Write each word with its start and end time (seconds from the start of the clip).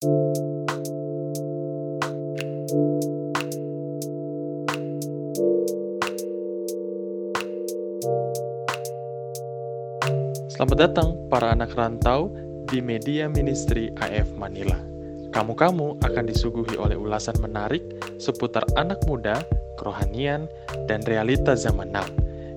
Selamat 0.00 0.16
datang 10.80 11.20
para 11.28 11.52
anak 11.52 11.76
rantau 11.76 12.32
di 12.72 12.80
Media 12.80 13.28
Ministry 13.28 13.92
AF 14.00 14.32
Manila. 14.40 14.80
Kamu-kamu 15.36 16.00
akan 16.00 16.24
disuguhi 16.24 16.80
oleh 16.80 16.96
ulasan 16.96 17.36
menarik 17.44 17.84
seputar 18.16 18.64
anak 18.80 19.04
muda, 19.04 19.44
kerohanian, 19.76 20.48
dan 20.88 21.04
realita 21.04 21.52
zaman 21.52 21.92
now 21.92 22.08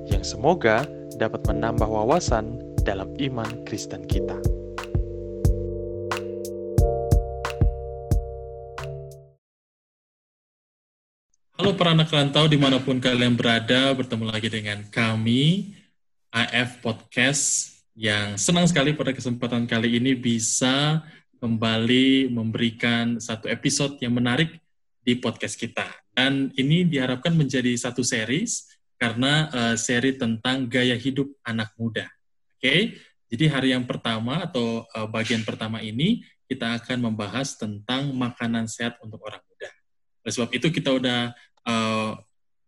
yang 0.07 0.23
semoga 0.23 0.87
dapat 1.19 1.43
menambah 1.51 1.91
wawasan 1.91 2.63
dalam 2.87 3.11
iman 3.19 3.67
Kristen 3.67 4.07
kita. 4.07 4.62
Halo 11.63 11.79
para 11.79 11.95
anak 11.95 12.11
rantau 12.11 12.43
di 12.51 12.59
mana 12.59 12.75
pun 12.83 12.99
kalian 12.99 13.39
berada, 13.39 13.95
bertemu 13.95 14.27
lagi 14.27 14.51
dengan 14.51 14.83
kami, 14.91 15.71
AF 16.27 16.83
Podcast 16.83 17.79
yang 17.95 18.35
senang 18.35 18.67
sekali 18.67 18.91
pada 18.91 19.15
kesempatan 19.15 19.63
kali 19.63 19.95
ini 19.95 20.11
bisa 20.11 20.99
kembali 21.39 22.27
memberikan 22.35 23.15
satu 23.15 23.47
episode 23.47 23.95
yang 24.03 24.11
menarik 24.11 24.59
di 25.07 25.15
podcast 25.15 25.55
kita. 25.55 25.87
Dan 26.11 26.51
ini 26.59 26.83
diharapkan 26.83 27.31
menjadi 27.31 27.71
satu 27.79 28.03
series 28.03 28.67
karena 28.99 29.47
uh, 29.55 29.75
seri 29.79 30.19
tentang 30.19 30.67
gaya 30.67 30.99
hidup 30.99 31.31
anak 31.47 31.71
muda. 31.79 32.11
Oke, 32.59 32.59
okay? 32.59 32.79
jadi 33.31 33.47
hari 33.47 33.71
yang 33.71 33.87
pertama 33.87 34.43
atau 34.43 34.83
uh, 34.91 35.07
bagian 35.07 35.47
pertama 35.47 35.79
ini 35.79 36.27
kita 36.43 36.75
akan 36.75 37.07
membahas 37.07 37.55
tentang 37.55 38.11
makanan 38.11 38.67
sehat 38.67 38.99
untuk 38.99 39.23
orang 39.23 39.39
muda. 39.47 39.71
Oleh 40.27 40.33
sebab 40.35 40.51
itu 40.51 40.67
kita 40.67 40.91
udah 40.91 41.31
uh, 41.67 42.19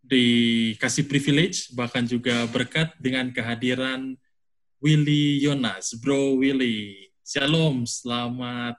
dikasih 0.06 1.04
privilege 1.10 1.72
bahkan 1.74 2.06
juga 2.06 2.46
berkat 2.46 2.94
dengan 3.02 3.30
kehadiran 3.34 4.14
Willy 4.78 5.42
Yonas, 5.42 5.96
Bro 5.98 6.38
Willy. 6.38 7.10
Shalom, 7.26 7.82
selamat 7.88 8.78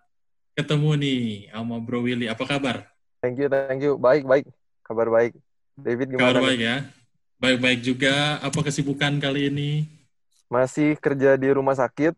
ketemu 0.56 0.90
nih 0.98 1.24
sama 1.52 1.78
Bro 1.84 2.08
Willy. 2.08 2.26
Apa 2.32 2.48
kabar? 2.48 2.88
Thank 3.20 3.44
you, 3.44 3.48
thank 3.50 3.82
you. 3.84 4.00
Baik, 4.00 4.24
baik. 4.24 4.46
Kabar 4.86 5.10
baik. 5.12 5.36
David 5.78 6.16
gimana? 6.16 6.34
Kabar 6.34 6.42
baik 6.48 6.62
ya. 6.62 6.78
Baik-baik 7.38 7.80
juga. 7.86 8.42
Apa 8.42 8.66
kesibukan 8.66 9.14
kali 9.22 9.54
ini? 9.54 9.72
Masih 10.50 10.98
kerja 10.98 11.38
di 11.38 11.50
rumah 11.54 11.78
sakit. 11.78 12.18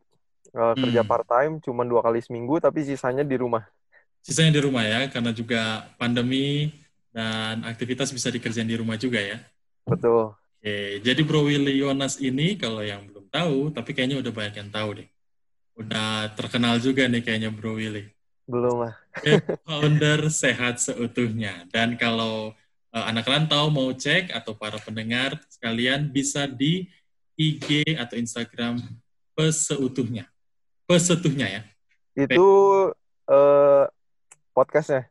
Uh, 0.55 0.73
hmm. 0.73 0.81
Kerja 0.85 1.01
part 1.03 1.27
time, 1.27 1.59
cuma 1.59 1.83
dua 1.83 1.99
kali 1.99 2.23
seminggu, 2.23 2.61
tapi 2.61 2.85
sisanya 2.85 3.25
di 3.25 3.35
rumah. 3.35 3.67
Sisanya 4.23 4.55
di 4.55 4.61
rumah 4.63 4.85
ya, 4.85 5.09
karena 5.11 5.31
juga 5.35 5.89
pandemi 5.99 6.71
dan 7.09 7.65
aktivitas 7.65 8.13
bisa 8.13 8.29
dikerjain 8.29 8.67
di 8.69 8.77
rumah 8.77 8.95
juga 8.95 9.19
ya. 9.21 9.37
Betul. 9.85 10.33
Oke, 10.33 10.99
jadi 10.99 11.21
Bro 11.23 11.47
Willy 11.47 11.79
Yonas 11.79 12.19
ini 12.19 12.59
kalau 12.59 12.83
yang 12.83 13.07
belum 13.07 13.31
tahu, 13.31 13.71
tapi 13.71 13.95
kayaknya 13.95 14.19
udah 14.19 14.31
banyak 14.35 14.55
yang 14.59 14.69
tahu 14.69 14.89
deh. 14.99 15.09
Udah 15.79 16.35
terkenal 16.35 16.75
juga 16.83 17.07
nih 17.07 17.23
kayaknya 17.23 17.49
Bro 17.49 17.79
Willy. 17.79 18.11
Belum 18.43 18.83
lah. 18.83 18.93
founder 19.63 20.27
Sehat 20.27 20.83
Seutuhnya. 20.83 21.63
Dan 21.71 21.95
kalau 21.95 22.51
uh, 22.91 23.05
anak 23.07 23.29
rantau 23.29 23.69
mau 23.69 23.87
cek 23.93 24.33
atau 24.33 24.57
para 24.57 24.81
pendengar 24.81 25.37
sekalian 25.47 26.09
bisa 26.09 26.49
di 26.49 26.89
IG 27.39 27.95
atau 27.95 28.19
Instagram 28.19 28.83
Peseutuhnya. 29.31 30.27
Pesetuhnya 30.83 31.47
ya. 31.47 31.61
Itu 32.17 32.43
uh, 33.31 33.85
podcastnya. 34.51 35.07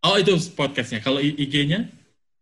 Oh 0.00 0.16
itu 0.16 0.32
podcastnya. 0.56 1.04
Kalau 1.04 1.20
IG-nya? 1.20 1.88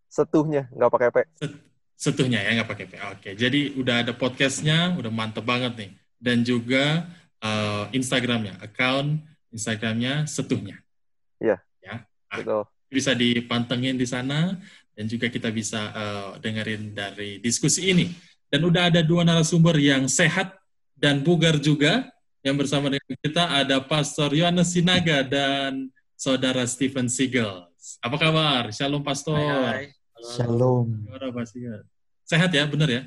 Setuhnya, 0.07 0.71
nggak 0.71 0.91
pakai 0.91 1.09
P. 1.11 1.17
Set 1.35 1.53
Setuhnya 1.99 2.39
ya, 2.39 2.63
nggak 2.63 2.71
pakai 2.71 2.87
P. 2.87 2.93
Oke, 3.11 3.31
jadi 3.35 3.75
udah 3.75 4.07
ada 4.07 4.15
podcastnya, 4.15 4.95
udah 4.95 5.11
mantep 5.11 5.43
banget 5.43 5.75
nih. 5.75 5.91
Dan 6.19 6.47
juga 6.47 7.11
uh, 7.43 7.91
Instagramnya, 7.91 8.63
account 8.63 9.19
Instagramnya 9.51 10.31
Setuhnya. 10.31 10.79
Iya. 11.43 11.59
Ya. 11.83 12.07
Ah, 12.31 12.63
Bisa 12.87 13.19
dipantengin 13.19 13.99
di 13.99 14.07
sana 14.07 14.55
dan 14.95 15.05
juga 15.11 15.27
kita 15.27 15.51
bisa 15.51 15.91
uh, 15.91 16.31
dengerin 16.39 16.95
dari 16.95 17.43
diskusi 17.43 17.91
ini. 17.91 18.15
Dan 18.47 18.65
udah 18.65 18.95
ada 18.95 19.03
dua 19.03 19.27
narasumber 19.27 19.77
yang 19.77 20.07
sehat 20.07 20.55
dan 20.95 21.27
bugar 21.27 21.59
juga. 21.59 22.07
Yang 22.47 22.57
bersama 22.65 22.87
dengan 22.87 23.15
kita 23.19 23.45
ada 23.51 23.83
Pastor 23.83 24.31
Yohanes 24.31 24.71
Sinaga 24.71 25.27
dan 25.27 25.91
Saudara 26.19 26.67
Stephen 26.67 27.07
Siegel. 27.07 27.63
Apa 28.03 28.19
kabar? 28.19 28.75
Shalom 28.75 29.07
Pastor. 29.07 29.39
Hai, 29.39 29.87
hai. 29.87 29.87
Shalom. 30.35 31.07
Sehat 32.27 32.51
ya, 32.51 32.67
benar 32.67 32.91
ya? 32.91 33.07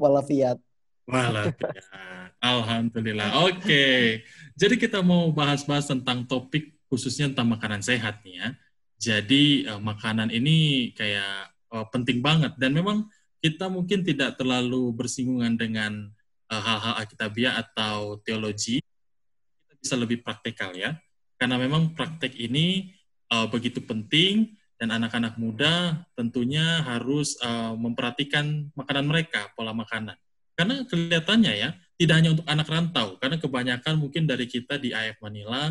Walafiat. 0.00 0.56
Walafiat. 1.04 1.84
Alhamdulillah. 2.40 3.44
Oke. 3.44 3.60
Okay. 3.60 4.00
Jadi 4.56 4.80
kita 4.80 5.04
mau 5.04 5.28
bahas-bahas 5.28 5.92
tentang 5.92 6.24
topik 6.24 6.72
khususnya 6.88 7.28
tentang 7.28 7.52
makanan 7.52 7.84
sehat 7.84 8.24
nih 8.24 8.40
ya. 8.40 8.48
Jadi 8.96 9.68
uh, 9.68 9.76
makanan 9.76 10.32
ini 10.32 10.88
kayak 10.96 11.52
uh, 11.68 11.84
penting 11.92 12.24
banget 12.24 12.56
dan 12.56 12.72
memang 12.72 13.12
kita 13.44 13.68
mungkin 13.68 14.00
tidak 14.00 14.40
terlalu 14.40 14.88
bersinggungan 14.96 15.52
dengan 15.52 16.08
uh, 16.48 16.62
hal-hal 16.64 16.96
Alkitabiah 17.04 17.60
atau 17.60 18.16
teologi. 18.24 18.80
Kita 19.68 19.74
bisa 19.76 19.94
lebih 20.00 20.24
praktikal 20.24 20.72
ya. 20.72 20.96
Karena 21.38 21.56
memang 21.56 21.94
praktek 21.94 22.34
ini 22.34 22.90
uh, 23.30 23.46
begitu 23.46 23.78
penting 23.80 24.58
dan 24.78 24.94
anak-anak 24.94 25.34
muda 25.38 26.06
tentunya 26.14 26.82
harus 26.86 27.34
uh, 27.42 27.74
memperhatikan 27.74 28.70
makanan 28.78 29.06
mereka, 29.06 29.50
pola 29.54 29.74
makanan. 29.74 30.14
Karena 30.54 30.82
kelihatannya 30.86 31.52
ya, 31.54 31.70
tidak 31.98 32.14
hanya 32.18 32.30
untuk 32.34 32.46
anak 32.46 32.66
rantau, 32.66 33.14
karena 33.18 33.38
kebanyakan 33.38 33.94
mungkin 33.98 34.26
dari 34.26 34.46
kita 34.46 34.78
di 34.78 34.90
AF 34.94 35.18
Manila 35.22 35.70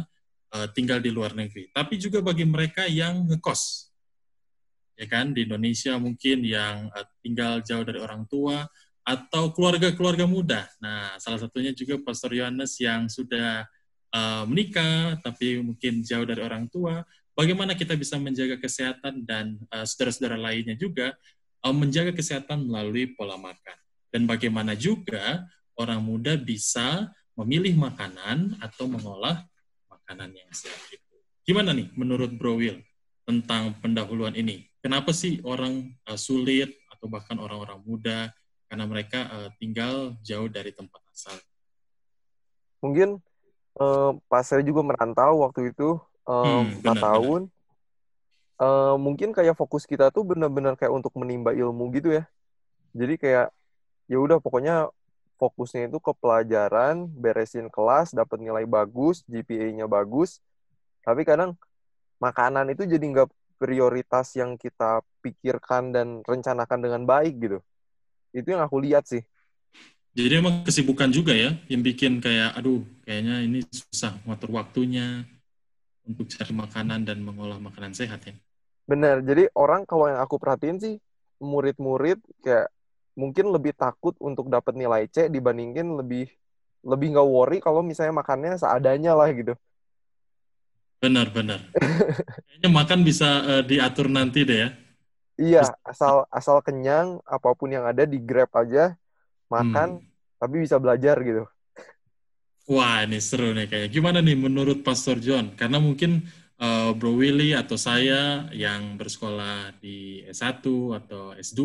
uh, 0.56 0.68
tinggal 0.72 1.00
di 1.00 1.12
luar 1.12 1.36
negeri, 1.36 1.72
tapi 1.72 2.00
juga 2.00 2.20
bagi 2.20 2.44
mereka 2.48 2.88
yang 2.88 3.28
ngekos. 3.28 3.92
Ya 4.98 5.06
kan, 5.08 5.32
di 5.32 5.48
Indonesia 5.48 5.96
mungkin 6.00 6.44
yang 6.44 6.92
uh, 6.92 7.08
tinggal 7.24 7.64
jauh 7.64 7.84
dari 7.84 8.00
orang 8.00 8.28
tua 8.28 8.68
atau 9.08 9.56
keluarga-keluarga 9.56 10.28
muda. 10.28 10.68
Nah, 10.84 11.16
salah 11.16 11.40
satunya 11.40 11.72
juga 11.72 11.96
Pastor 12.04 12.36
Yohanes 12.36 12.76
yang 12.84 13.08
sudah 13.08 13.64
uh, 14.14 14.44
menikah 14.48 15.20
tapi 15.24 15.60
mungkin 15.60 16.04
jauh 16.06 16.24
dari 16.24 16.40
orang 16.44 16.70
tua 16.72 17.04
bagaimana 17.38 17.78
kita 17.78 17.94
bisa 17.94 18.18
menjaga 18.18 18.58
kesehatan 18.58 19.22
dan 19.24 19.62
uh, 19.70 19.86
saudara-saudara 19.86 20.36
lainnya 20.36 20.74
juga 20.74 21.14
uh, 21.62 21.76
menjaga 21.76 22.12
kesehatan 22.16 22.66
melalui 22.66 23.14
pola 23.14 23.38
makan. 23.38 23.78
Dan 24.10 24.26
bagaimana 24.26 24.74
juga 24.74 25.46
orang 25.78 26.02
muda 26.02 26.34
bisa 26.34 27.12
memilih 27.38 27.78
makanan 27.78 28.58
atau 28.58 28.90
mengolah 28.90 29.46
makanan 29.86 30.34
yang 30.34 30.50
sehat 30.50 30.82
itu. 30.90 31.16
Gimana 31.46 31.72
nih 31.72 31.94
menurut 31.94 32.34
Bro 32.34 32.58
Will 32.58 32.82
tentang 33.28 33.78
pendahuluan 33.78 34.34
ini? 34.34 34.66
Kenapa 34.82 35.14
sih 35.14 35.38
orang 35.46 35.94
uh, 36.10 36.18
sulit 36.18 36.74
atau 36.90 37.06
bahkan 37.06 37.38
orang-orang 37.38 37.78
muda 37.86 38.34
karena 38.68 38.86
mereka 38.90 39.30
uh, 39.30 39.50
tinggal 39.62 40.18
jauh 40.26 40.50
dari 40.50 40.74
tempat 40.74 41.00
asal? 41.14 41.38
Mungkin 42.82 43.22
uh, 43.78 44.12
pas 44.28 44.44
saya 44.44 44.62
juga 44.66 44.82
merantau 44.84 45.46
waktu 45.46 45.72
itu 45.72 46.02
hmm, 46.28 46.84
4 46.84 46.98
tahun. 46.98 47.42
Uh, 48.58 48.98
mungkin 48.98 49.38
kayak 49.38 49.54
fokus 49.54 49.86
kita 49.86 50.10
tuh 50.10 50.26
benar-benar 50.26 50.74
kayak 50.74 50.90
untuk 50.90 51.14
menimba 51.14 51.54
ilmu 51.54 51.94
gitu 51.94 52.18
ya. 52.18 52.26
Jadi 52.98 53.22
kayak 53.22 53.54
ya 54.10 54.18
udah 54.18 54.42
pokoknya 54.42 54.90
fokusnya 55.38 55.94
itu 55.94 56.02
ke 56.02 56.12
pelajaran, 56.18 57.06
beresin 57.14 57.70
kelas, 57.70 58.18
dapat 58.18 58.42
nilai 58.42 58.66
bagus, 58.66 59.22
GPA-nya 59.30 59.86
bagus. 59.86 60.42
Tapi 61.06 61.22
kadang 61.22 61.54
makanan 62.18 62.74
itu 62.74 62.90
jadi 62.90 63.06
nggak 63.06 63.30
prioritas 63.62 64.34
yang 64.34 64.58
kita 64.58 65.06
pikirkan 65.22 65.94
dan 65.94 66.26
rencanakan 66.26 66.80
dengan 66.82 67.02
baik 67.06 67.34
gitu. 67.38 67.60
Itu 68.34 68.58
yang 68.58 68.66
aku 68.66 68.82
lihat 68.82 69.06
sih. 69.06 69.22
Jadi 70.18 70.34
emang 70.34 70.66
kesibukan 70.66 71.14
juga 71.14 71.38
ya, 71.38 71.54
yang 71.70 71.86
bikin 71.86 72.18
kayak, 72.18 72.58
aduh, 72.58 72.82
kayaknya 73.06 73.46
ini 73.46 73.62
susah 73.70 74.18
ngatur 74.26 74.50
waktunya, 74.58 75.30
untuk 76.08 76.32
cari 76.32 76.54
makanan 76.56 77.04
dan 77.04 77.20
mengolah 77.20 77.60
makanan 77.60 77.92
sehat 77.92 78.24
ya. 78.24 78.34
Benar. 78.88 79.20
Jadi 79.22 79.52
orang 79.52 79.84
kalau 79.84 80.08
yang 80.08 80.24
aku 80.24 80.40
perhatiin 80.40 80.80
sih 80.80 80.96
murid-murid 81.44 82.18
kayak 82.40 82.72
mungkin 83.14 83.52
lebih 83.52 83.76
takut 83.76 84.16
untuk 84.24 84.48
dapat 84.48 84.74
nilai 84.74 85.06
C 85.12 85.28
dibandingin 85.28 86.00
lebih 86.00 86.32
lebih 86.88 87.08
nggak 87.14 87.28
worry 87.28 87.58
kalau 87.60 87.84
misalnya 87.84 88.16
makannya 88.16 88.56
seadanya 88.56 89.12
lah 89.12 89.28
gitu. 89.36 89.54
Benar, 91.04 91.30
benar. 91.30 91.62
Kayaknya 92.48 92.70
makan 92.72 93.00
bisa 93.04 93.30
uh, 93.46 93.64
diatur 93.68 94.08
nanti 94.08 94.48
deh 94.48 94.66
ya. 94.66 94.70
Iya, 95.38 95.62
asal 95.86 96.26
asal 96.34 96.58
kenyang, 96.66 97.22
apa 97.28 97.54
pun 97.54 97.70
yang 97.70 97.86
ada 97.86 98.10
di 98.10 98.18
grab 98.18 98.50
aja, 98.58 98.98
makan, 99.48 100.00
hmm. 100.00 100.08
tapi 100.40 100.56
bisa 100.64 100.76
belajar 100.80 101.18
gitu. 101.24 101.44
Wah, 102.68 103.08
ini 103.08 103.24
seru 103.24 103.56
nih 103.56 103.68
kayaknya. 103.72 103.90
Gimana 103.90 104.20
nih 104.20 104.36
menurut 104.36 104.84
Pastor 104.84 105.24
John? 105.24 105.56
Karena 105.56 105.80
mungkin 105.80 106.28
uh, 106.60 106.92
Bro 106.92 107.16
Willy 107.16 107.56
atau 107.56 107.80
saya 107.80 108.52
yang 108.52 109.00
bersekolah 109.00 109.72
di 109.80 110.28
S1 110.28 110.60
atau 111.00 111.32
S2, 111.40 111.62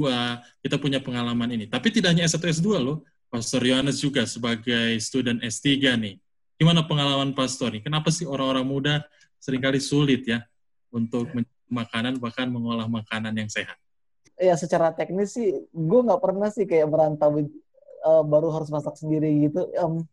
kita 0.63 0.79
punya 0.79 1.03
pengalaman 1.03 1.51
ini. 1.51 1.67
Tapi 1.67 1.91
tidak 1.91 2.15
hanya 2.15 2.31
S1 2.31 2.63
S2 2.63 2.79
loh. 2.79 3.03
Pastor 3.27 3.65
Yohanes 3.67 3.99
juga 3.99 4.29
sebagai 4.31 4.95
student 5.03 5.43
S3 5.43 5.99
nih. 5.99 6.15
Gimana 6.55 6.87
pengalaman 6.87 7.35
Pastor 7.35 7.75
nih? 7.75 7.83
Kenapa 7.83 8.15
sih 8.15 8.23
orang-orang 8.23 8.63
muda 8.63 8.95
sering 9.43 9.59
kali 9.59 9.83
sulit 9.83 10.23
ya 10.23 10.47
untuk 10.95 11.35
makanan 11.67 12.21
bahkan 12.23 12.47
mengolah 12.47 12.87
makanan 12.87 13.35
yang 13.35 13.51
sehat? 13.51 13.75
Ya 14.39 14.55
secara 14.55 14.95
teknis 14.95 15.35
sih, 15.35 15.67
gue 15.67 16.01
nggak 16.07 16.23
pernah 16.23 16.47
sih 16.53 16.63
kayak 16.63 16.87
merantau 16.87 17.43
uh, 18.05 18.23
baru 18.27 18.51
harus 18.55 18.69
masak 18.69 18.99
sendiri 18.99 19.49
gitu. 19.49 19.67
Um, 19.79 20.07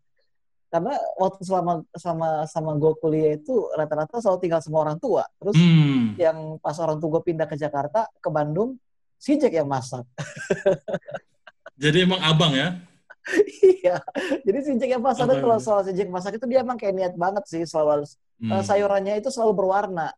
karena 0.69 0.93
waktu 1.17 1.41
selama 1.41 1.81
sama 1.97 2.45
sama 2.45 2.77
gue 2.77 2.93
kuliah 3.01 3.33
itu 3.33 3.73
rata-rata 3.73 4.21
selalu 4.21 4.39
tinggal 4.45 4.61
sama 4.61 4.85
orang 4.85 4.97
tua. 5.01 5.25
Terus 5.41 5.57
hmm. 5.57 6.21
yang 6.21 6.37
pas 6.61 6.77
orang 6.77 7.01
tua 7.01 7.17
gue 7.17 7.23
pindah 7.25 7.49
ke 7.49 7.57
Jakarta, 7.57 8.05
ke 8.21 8.29
Bandung, 8.29 8.77
si 9.17 9.35
Jack 9.41 9.57
yang 9.57 9.65
masak. 9.65 10.05
Jadi 11.81 12.05
emang 12.05 12.21
abang 12.21 12.53
ya? 12.53 12.77
iya. 13.81 13.97
Jadi 14.45 14.59
si 14.61 14.71
Jack 14.77 14.93
yang 14.93 15.03
masak 15.03 15.25
itu 15.25 15.41
kalau 15.41 15.57
soal 15.57 15.81
si 15.89 15.91
Jack 15.97 16.09
masak 16.13 16.37
itu 16.37 16.45
dia 16.45 16.61
emang 16.61 16.77
kayak 16.77 16.93
niat 16.93 17.13
banget 17.17 17.43
sih 17.49 17.65
selalu 17.65 18.05
hmm. 18.37 18.51
uh, 18.53 18.63
sayurannya 18.63 19.17
itu 19.17 19.33
selalu 19.33 19.57
berwarna. 19.57 20.13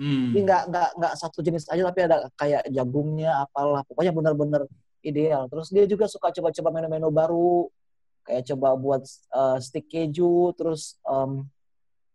Hmm. 0.00 0.32
Jadi 0.32 0.40
nggak 0.46 0.62
nggak 0.72 0.90
nggak 0.96 1.14
satu 1.18 1.44
jenis 1.44 1.68
aja 1.68 1.82
tapi 1.92 2.00
ada 2.08 2.16
kayak 2.38 2.64
jagungnya 2.72 3.44
apalah 3.44 3.84
pokoknya 3.84 4.16
benar-benar 4.16 4.64
ideal. 5.02 5.48
Terus 5.48 5.68
dia 5.72 5.84
juga 5.88 6.06
suka 6.06 6.32
coba-coba 6.32 6.68
menu-menu 6.80 7.08
baru 7.12 7.68
kayak 8.24 8.52
coba 8.52 8.76
buat 8.76 9.02
uh, 9.32 9.56
stick 9.58 9.88
keju 9.88 10.52
terus 10.54 11.00
um, 11.08 11.48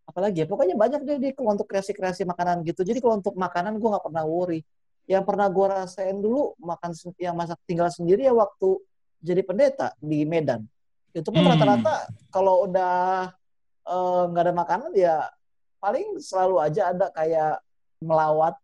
apalagi 0.06 0.46
ya 0.46 0.48
pokoknya 0.48 0.78
banyak 0.78 1.02
deh 1.02 1.18
dia 1.18 1.32
untuk 1.42 1.66
kreasi-kreasi 1.66 2.24
makanan 2.30 2.62
gitu. 2.62 2.86
Jadi 2.86 3.02
kalau 3.02 3.18
untuk 3.20 3.34
makanan 3.34 3.82
gue 3.82 3.90
nggak 3.90 4.06
pernah 4.06 4.24
worry. 4.24 4.62
Yang 5.06 5.24
pernah 5.30 5.48
gue 5.50 5.66
rasain 5.70 6.18
dulu 6.18 6.58
makan 6.58 6.92
yang 7.22 7.38
masak 7.38 7.62
tinggal 7.70 7.90
sendiri 7.94 8.26
ya 8.26 8.34
waktu 8.34 8.82
jadi 9.22 9.42
pendeta 9.42 9.94
di 10.02 10.26
Medan. 10.26 10.66
Itu 11.14 11.30
pun 11.30 11.46
hmm. 11.46 11.52
rata-rata 11.54 11.96
hmm. 12.06 12.10
kalau 12.34 12.66
udah 12.70 13.30
eh, 13.86 14.24
nggak 14.30 14.44
uh, 14.44 14.46
ada 14.50 14.54
makanan 14.54 14.92
ya 14.98 15.30
paling 15.82 16.18
selalu 16.18 16.58
aja 16.58 16.90
ada 16.90 17.14
kayak 17.14 17.65
melawat. 18.02 18.56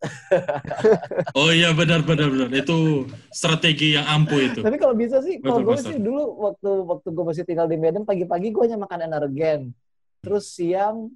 oh 1.40 1.50
iya 1.52 1.72
benar 1.72 2.04
benar 2.04 2.28
benar 2.32 2.50
itu 2.52 3.08
strategi 3.32 3.96
yang 3.96 4.06
ampuh 4.08 4.40
itu. 4.40 4.60
Tapi 4.64 4.78
kalau 4.80 4.96
bisa 4.96 5.20
sih, 5.24 5.40
kalau 5.40 5.64
gue 5.64 5.78
sih 5.80 5.98
dulu 6.00 6.52
waktu 6.52 6.70
waktu 6.84 7.08
gue 7.12 7.26
masih 7.26 7.44
tinggal 7.48 7.68
di 7.68 7.78
Medan 7.80 8.04
pagi-pagi 8.04 8.52
gue 8.52 8.64
hanya 8.68 8.80
makan 8.80 9.08
energen. 9.08 9.60
Terus 10.22 10.52
siang 10.52 11.12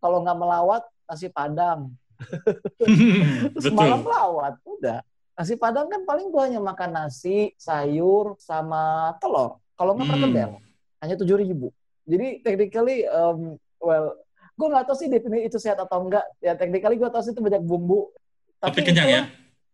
kalau 0.00 0.24
nggak 0.24 0.38
melawat 0.38 0.82
nasi 1.06 1.28
padang. 1.28 1.92
Terus 3.52 3.66
Betul. 3.68 3.76
malam 3.76 4.00
melawat 4.00 4.54
udah. 4.64 5.00
Nasi 5.36 5.52
Padang 5.60 5.92
kan 5.92 6.00
paling 6.08 6.32
gue 6.32 6.42
hanya 6.48 6.64
makan 6.64 6.96
nasi, 6.96 7.52
sayur, 7.60 8.40
sama 8.40 9.12
telur. 9.20 9.60
Kalau 9.76 9.92
nggak 9.92 10.08
hmm. 10.08 10.14
perkedel, 10.16 10.50
hanya 11.04 11.14
tujuh 11.20 11.36
ribu. 11.36 11.68
Jadi 12.08 12.40
technically, 12.40 13.04
um, 13.04 13.60
well, 13.76 14.16
gue 14.56 14.66
nggak 14.72 14.84
tahu 14.88 14.96
sih 14.96 15.08
definisi 15.12 15.52
itu 15.52 15.58
sehat 15.60 15.78
atau 15.78 16.00
enggak. 16.00 16.24
Ya 16.40 16.56
technically 16.56 16.96
gue 16.96 17.10
tahu 17.12 17.22
sih 17.22 17.32
itu 17.36 17.44
banyak 17.44 17.62
bumbu. 17.62 18.08
Tapi, 18.56 18.72
Tapi 18.72 18.88
kenyang 18.88 19.08
itu, 19.08 19.16
ya? 19.16 19.22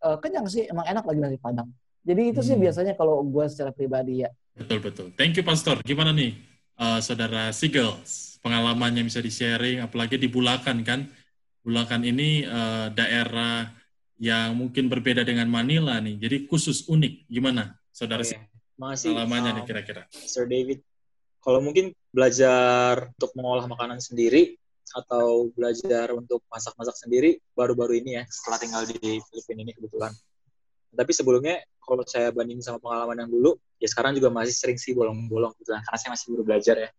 Uh, 0.02 0.16
kenyang 0.18 0.46
sih, 0.50 0.66
emang 0.66 0.86
enak 0.90 1.06
lagi 1.06 1.18
nasi 1.22 1.38
Padang. 1.38 1.70
Jadi 2.02 2.22
itu 2.34 2.40
hmm. 2.42 2.48
sih 2.50 2.56
biasanya 2.58 2.92
kalau 2.98 3.22
gue 3.22 3.44
secara 3.46 3.70
pribadi 3.70 4.26
ya. 4.26 4.30
Betul 4.58 4.82
betul. 4.82 5.06
Thank 5.14 5.38
you 5.38 5.46
Pastor. 5.46 5.78
Gimana 5.86 6.10
nih, 6.10 6.34
uh, 6.82 6.98
saudara 6.98 7.54
Sigels? 7.54 8.42
Pengalamannya 8.42 9.06
bisa 9.06 9.22
di-sharing, 9.22 9.86
apalagi 9.86 10.18
di 10.18 10.26
Bulakan 10.26 10.82
kan? 10.82 11.06
Bulakan 11.62 12.02
ini 12.02 12.42
uh, 12.42 12.90
daerah 12.90 13.70
yang 14.18 14.58
mungkin 14.58 14.90
berbeda 14.90 15.22
dengan 15.22 15.46
Manila 15.46 16.02
nih. 16.02 16.18
Jadi 16.18 16.50
khusus 16.50 16.90
unik. 16.90 17.30
Gimana, 17.30 17.78
saudara? 17.94 18.26
Okay. 18.26 18.50
Makasih. 18.82 19.14
Pengalamannya 19.14 19.50
um, 19.54 19.56
nih 19.62 19.64
kira-kira. 19.70 20.02
Sir 20.10 20.50
David. 20.50 20.82
Kalau 21.38 21.62
mungkin 21.62 21.94
belajar 22.10 23.14
untuk 23.14 23.30
mengolah 23.38 23.70
makanan 23.70 24.02
sendiri 24.02 24.58
atau 24.92 25.48
belajar 25.56 26.12
untuk 26.12 26.44
masak-masak 26.52 26.96
sendiri 26.96 27.40
baru-baru 27.56 28.00
ini 28.04 28.20
ya 28.20 28.24
setelah 28.28 28.58
tinggal 28.60 28.82
di 28.86 29.20
Filipina 29.28 29.60
ini 29.64 29.72
kebetulan. 29.76 30.12
Tapi 30.92 31.12
sebelumnya 31.16 31.64
kalau 31.80 32.04
saya 32.04 32.28
banding 32.30 32.60
sama 32.60 32.76
pengalaman 32.78 33.24
yang 33.24 33.30
dulu, 33.32 33.56
ya 33.82 33.88
sekarang 33.90 34.14
juga 34.14 34.30
masih 34.30 34.54
sering 34.54 34.78
sih 34.78 34.94
bolong-bolong 34.94 35.50
gitu 35.58 35.74
karena 35.74 35.98
saya 35.98 36.10
masih 36.14 36.26
baru 36.36 36.44
belajar 36.46 36.76
ya 36.78 36.90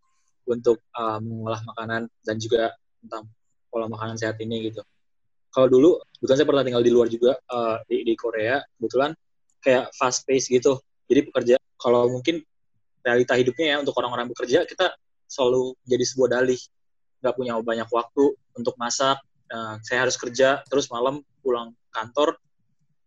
untuk 0.48 0.84
uh, 0.92 1.20
mengolah 1.24 1.62
makanan 1.64 2.02
dan 2.28 2.36
juga 2.36 2.76
tentang 3.00 3.24
pola 3.72 3.88
makanan 3.88 4.20
sehat 4.20 4.36
ini 4.44 4.68
gitu 4.68 4.84
kalau 5.54 5.68
dulu 5.72 5.90
kebetulan 6.20 6.38
saya 6.44 6.50
pernah 6.50 6.64
tinggal 6.68 6.84
di 6.84 6.92
luar 6.92 7.08
juga 7.08 7.40
uh, 7.48 7.80
di, 7.88 8.04
di 8.04 8.14
Korea 8.20 8.60
kebetulan 8.76 9.16
kayak 9.64 9.96
fast 9.96 10.28
pace 10.28 10.52
gitu 10.52 10.82
jadi 11.08 11.24
pekerja 11.32 11.56
kalau 11.80 12.12
mungkin 12.12 12.44
realita 13.04 13.40
hidupnya 13.40 13.76
ya 13.76 13.78
untuk 13.80 13.96
orang-orang 13.96 14.28
bekerja 14.32 14.68
kita 14.68 14.92
selalu 15.28 15.76
jadi 15.88 16.04
sebuah 16.04 16.30
dalih 16.42 16.60
nggak 17.24 17.36
punya 17.40 17.56
banyak 17.56 17.88
waktu 17.88 18.36
untuk 18.60 18.76
masak 18.76 19.18
uh, 19.48 19.80
saya 19.80 20.04
harus 20.04 20.20
kerja 20.20 20.60
terus 20.68 20.92
malam 20.92 21.24
pulang 21.40 21.72
kantor 21.96 22.36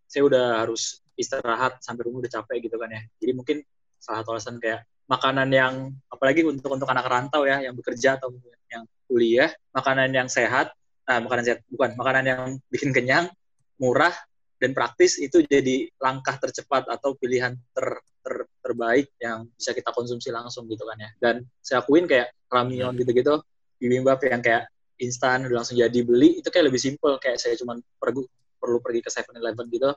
saya 0.09 0.25
udah 0.25 0.45
harus 0.65 1.05
istirahat 1.13 1.77
sampai 1.83 2.07
rumah 2.07 2.23
udah 2.23 2.31
capek 2.39 2.69
gitu 2.69 2.77
kan 2.79 2.89
ya. 2.93 3.01
Jadi 3.19 3.31
mungkin 3.33 3.57
salah 3.97 4.23
satu 4.23 4.37
alasan 4.37 4.57
kayak 4.57 4.85
makanan 5.09 5.49
yang 5.51 5.73
apalagi 6.07 6.45
untuk 6.45 6.73
untuk 6.73 6.87
anak 6.87 7.05
rantau 7.09 7.43
ya 7.43 7.59
yang 7.63 7.73
bekerja 7.73 8.21
atau 8.21 8.33
yang 8.69 8.83
kuliah 9.07 9.49
makanan 9.71 10.11
yang 10.11 10.27
sehat 10.27 10.75
nah, 11.07 11.23
makanan 11.23 11.43
sehat 11.47 11.59
bukan 11.71 11.95
makanan 11.95 12.23
yang 12.27 12.41
bikin 12.67 12.91
kenyang 12.91 13.31
murah 13.79 14.11
dan 14.57 14.73
praktis 14.73 15.21
itu 15.21 15.45
jadi 15.45 15.87
langkah 16.01 16.35
tercepat 16.41 16.89
atau 16.89 17.13
pilihan 17.13 17.53
ter, 17.71 17.87
ter, 18.25 18.35
terbaik 18.59 19.13
yang 19.21 19.47
bisa 19.53 19.71
kita 19.71 19.93
konsumsi 19.93 20.33
langsung 20.33 20.65
gitu 20.65 20.81
kan 20.81 20.97
ya. 20.97 21.09
Dan 21.21 21.45
saya 21.61 21.85
akuin 21.85 22.09
kayak 22.09 22.33
ramyeon 22.49 22.97
gitu-gitu 22.97 23.37
bibimbap 23.77 24.19
yang 24.25 24.41
kayak 24.41 24.69
instan 24.97 25.45
udah 25.45 25.61
langsung 25.61 25.77
jadi 25.77 25.99
beli 26.01 26.41
itu 26.41 26.49
kayak 26.49 26.73
lebih 26.73 26.81
simple 26.81 27.21
kayak 27.21 27.37
saya 27.37 27.53
cuma 27.57 27.77
perlu 28.01 28.25
perlu 28.57 28.81
pergi 28.81 29.05
ke 29.05 29.09
Seven 29.13 29.37
Eleven 29.37 29.69
gitu 29.69 29.93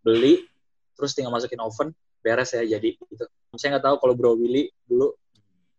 beli 0.00 0.44
terus 0.96 1.12
tinggal 1.12 1.32
masukin 1.32 1.60
oven 1.60 1.92
beres 2.20 2.56
ya 2.56 2.64
jadi 2.64 2.96
gitu 2.96 3.24
saya 3.56 3.76
nggak 3.76 3.84
tahu 3.84 3.96
kalau 4.00 4.14
Bro 4.16 4.40
Willy 4.40 4.72
dulu 4.88 5.12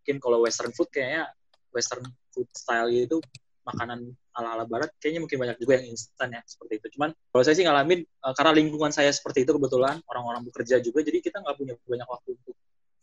mungkin 0.02 0.18
kalau 0.18 0.42
Western 0.46 0.74
food 0.74 0.90
kayaknya 0.90 1.30
Western 1.74 2.06
food 2.34 2.50
style 2.54 2.90
itu 2.90 3.18
makanan 3.62 4.10
ala-ala 4.34 4.66
barat 4.66 4.90
kayaknya 4.98 5.22
mungkin 5.22 5.38
banyak 5.38 5.58
juga 5.62 5.78
yang 5.78 5.94
instan 5.94 6.34
ya 6.34 6.42
seperti 6.48 6.82
itu. 6.82 6.98
Cuman 6.98 7.14
kalau 7.14 7.44
saya 7.46 7.56
sih 7.56 7.66
ngalamin 7.68 8.02
uh, 8.26 8.34
karena 8.34 8.52
lingkungan 8.56 8.90
saya 8.90 9.12
seperti 9.14 9.46
itu 9.46 9.54
kebetulan 9.54 10.02
orang-orang 10.10 10.42
bekerja 10.48 10.82
juga 10.82 11.06
jadi 11.06 11.20
kita 11.22 11.44
nggak 11.44 11.56
punya 11.60 11.74
banyak 11.86 12.08
waktu 12.10 12.30
untuk 12.34 12.56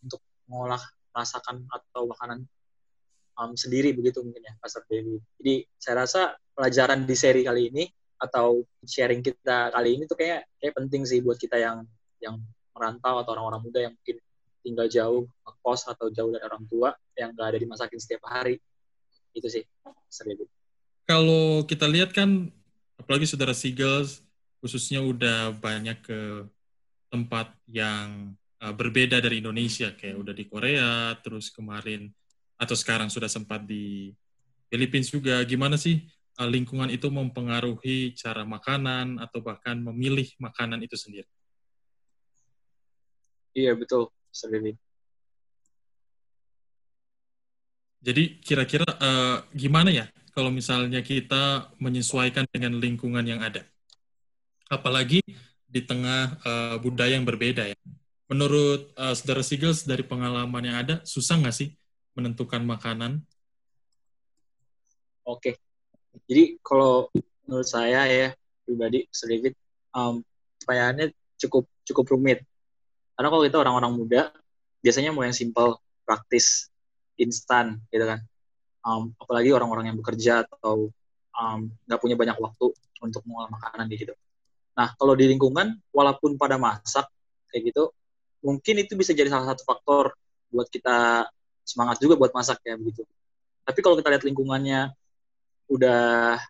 untuk 0.03 0.21
mengolah 0.51 0.83
masakan 1.15 1.63
atau 1.71 2.03
makanan 2.11 2.39
um, 3.39 3.55
sendiri 3.55 3.95
begitu 3.95 4.21
mungkin 4.21 4.43
ya 4.43 4.55
Pastor 4.59 4.83
Dewi. 4.91 5.23
Jadi 5.39 5.55
saya 5.79 5.95
rasa 6.05 6.21
pelajaran 6.53 7.07
di 7.07 7.15
seri 7.15 7.47
kali 7.47 7.71
ini 7.71 7.85
atau 8.19 8.67
sharing 8.83 9.23
kita 9.23 9.71
kali 9.71 9.95
ini 9.95 10.05
tuh 10.11 10.19
kayak 10.19 10.51
kayak 10.59 10.75
penting 10.75 11.07
sih 11.07 11.23
buat 11.23 11.39
kita 11.39 11.55
yang 11.55 11.87
yang 12.19 12.43
merantau 12.75 13.23
atau 13.23 13.39
orang-orang 13.39 13.63
muda 13.63 13.79
yang 13.87 13.95
mungkin 13.95 14.19
tinggal 14.67 14.87
jauh 14.91 15.23
kos 15.63 15.87
atau 15.87 16.11
jauh 16.11 16.35
dari 16.35 16.43
orang 16.43 16.67
tua 16.67 16.91
yang 17.15 17.31
nggak 17.31 17.47
ada 17.55 17.59
dimasakin 17.63 17.99
setiap 18.03 18.27
hari. 18.27 18.59
Itu 19.31 19.47
sih 19.47 19.63
seribu 20.11 20.51
kalau 21.09 21.65
kita 21.65 21.89
lihat 21.89 22.13
kan 22.13 22.53
apalagi 23.01 23.25
saudara 23.25 23.57
Seagulls 23.57 24.21
khususnya 24.61 25.01
udah 25.01 25.57
banyak 25.57 26.05
ke 26.05 26.45
tempat 27.09 27.49
yang 27.65 28.37
uh, 28.61 28.75
berbeda 28.77 29.17
dari 29.25 29.41
Indonesia. 29.41 29.97
Kayak 29.97 30.21
udah 30.21 30.35
di 30.37 30.45
Korea 30.45 31.17
terus 31.25 31.49
kemarin 31.49 32.13
atau 32.59 32.75
sekarang 32.75 33.09
sudah 33.09 33.31
sempat 33.31 33.65
di 33.65 34.13
Filipina 34.69 35.07
juga 35.07 35.35
gimana 35.47 35.79
sih 35.79 36.05
uh, 36.37 36.49
lingkungan 36.51 36.91
itu 36.91 37.09
mempengaruhi 37.09 38.13
cara 38.19 38.43
makanan 38.45 39.23
atau 39.23 39.41
bahkan 39.41 39.79
memilih 39.79 40.29
makanan 40.43 40.83
itu 40.83 40.99
sendiri 40.99 41.31
iya 43.55 43.73
betul 43.73 44.11
sendiri 44.35 44.77
Jadi 47.99 48.39
kira-kira 48.39 48.87
uh, 48.87 49.43
gimana 49.51 49.91
ya 49.91 50.07
kalau 50.31 50.55
misalnya 50.55 51.03
kita 51.03 51.75
menyesuaikan 51.83 52.47
dengan 52.47 52.79
lingkungan 52.79 53.27
yang 53.27 53.43
ada? 53.43 53.67
Apalagi 54.71 55.19
di 55.67 55.81
tengah 55.83 56.39
uh, 56.47 56.77
budaya 56.79 57.19
yang 57.19 57.27
berbeda 57.27 57.67
ya. 57.67 57.79
Menurut 58.31 58.93
uh, 58.95 59.13
saudara 59.19 59.43
Sigels 59.43 59.83
dari 59.83 60.07
pengalaman 60.07 60.63
yang 60.63 60.77
ada, 60.79 60.95
susah 61.03 61.43
nggak 61.43 61.57
sih 61.57 61.75
menentukan 62.19 62.67
makanan? 62.67 63.23
Oke, 65.23 65.55
jadi 66.27 66.59
kalau 66.59 67.15
menurut 67.47 67.69
saya 67.69 68.05
ya 68.11 68.29
pribadi 68.67 69.07
sedikit 69.15 69.55
um, 69.95 70.21
pertanyaannya 70.61 71.15
cukup 71.39 71.65
cukup 71.87 72.05
rumit. 72.11 72.43
Karena 73.15 73.29
kalau 73.31 73.43
kita 73.47 73.63
orang-orang 73.63 73.93
muda, 73.95 74.23
biasanya 74.83 75.15
mau 75.15 75.23
yang 75.23 75.37
simple, 75.37 75.79
praktis, 76.03 76.69
instan 77.19 77.83
gitu 77.91 78.07
kan 78.07 78.23
um, 78.87 79.13
apalagi 79.19 79.51
orang-orang 79.51 79.93
yang 79.93 79.99
bekerja 79.99 80.47
atau 80.47 80.89
nggak 81.85 81.99
um, 81.99 82.03
punya 82.03 82.17
banyak 82.17 82.39
waktu 82.39 82.73
untuk 83.03 83.23
mengolah 83.27 83.51
makanan 83.51 83.91
gitu 83.93 84.15
nah 84.79 84.95
kalau 84.95 85.19
di 85.19 85.27
lingkungan 85.27 85.75
walaupun 85.91 86.39
pada 86.39 86.57
masak 86.57 87.11
kayak 87.51 87.75
gitu 87.75 87.91
mungkin 88.41 88.75
itu 88.79 88.95
bisa 88.95 89.11
jadi 89.11 89.29
salah 89.29 89.53
satu 89.55 89.67
faktor 89.67 90.15
buat 90.55 90.71
kita 90.71 91.27
semangat 91.69 92.01
juga 92.01 92.17
buat 92.17 92.33
masak 92.33 92.65
ya 92.65 92.81
begitu. 92.81 93.05
Tapi 93.69 93.79
kalau 93.85 94.01
kita 94.01 94.09
lihat 94.09 94.25
lingkungannya 94.25 94.97
udah 95.69 96.41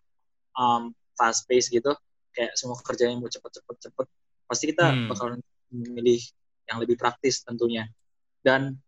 um, 0.55 0.95
fast 1.19 1.43
pace 1.43 1.67
gitu 1.67 1.91
kayak 2.31 2.55
semua 2.55 2.79
kerjanya 2.79 3.19
mau 3.19 3.27
cepet-cepet 3.27 3.75
cepet 3.91 4.07
pasti 4.47 4.71
kita 4.71 4.87
hmm. 4.87 5.11
bakal 5.11 5.35
memilih 5.75 6.23
yang 6.71 6.79
lebih 6.79 6.95
praktis 6.95 7.43
tentunya. 7.43 7.91
Dan 8.39 8.79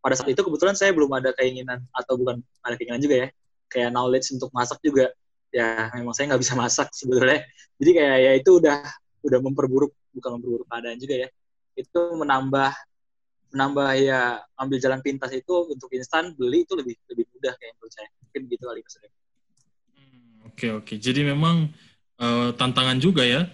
pada 0.00 0.16
saat 0.16 0.32
itu 0.32 0.40
kebetulan 0.40 0.72
saya 0.72 0.96
belum 0.96 1.12
ada 1.12 1.36
keinginan 1.36 1.84
atau 1.92 2.16
bukan 2.16 2.40
ada 2.64 2.74
keinginan 2.80 3.04
juga 3.04 3.16
ya 3.20 3.28
kayak 3.68 3.90
knowledge 3.92 4.32
untuk 4.32 4.48
masak 4.50 4.80
juga. 4.80 5.12
Ya 5.50 5.90
memang 5.94 6.14
saya 6.16 6.32
nggak 6.32 6.42
bisa 6.42 6.54
masak 6.56 6.88
sebetulnya. 6.96 7.44
Jadi 7.76 7.90
kayak 7.92 8.18
ya 8.18 8.32
itu 8.38 8.50
udah 8.58 8.80
udah 9.20 9.38
memperburuk 9.44 9.92
bukan 10.16 10.30
memperburuk 10.40 10.66
keadaan 10.66 10.98
juga 10.98 11.14
ya. 11.26 11.28
Itu 11.76 12.16
menambah 12.16 12.72
menambah 13.50 13.88
ya 13.98 14.38
ambil 14.58 14.78
jalan 14.78 15.00
pintas 15.02 15.34
itu 15.34 15.54
untuk 15.66 15.90
instan 15.90 16.30
beli 16.38 16.62
itu 16.62 16.78
lebih 16.78 16.94
lebih 17.10 17.26
mudah 17.34 17.54
kayak 17.58 17.72
menurut 17.78 17.92
saya. 17.92 18.08
Mungkin 18.22 18.40
gitu 18.46 18.64
kali 18.66 18.80
mas 18.86 18.96
Oke 20.46 20.66
oke. 20.70 20.94
Jadi 20.98 21.20
memang 21.26 21.70
uh, 22.22 22.50
tantangan 22.54 22.98
juga 23.02 23.26
ya. 23.26 23.46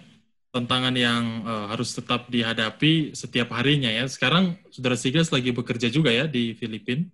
Tantangan 0.53 0.95
yang 0.95 1.43
uh, 1.43 1.65
harus 1.69 1.93
tetap 1.93 2.29
dihadapi 2.29 3.13
setiap 3.13 3.53
harinya 3.57 3.89
ya. 3.89 4.05
Sekarang 4.09 4.57
saudara 4.73 4.97
Sigas 4.97 5.33
lagi 5.33 5.51
bekerja 5.51 5.89
juga 5.91 6.13
ya 6.13 6.25
di 6.25 6.53
Filipina? 6.57 7.05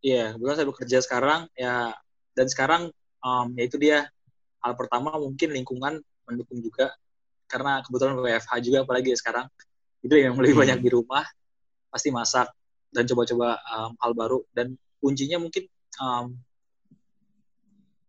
Iya, 0.00 0.32
kebetulan 0.36 0.56
saya 0.56 0.68
bekerja 0.68 0.98
sekarang 1.04 1.40
ya. 1.54 1.92
Dan 2.34 2.46
sekarang 2.50 2.82
um, 3.22 3.46
ya 3.56 3.64
itu 3.66 3.78
dia. 3.78 4.10
Hal 4.60 4.76
pertama 4.76 5.16
mungkin 5.16 5.56
lingkungan 5.56 6.04
mendukung 6.28 6.60
juga. 6.60 6.92
Karena 7.48 7.80
kebetulan 7.80 8.20
WFH 8.20 8.52
juga 8.60 8.78
apalagi 8.84 9.16
ya 9.16 9.18
sekarang. 9.18 9.46
Itu 10.04 10.16
yang 10.16 10.36
lebih 10.36 10.56
hmm. 10.56 10.62
banyak 10.62 10.78
di 10.84 10.90
rumah 10.92 11.24
pasti 11.90 12.08
masak 12.14 12.48
dan 12.94 13.04
coba-coba 13.06 13.58
um, 13.70 13.92
hal 13.98 14.12
baru. 14.14 14.38
Dan 14.54 14.78
kuncinya 15.02 15.42
mungkin 15.42 15.66
um, 15.98 16.38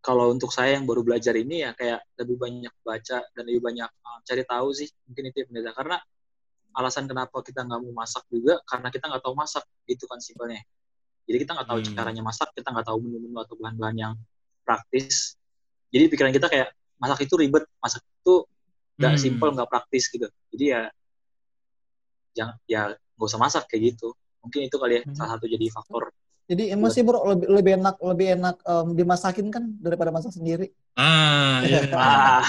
kalau 0.02 0.34
untuk 0.34 0.50
saya 0.50 0.78
yang 0.78 0.86
baru 0.90 1.06
belajar 1.06 1.38
ini 1.38 1.62
ya 1.62 1.78
kayak 1.78 2.02
lebih 2.18 2.42
banyak 2.42 2.74
baca 2.82 3.22
dan 3.22 3.44
lebih 3.46 3.62
banyak 3.62 3.86
uh, 3.86 4.20
cari 4.26 4.42
tahu 4.42 4.74
sih 4.74 4.90
mungkin 5.06 5.30
itu 5.30 5.46
yang 5.46 5.50
beda 5.54 5.72
karena 5.78 5.98
alasan 6.74 7.06
kenapa 7.06 7.44
kita 7.46 7.62
nggak 7.68 7.80
mau 7.84 8.02
masak 8.02 8.26
juga 8.32 8.58
karena 8.66 8.88
kita 8.90 9.06
nggak 9.12 9.24
tahu 9.24 9.36
masak. 9.38 9.64
Gitu 9.86 10.06
kan 10.10 10.18
simpelnya. 10.22 10.62
Jadi 11.30 11.38
kita 11.46 11.52
nggak 11.54 11.68
tahu 11.70 11.80
hmm. 11.82 11.94
caranya 11.94 12.24
masak 12.26 12.50
kita 12.58 12.68
nggak 12.74 12.88
tahu 12.88 12.98
menu-menu 13.04 13.38
atau 13.38 13.56
bahan-bahan 13.60 13.98
yang 13.98 14.14
praktis. 14.66 15.38
Jadi 15.92 16.08
pikiran 16.08 16.32
kita 16.32 16.48
kayak 16.48 16.72
masak 16.98 17.28
itu 17.28 17.34
ribet 17.38 17.66
masak 17.82 18.02
itu 18.02 18.46
nggak 18.98 19.14
hmm. 19.18 19.22
simpel 19.22 19.50
nggak 19.54 19.70
praktis 19.70 20.10
gitu. 20.10 20.28
Jadi 20.54 20.66
ya 20.66 20.82
jangan 22.32 22.56
ya 22.66 22.82
nggak 23.22 23.30
usah 23.30 23.42
masak 23.42 23.70
kayak 23.70 23.94
gitu 23.94 24.18
mungkin 24.42 24.66
itu 24.66 24.76
kali 24.82 24.94
ya 24.98 25.02
hmm. 25.06 25.14
salah 25.14 25.38
satu 25.38 25.46
jadi 25.46 25.70
faktor 25.70 26.10
jadi 26.52 26.76
emang 26.76 26.92
sih 26.92 27.00
bro 27.00 27.24
lebih, 27.32 27.48
lebih 27.48 27.74
enak 27.80 27.96
lebih 28.04 28.28
enak 28.36 28.56
um, 28.68 28.88
dimasakin 28.92 29.48
kan 29.48 29.64
daripada 29.80 30.12
masak 30.12 30.36
sendiri. 30.36 30.68
Ah, 31.00 31.64
iya. 31.64 31.88
ah. 31.96 32.44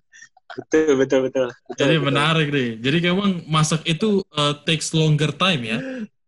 betul, 0.60 1.00
betul, 1.00 1.18
betul, 1.24 1.44
betul. 1.48 1.74
Jadi 1.80 1.96
betul. 1.96 2.06
menarik 2.12 2.48
nih. 2.52 2.70
Jadi 2.76 2.96
memang 3.08 3.40
masak 3.48 3.88
itu 3.88 4.20
uh, 4.36 4.52
takes 4.68 4.92
longer 4.92 5.32
time 5.32 5.62
ya. 5.64 5.78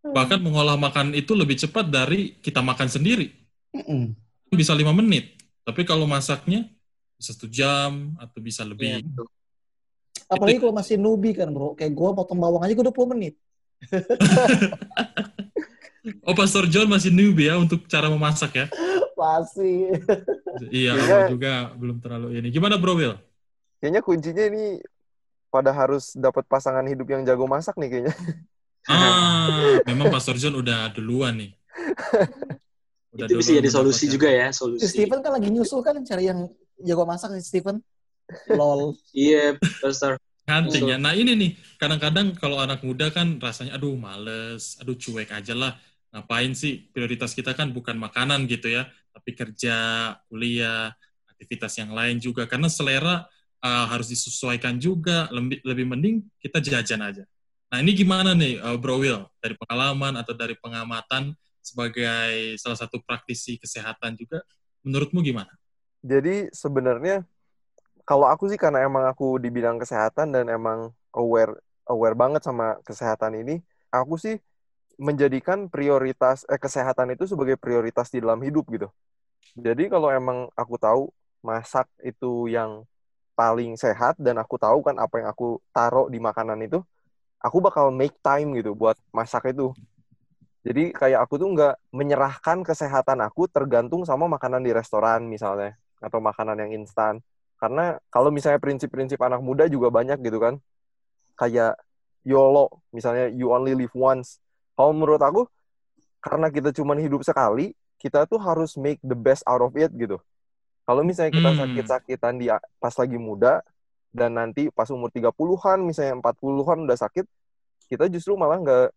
Bahkan 0.01 0.41
mengolah 0.41 0.81
makanan 0.81 1.13
itu 1.13 1.37
lebih 1.37 1.61
cepat 1.61 1.93
dari 1.93 2.41
kita 2.41 2.65
makan 2.65 2.89
sendiri. 2.89 3.29
Mm 3.77 3.85
-mm. 3.85 4.03
Bisa 4.57 4.73
lima 4.73 4.97
menit. 4.97 5.37
Tapi 5.61 5.85
kalau 5.85 6.09
masaknya 6.09 6.73
bisa 7.21 7.37
satu 7.37 7.53
jam 7.53 8.17
atau 8.17 8.41
bisa 8.41 8.65
lebih. 8.65 8.97
Ya, 8.97 9.05
Apalagi 10.25 10.57
itu. 10.57 10.65
kalau 10.65 10.73
masih 10.73 10.97
newbie 10.97 11.37
kan 11.37 11.53
bro. 11.53 11.77
Kayak 11.77 11.93
gue 11.93 12.09
potong 12.17 12.41
bawang 12.41 12.65
aja 12.65 12.73
gue 12.73 12.87
20 12.89 13.13
menit. 13.13 13.37
Oh, 16.25 16.33
Pastor 16.33 16.65
John 16.65 16.89
masih 16.89 17.13
newbie 17.13 17.53
ya 17.53 17.61
untuk 17.61 17.85
cara 17.85 18.09
memasak 18.09 18.57
ya? 18.57 18.67
Masih. 19.13 20.01
iya, 20.73 20.97
aku 20.97 21.37
juga 21.37 21.77
belum 21.77 22.01
terlalu 22.01 22.41
ini. 22.41 22.49
Gimana 22.49 22.81
Bro 22.81 22.97
Will? 22.97 23.21
Kayaknya 23.85 24.01
kuncinya 24.01 24.45
ini 24.49 24.81
pada 25.53 25.77
harus 25.77 26.17
dapat 26.17 26.49
pasangan 26.49 26.89
hidup 26.89 27.05
yang 27.05 27.21
jago 27.29 27.45
masak 27.45 27.77
nih 27.77 27.93
kayaknya. 27.93 28.15
Ah, 28.89 29.77
memang 29.85 30.09
Pastor 30.09 30.41
John 30.41 30.57
udah 30.57 30.89
duluan 30.97 31.37
nih. 31.37 31.53
Udah 33.11 33.27
Itu 33.27 33.43
bisa 33.43 33.59
jadi 33.59 33.71
solusi 33.75 34.07
juga 34.07 34.31
ya, 34.31 34.55
solusi. 34.55 34.87
Steven 34.87 35.19
kan 35.19 35.35
lagi 35.35 35.51
nyusul 35.51 35.83
kan 35.83 35.99
cari 36.07 36.31
yang 36.31 36.47
jago 36.79 37.03
masak 37.03 37.35
nih 37.35 37.43
Steven. 37.43 37.83
Lol. 38.59 38.95
Iya, 39.11 39.59
yeah, 39.59 39.83
Pastor 39.83 40.15
hunting 40.51 40.91
ya. 40.91 40.99
Nah 40.99 41.15
ini 41.15 41.39
nih, 41.39 41.51
kadang-kadang 41.79 42.35
kalau 42.35 42.59
anak 42.59 42.83
muda 42.83 43.15
kan 43.15 43.39
rasanya, 43.39 43.79
aduh 43.79 43.95
males, 43.95 44.75
aduh 44.83 44.99
cuek 44.99 45.31
aja 45.31 45.55
lah 45.55 45.79
ngapain 46.11 46.51
sih 46.59 46.91
prioritas 46.91 47.31
kita 47.39 47.55
kan 47.55 47.71
bukan 47.71 47.95
makanan 47.95 48.51
gitu 48.51 48.67
ya, 48.67 48.91
tapi 49.15 49.31
kerja, 49.31 49.79
kuliah, 50.27 50.91
aktivitas 51.31 51.79
yang 51.79 51.95
lain 51.95 52.19
juga. 52.19 52.51
Karena 52.51 52.67
selera 52.67 53.23
uh, 53.63 53.87
harus 53.87 54.11
disesuaikan 54.11 54.77
juga, 54.83 55.31
lebih, 55.31 55.63
lebih 55.63 55.87
mending 55.87 56.17
kita 56.43 56.59
jajan 56.59 57.01
aja. 57.07 57.25
Nah 57.71 57.79
ini 57.79 57.95
gimana 57.95 58.35
nih 58.35 58.59
uh, 58.59 58.75
Bro 58.75 59.07
Will, 59.07 59.23
dari 59.39 59.55
pengalaman 59.55 60.19
atau 60.19 60.35
dari 60.35 60.59
pengamatan 60.59 61.31
sebagai 61.63 62.59
salah 62.59 62.75
satu 62.75 62.99
praktisi 63.07 63.63
kesehatan 63.63 64.19
juga, 64.19 64.43
menurutmu 64.83 65.23
gimana? 65.23 65.55
Jadi 66.03 66.51
sebenarnya 66.51 67.23
kalau 68.11 68.27
aku 68.33 68.45
sih 68.51 68.59
karena 68.65 68.79
emang 68.89 69.05
aku 69.13 69.39
di 69.43 69.49
bidang 69.57 69.79
kesehatan 69.83 70.35
dan 70.35 70.45
emang 70.51 70.91
aware 71.15 71.55
aware 71.93 72.17
banget 72.23 72.43
sama 72.49 72.79
kesehatan 72.89 73.33
ini, 73.43 73.55
aku 73.95 74.15
sih 74.25 74.35
menjadikan 75.09 75.59
prioritas 75.75 76.39
eh, 76.53 76.61
kesehatan 76.65 77.15
itu 77.15 77.25
sebagai 77.33 77.57
prioritas 77.65 78.09
di 78.15 78.19
dalam 78.25 78.41
hidup 78.47 78.67
gitu. 78.75 78.89
Jadi 79.67 79.91
kalau 79.93 80.09
emang 80.21 80.39
aku 80.63 80.77
tahu 80.87 81.03
masak 81.43 81.87
itu 82.05 82.51
yang 82.57 82.87
paling 83.39 83.75
sehat 83.85 84.15
dan 84.21 84.37
aku 84.43 84.57
tahu 84.61 84.79
kan 84.87 84.97
apa 85.05 85.15
yang 85.25 85.29
aku 85.35 85.47
taruh 85.77 86.07
di 86.15 86.19
makanan 86.23 86.61
itu, 86.67 86.79
aku 87.47 87.59
bakal 87.67 87.87
make 87.95 88.17
time 88.25 88.49
gitu 88.59 88.73
buat 88.77 88.97
masak 89.15 89.55
itu. 89.55 89.73
Jadi 90.67 90.93
kayak 90.93 91.25
aku 91.25 91.35
tuh 91.41 91.49
nggak 91.57 91.75
menyerahkan 91.99 92.59
kesehatan 92.69 93.19
aku 93.25 93.49
tergantung 93.49 94.05
sama 94.05 94.29
makanan 94.29 94.61
di 94.61 94.73
restoran 94.77 95.25
misalnya 95.25 95.77
atau 96.05 96.21
makanan 96.21 96.57
yang 96.69 96.85
instan. 96.85 97.21
Karena 97.61 98.01
kalau 98.09 98.33
misalnya 98.33 98.57
prinsip-prinsip 98.57 99.21
anak 99.21 99.45
muda 99.45 99.69
juga 99.69 99.93
banyak 99.93 100.17
gitu 100.25 100.41
kan. 100.41 100.57
Kayak 101.37 101.77
YOLO, 102.25 102.81
misalnya 102.93 103.29
you 103.29 103.53
only 103.53 103.77
live 103.77 103.93
once 103.93 104.41
kalau 104.81 104.97
menurut 104.97 105.21
aku 105.21 105.45
karena 106.25 106.49
kita 106.49 106.73
cuma 106.73 106.97
hidup 106.97 107.21
sekali 107.21 107.77
kita 108.01 108.25
tuh 108.25 108.41
harus 108.41 108.81
make 108.81 108.97
the 109.05 109.13
best 109.13 109.45
out 109.45 109.61
of 109.61 109.77
it 109.77 109.93
gitu 109.93 110.17
kalau 110.89 111.05
misalnya 111.05 111.37
kita 111.37 111.51
hmm. 111.53 111.61
sakit-sakitan 111.61 112.41
di 112.41 112.49
pas 112.81 112.97
lagi 112.97 113.21
muda 113.21 113.61
dan 114.09 114.41
nanti 114.41 114.73
pas 114.73 114.89
umur 114.89 115.13
30-an 115.13 115.85
misalnya 115.85 116.17
40-an 116.17 116.89
udah 116.89 116.97
sakit 116.97 117.29
kita 117.93 118.09
justru 118.09 118.41
malah 118.41 118.57
nggak 118.57 118.89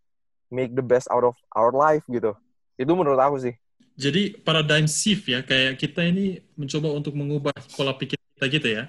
make 0.48 0.72
the 0.72 0.79
best 0.79 1.12
out 1.12 1.27
of 1.27 1.36
our 1.51 1.75
life 1.75 2.08
gitu 2.08 2.32
itu 2.79 2.91
menurut 2.96 3.20
aku 3.20 3.43
sih 3.43 3.53
jadi 4.00 4.39
paradigm 4.39 4.88
shift 4.88 5.27
ya 5.27 5.43
kayak 5.43 5.75
kita 5.84 6.00
ini 6.00 6.39
mencoba 6.55 6.96
untuk 6.96 7.12
mengubah 7.12 7.51
pola 7.75 7.91
pikir 7.91 8.23
kita 8.44 8.60
gitu 8.60 8.68
ya 8.68 8.84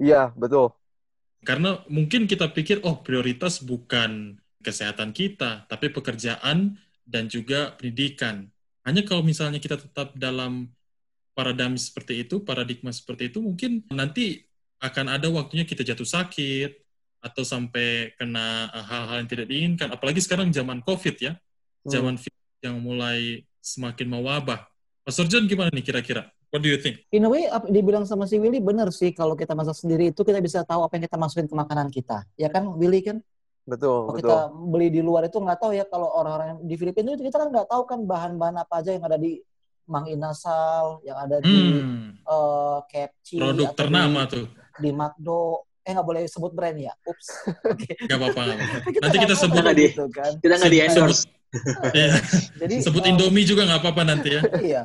iya 0.00 0.22
betul 0.34 0.74
karena 1.44 1.84
mungkin 1.92 2.24
kita 2.24 2.48
pikir 2.50 2.80
oh 2.82 3.04
prioritas 3.04 3.60
bukan 3.60 4.40
kesehatan 4.64 5.12
kita, 5.12 5.68
tapi 5.68 5.92
pekerjaan 5.92 6.80
dan 7.04 7.28
juga 7.28 7.76
pendidikan. 7.76 8.48
Hanya 8.88 9.04
kalau 9.04 9.20
misalnya 9.20 9.60
kita 9.60 9.76
tetap 9.76 10.16
dalam 10.16 10.72
paradigma 11.36 11.76
seperti 11.76 12.24
itu, 12.24 12.40
paradigma 12.40 12.88
seperti 12.88 13.28
itu, 13.28 13.44
mungkin 13.44 13.84
nanti 13.92 14.40
akan 14.80 15.20
ada 15.20 15.28
waktunya 15.28 15.68
kita 15.68 15.84
jatuh 15.84 16.08
sakit 16.08 16.80
atau 17.20 17.44
sampai 17.44 18.16
kena 18.16 18.72
hal-hal 18.72 19.20
yang 19.20 19.28
tidak 19.28 19.46
diinginkan. 19.52 19.88
Apalagi 19.92 20.24
sekarang 20.24 20.48
zaman 20.48 20.80
COVID 20.80 21.16
ya, 21.20 21.36
hmm. 21.36 21.92
zaman 21.92 22.14
yang 22.64 22.80
mulai 22.80 23.44
semakin 23.60 24.08
mewabah. 24.08 24.64
Pastor 25.04 25.28
John 25.28 25.44
gimana 25.44 25.68
nih 25.68 25.84
kira-kira? 25.84 26.32
What 26.54 26.62
do 26.62 26.70
you 26.70 26.78
think? 26.78 27.02
In 27.10 27.26
a 27.26 27.30
way, 27.30 27.50
dibilang 27.66 28.06
sama 28.06 28.30
si 28.30 28.38
Willy 28.38 28.62
benar 28.62 28.94
sih. 28.94 29.10
Kalau 29.10 29.34
kita 29.34 29.58
masak 29.58 29.74
sendiri 29.74 30.14
itu 30.14 30.22
kita 30.22 30.38
bisa 30.38 30.62
tahu 30.62 30.86
apa 30.86 30.94
yang 30.94 31.10
kita 31.10 31.18
masukin 31.18 31.50
ke 31.50 31.54
makanan 31.58 31.90
kita. 31.90 32.22
Ya 32.38 32.46
kan, 32.46 32.70
Willy 32.78 33.02
kan? 33.02 33.18
Betul, 33.66 34.06
kalau 34.06 34.14
betul. 34.14 34.30
kita 34.30 34.38
beli 34.70 34.88
di 34.92 35.00
luar 35.02 35.26
itu 35.26 35.40
nggak 35.40 35.58
tahu 35.58 35.72
ya 35.74 35.88
kalau 35.88 36.14
orang-orang 36.14 36.62
di 36.62 36.76
Filipina 36.78 37.16
itu 37.16 37.26
kita 37.26 37.42
kan 37.42 37.48
nggak 37.48 37.64
tahu 37.64 37.82
kan 37.88 38.06
bahan-bahan 38.06 38.60
apa 38.60 38.74
aja 38.84 38.92
yang 38.92 39.02
ada 39.02 39.16
di 39.18 39.40
Mang 39.88 40.06
Inasal, 40.06 41.00
yang 41.02 41.16
ada 41.16 41.40
di 41.40 41.80
hmm. 41.80 42.22
uh, 42.28 42.84
KFC, 42.86 43.40
produk 43.40 43.72
atau 43.72 43.78
ternama 43.80 44.20
di, 44.28 44.30
tuh 44.30 44.46
di 44.78 44.90
McDo. 44.94 45.66
Eh 45.84 45.90
nggak 45.90 46.06
boleh 46.06 46.22
sebut 46.30 46.52
brand 46.54 46.78
ya? 46.78 46.94
Ups. 47.02 47.26
Okay. 47.74 47.98
Gak 48.06 48.16
apa-apa. 48.16 48.56
Nanti 49.00 49.16
kita 49.20 49.34
sebut 49.34 49.64
di, 49.74 49.90
gitu 49.90 50.06
kan. 50.08 50.32
Kita 50.38 50.54
nggak 50.54 50.70
di 50.70 50.80
endorse. 50.80 51.26
Iya. 51.94 52.18
Jadi 52.58 52.74
sebut 52.82 53.02
um, 53.06 53.10
Indomie 53.14 53.46
juga 53.46 53.66
nggak 53.66 53.80
apa-apa 53.82 54.02
nanti 54.06 54.28
ya. 54.38 54.42
Iya. 54.70 54.82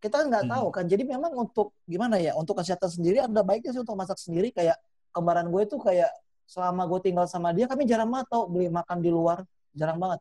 Kita 0.00 0.24
nggak 0.24 0.48
hmm. 0.48 0.52
tahu 0.56 0.66
kan. 0.72 0.84
Jadi 0.88 1.04
memang 1.04 1.32
untuk 1.36 1.76
gimana 1.84 2.16
ya? 2.16 2.32
Untuk 2.34 2.56
kesehatan 2.56 2.88
sendiri 2.88 3.20
ada 3.20 3.44
baiknya 3.44 3.76
sih 3.76 3.82
untuk 3.84 3.94
masak 3.94 4.16
sendiri. 4.16 4.48
Kayak 4.50 4.80
kembaran 5.12 5.46
gue 5.52 5.62
itu 5.66 5.76
kayak 5.76 6.10
selama 6.50 6.82
gue 6.90 7.00
tinggal 7.06 7.26
sama 7.30 7.54
dia 7.54 7.70
kami 7.70 7.86
jarang 7.86 8.10
banget 8.10 8.26
tau 8.26 8.50
beli 8.50 8.66
makan 8.66 8.98
di 8.98 9.06
luar 9.06 9.46
jarang 9.70 10.02
banget 10.02 10.18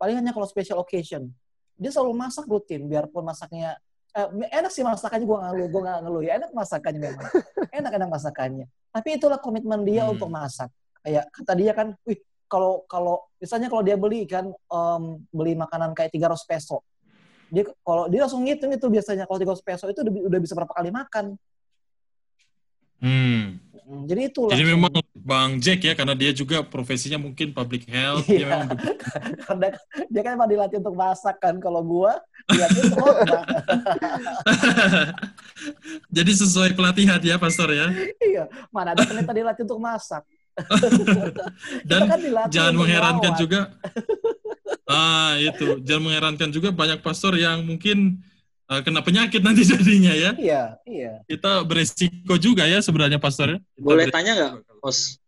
paling 0.00 0.16
hanya 0.16 0.32
kalau 0.32 0.48
special 0.48 0.80
occasion 0.80 1.28
dia 1.76 1.92
selalu 1.92 2.16
masak 2.16 2.48
rutin 2.48 2.88
biarpun 2.88 3.20
masaknya 3.20 3.76
eh, 4.16 4.28
enak 4.48 4.72
sih 4.72 4.80
masakannya 4.80 5.28
gue 5.28 5.36
nggak 5.36 5.52
ngeluh 5.52 5.68
gue 5.68 5.80
nggak 5.84 5.98
ngeluh 6.00 6.22
ya 6.24 6.32
enak 6.40 6.50
masakannya 6.56 7.00
memang 7.12 7.28
enak 7.84 7.92
enak 8.00 8.08
masakannya 8.08 8.66
tapi 8.88 9.08
itulah 9.20 9.36
komitmen 9.36 9.84
dia 9.84 10.08
hmm. 10.08 10.16
untuk 10.16 10.32
masak 10.32 10.72
kayak 11.04 11.28
kata 11.36 11.52
dia 11.52 11.72
kan 11.76 11.92
wih 12.08 12.16
kalau 12.48 12.88
kalau 12.88 13.28
misalnya 13.36 13.68
kalau 13.68 13.84
dia 13.84 14.00
beli 14.00 14.24
kan 14.24 14.48
um, 14.72 15.20
beli 15.28 15.52
makanan 15.52 15.92
kayak 15.92 16.08
tiga 16.16 16.32
ratus 16.32 16.48
peso 16.48 16.80
dia 17.48 17.64
kalau 17.84 18.04
dia 18.08 18.20
langsung 18.24 18.44
ngitung 18.44 18.72
itu 18.72 18.86
biasanya 18.88 19.24
kalau 19.24 19.38
tiga 19.40 19.52
ratus 19.56 19.64
peso 19.64 19.88
itu 19.88 20.00
udah, 20.04 20.14
udah 20.28 20.40
bisa 20.40 20.54
berapa 20.56 20.72
kali 20.72 20.90
makan 20.92 21.24
hmm. 23.00 23.68
Hmm, 23.88 24.04
jadi 24.04 24.28
itu 24.28 24.52
Jadi 24.52 24.68
memang 24.68 24.92
Bang 25.16 25.56
Jack 25.64 25.80
ya, 25.80 25.96
karena 25.96 26.12
dia 26.12 26.28
juga 26.36 26.60
profesinya 26.60 27.16
mungkin 27.16 27.56
public 27.56 27.88
health. 27.88 28.28
Iya. 28.28 28.36
Dia, 28.36 28.46
memang 28.52 28.68
karena 29.48 29.66
dia 30.12 30.20
kan 30.20 30.32
emang 30.36 30.50
dilatih 30.52 30.76
untuk 30.84 30.92
masak 30.92 31.40
kan. 31.40 31.56
Kalau 31.56 31.80
gua 31.80 32.20
dilatih 32.52 32.84
untuk 32.92 33.16
Jadi 36.12 36.32
sesuai 36.36 36.76
pelatihan 36.76 37.16
ya, 37.24 37.40
Pastor 37.40 37.72
ya? 37.72 37.88
iya. 38.20 38.44
Mana 38.68 38.92
ada 38.92 39.08
ternyata 39.08 39.32
dilatih 39.32 39.64
untuk 39.64 39.80
masak. 39.80 40.20
Dan 41.88 42.00
kan 42.08 42.20
jangan 42.50 42.74
mengherankan 42.74 43.32
juga. 43.38 43.60
ah, 44.90 45.38
itu. 45.38 45.78
Jangan 45.82 46.02
mengherankan 46.02 46.50
juga 46.50 46.68
banyak 46.74 47.00
pastor 47.00 47.38
yang 47.38 47.62
mungkin 47.62 48.22
uh, 48.68 48.80
kena 48.84 49.00
penyakit 49.00 49.40
nanti 49.40 49.64
jadinya 49.72 50.12
ya. 50.12 50.30
Iya, 50.36 50.62
iya. 50.84 51.12
Kita 51.24 51.64
beresiko 51.64 52.36
juga 52.36 52.68
ya 52.68 52.78
sebenarnya 52.84 53.18
pastor 53.18 53.56
ya. 53.56 53.58
Boleh 53.80 54.06
tanya 54.12 54.32
nggak, 54.36 54.52
Bos? 54.78 55.18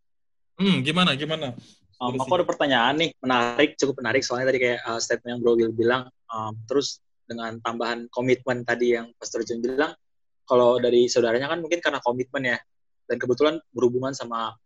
Hmm, 0.61 0.85
gimana, 0.85 1.17
gimana? 1.17 1.57
Um, 2.01 2.17
aku 2.17 2.33
ada 2.41 2.49
pertanyaan 2.49 2.97
nih, 2.97 3.11
menarik, 3.21 3.77
cukup 3.77 4.01
menarik 4.01 4.25
soalnya 4.25 4.53
tadi 4.53 4.61
kayak 4.61 4.81
uh, 4.89 5.01
statement 5.01 5.37
yang 5.37 5.41
Bro 5.45 5.57
Will 5.61 5.73
bilang, 5.73 6.09
um, 6.33 6.57
terus 6.65 7.01
dengan 7.29 7.61
tambahan 7.61 8.09
komitmen 8.09 8.65
tadi 8.65 8.97
yang 8.97 9.13
Pastor 9.21 9.45
John 9.45 9.61
bilang, 9.61 9.93
kalau 10.49 10.81
dari 10.81 11.13
saudaranya 11.13 11.53
kan 11.53 11.61
mungkin 11.61 11.81
karena 11.85 12.01
komitmen 12.01 12.57
ya, 12.57 12.59
dan 13.05 13.17
kebetulan 13.21 13.61
berhubungan 13.77 14.17
sama 14.17 14.57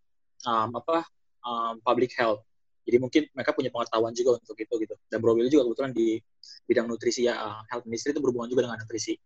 um, 0.42 0.70
apa 0.74 1.06
um, 1.46 1.74
public 1.80 2.12
health. 2.18 2.42
Jadi 2.84 2.96
mungkin 3.00 3.22
mereka 3.32 3.56
punya 3.56 3.72
pengetahuan 3.72 4.12
juga 4.12 4.36
untuk 4.36 4.56
itu 4.60 4.74
gitu. 4.84 4.94
Dan 5.08 5.18
Bro 5.24 5.40
Will 5.40 5.48
juga 5.48 5.64
kebetulan 5.70 5.92
di 5.96 6.20
bidang 6.68 6.84
nutrisi 6.84 7.24
ya, 7.24 7.34
uh, 7.38 7.60
health 7.72 7.88
ministry 7.88 8.12
itu 8.12 8.20
berhubungan 8.20 8.52
juga 8.52 8.68
dengan 8.68 8.84
nutrisi. 8.84 9.16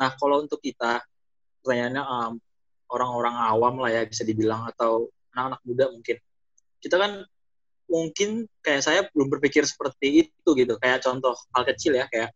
Nah, 0.00 0.16
kalau 0.16 0.40
untuk 0.40 0.64
kita, 0.64 1.04
pertanyaannya 1.60 2.02
um, 2.02 2.32
orang-orang 2.88 3.36
awam 3.36 3.74
lah 3.84 3.90
ya 3.92 4.02
bisa 4.08 4.24
dibilang 4.24 4.64
atau 4.64 5.12
anak-anak 5.36 5.60
muda 5.68 5.84
mungkin. 5.92 6.16
Kita 6.80 6.96
kan 6.96 7.12
mungkin 7.88 8.48
kayak 8.64 8.82
saya 8.84 9.00
belum 9.12 9.28
berpikir 9.28 9.68
seperti 9.68 10.28
itu 10.28 10.48
gitu. 10.56 10.74
Kayak 10.80 11.04
contoh 11.04 11.36
hal 11.52 11.64
kecil 11.68 11.96
ya 12.00 12.08
kayak 12.08 12.32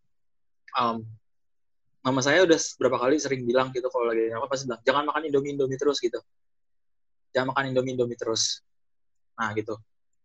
um, 0.77 1.05
mama 2.05 2.21
saya 2.23 2.45
udah 2.47 2.57
berapa 2.79 2.97
kali 3.03 3.17
sering 3.19 3.43
bilang 3.43 3.75
gitu 3.75 3.91
kalau 3.91 4.13
lagi 4.13 4.31
apa 4.31 4.47
pasti 4.47 4.71
bilang 4.71 4.83
jangan 4.87 5.03
makan 5.11 5.23
indomie 5.27 5.57
indomie 5.57 5.81
terus 5.81 5.99
gitu. 5.99 6.21
Jangan 7.37 7.53
makan 7.53 7.69
indomie 7.69 7.93
indomie 7.93 8.17
terus. 8.17 8.65
Nah 9.37 9.53
gitu. 9.53 9.77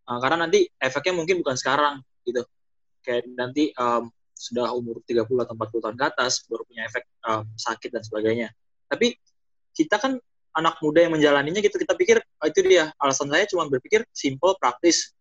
Uh, 0.08 0.16
karena 0.16 0.48
nanti 0.48 0.64
efeknya 0.80 1.12
mungkin 1.12 1.44
bukan 1.44 1.60
sekarang 1.60 2.00
gitu. 2.24 2.40
Kayak 3.04 3.28
nanti 3.36 3.68
um, 3.76 4.08
sudah 4.32 4.72
umur 4.72 5.04
30 5.04 5.28
atau 5.28 5.52
40 5.52 5.84
tahun 5.84 5.96
ke 6.00 6.04
atas 6.08 6.48
baru 6.48 6.64
punya 6.64 6.88
efek 6.88 7.04
um, 7.28 7.44
sakit 7.52 7.92
dan 7.92 8.00
sebagainya. 8.00 8.48
Tapi 8.88 9.12
kita 9.76 10.00
kan 10.00 10.16
anak 10.56 10.80
muda 10.80 11.04
yang 11.04 11.12
menjalaninya 11.12 11.60
gitu 11.60 11.76
kita 11.76 11.92
pikir 11.92 12.16
oh, 12.24 12.48
itu 12.48 12.64
dia. 12.64 12.88
Alasan 12.96 13.28
saya 13.28 13.44
cuma 13.44 13.68
berpikir 13.68 14.08
simple 14.16 14.56
praktis. 14.56 15.12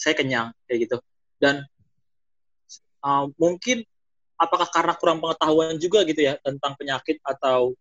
Saya 0.00 0.16
kenyang 0.16 0.56
kayak 0.64 0.88
gitu. 0.88 0.96
Dan 1.36 1.60
uh, 3.04 3.28
mungkin 3.36 3.84
apakah 4.40 4.68
karena 4.72 4.96
kurang 4.96 5.20
pengetahuan 5.20 5.76
juga 5.76 6.00
gitu 6.08 6.24
ya 6.24 6.40
tentang 6.40 6.72
penyakit 6.80 7.20
atau 7.20 7.76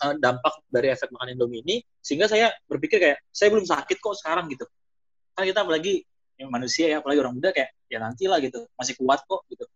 uh, 0.00 0.14
dampak 0.16 0.64
dari 0.72 0.88
efek 0.90 1.12
makan 1.12 1.36
indomie 1.36 1.60
ini 1.62 1.76
sehingga 2.00 2.26
saya 2.26 2.50
berpikir 2.66 2.98
kayak 2.98 3.18
saya 3.30 3.48
belum 3.52 3.66
sakit 3.68 3.96
kok 4.00 4.16
sekarang 4.16 4.48
gitu. 4.48 4.64
Kan 5.36 5.46
kita 5.46 5.62
apalagi 5.62 6.02
yang 6.40 6.48
manusia 6.48 6.88
ya 6.88 7.04
apalagi 7.04 7.20
orang 7.20 7.36
muda 7.36 7.52
kayak 7.52 7.70
ya 7.86 8.00
nanti 8.00 8.24
lah 8.26 8.40
gitu. 8.40 8.64
Masih 8.74 8.96
kuat 8.96 9.22
kok 9.28 9.44
gitu. 9.52 9.68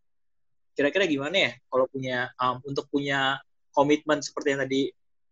Kira-kira 0.74 1.06
gimana 1.06 1.36
ya 1.36 1.50
kalau 1.70 1.86
punya 1.86 2.32
um, 2.40 2.58
untuk 2.66 2.88
punya 2.90 3.38
komitmen 3.70 4.24
seperti 4.24 4.56
yang 4.56 4.60
tadi 4.66 4.80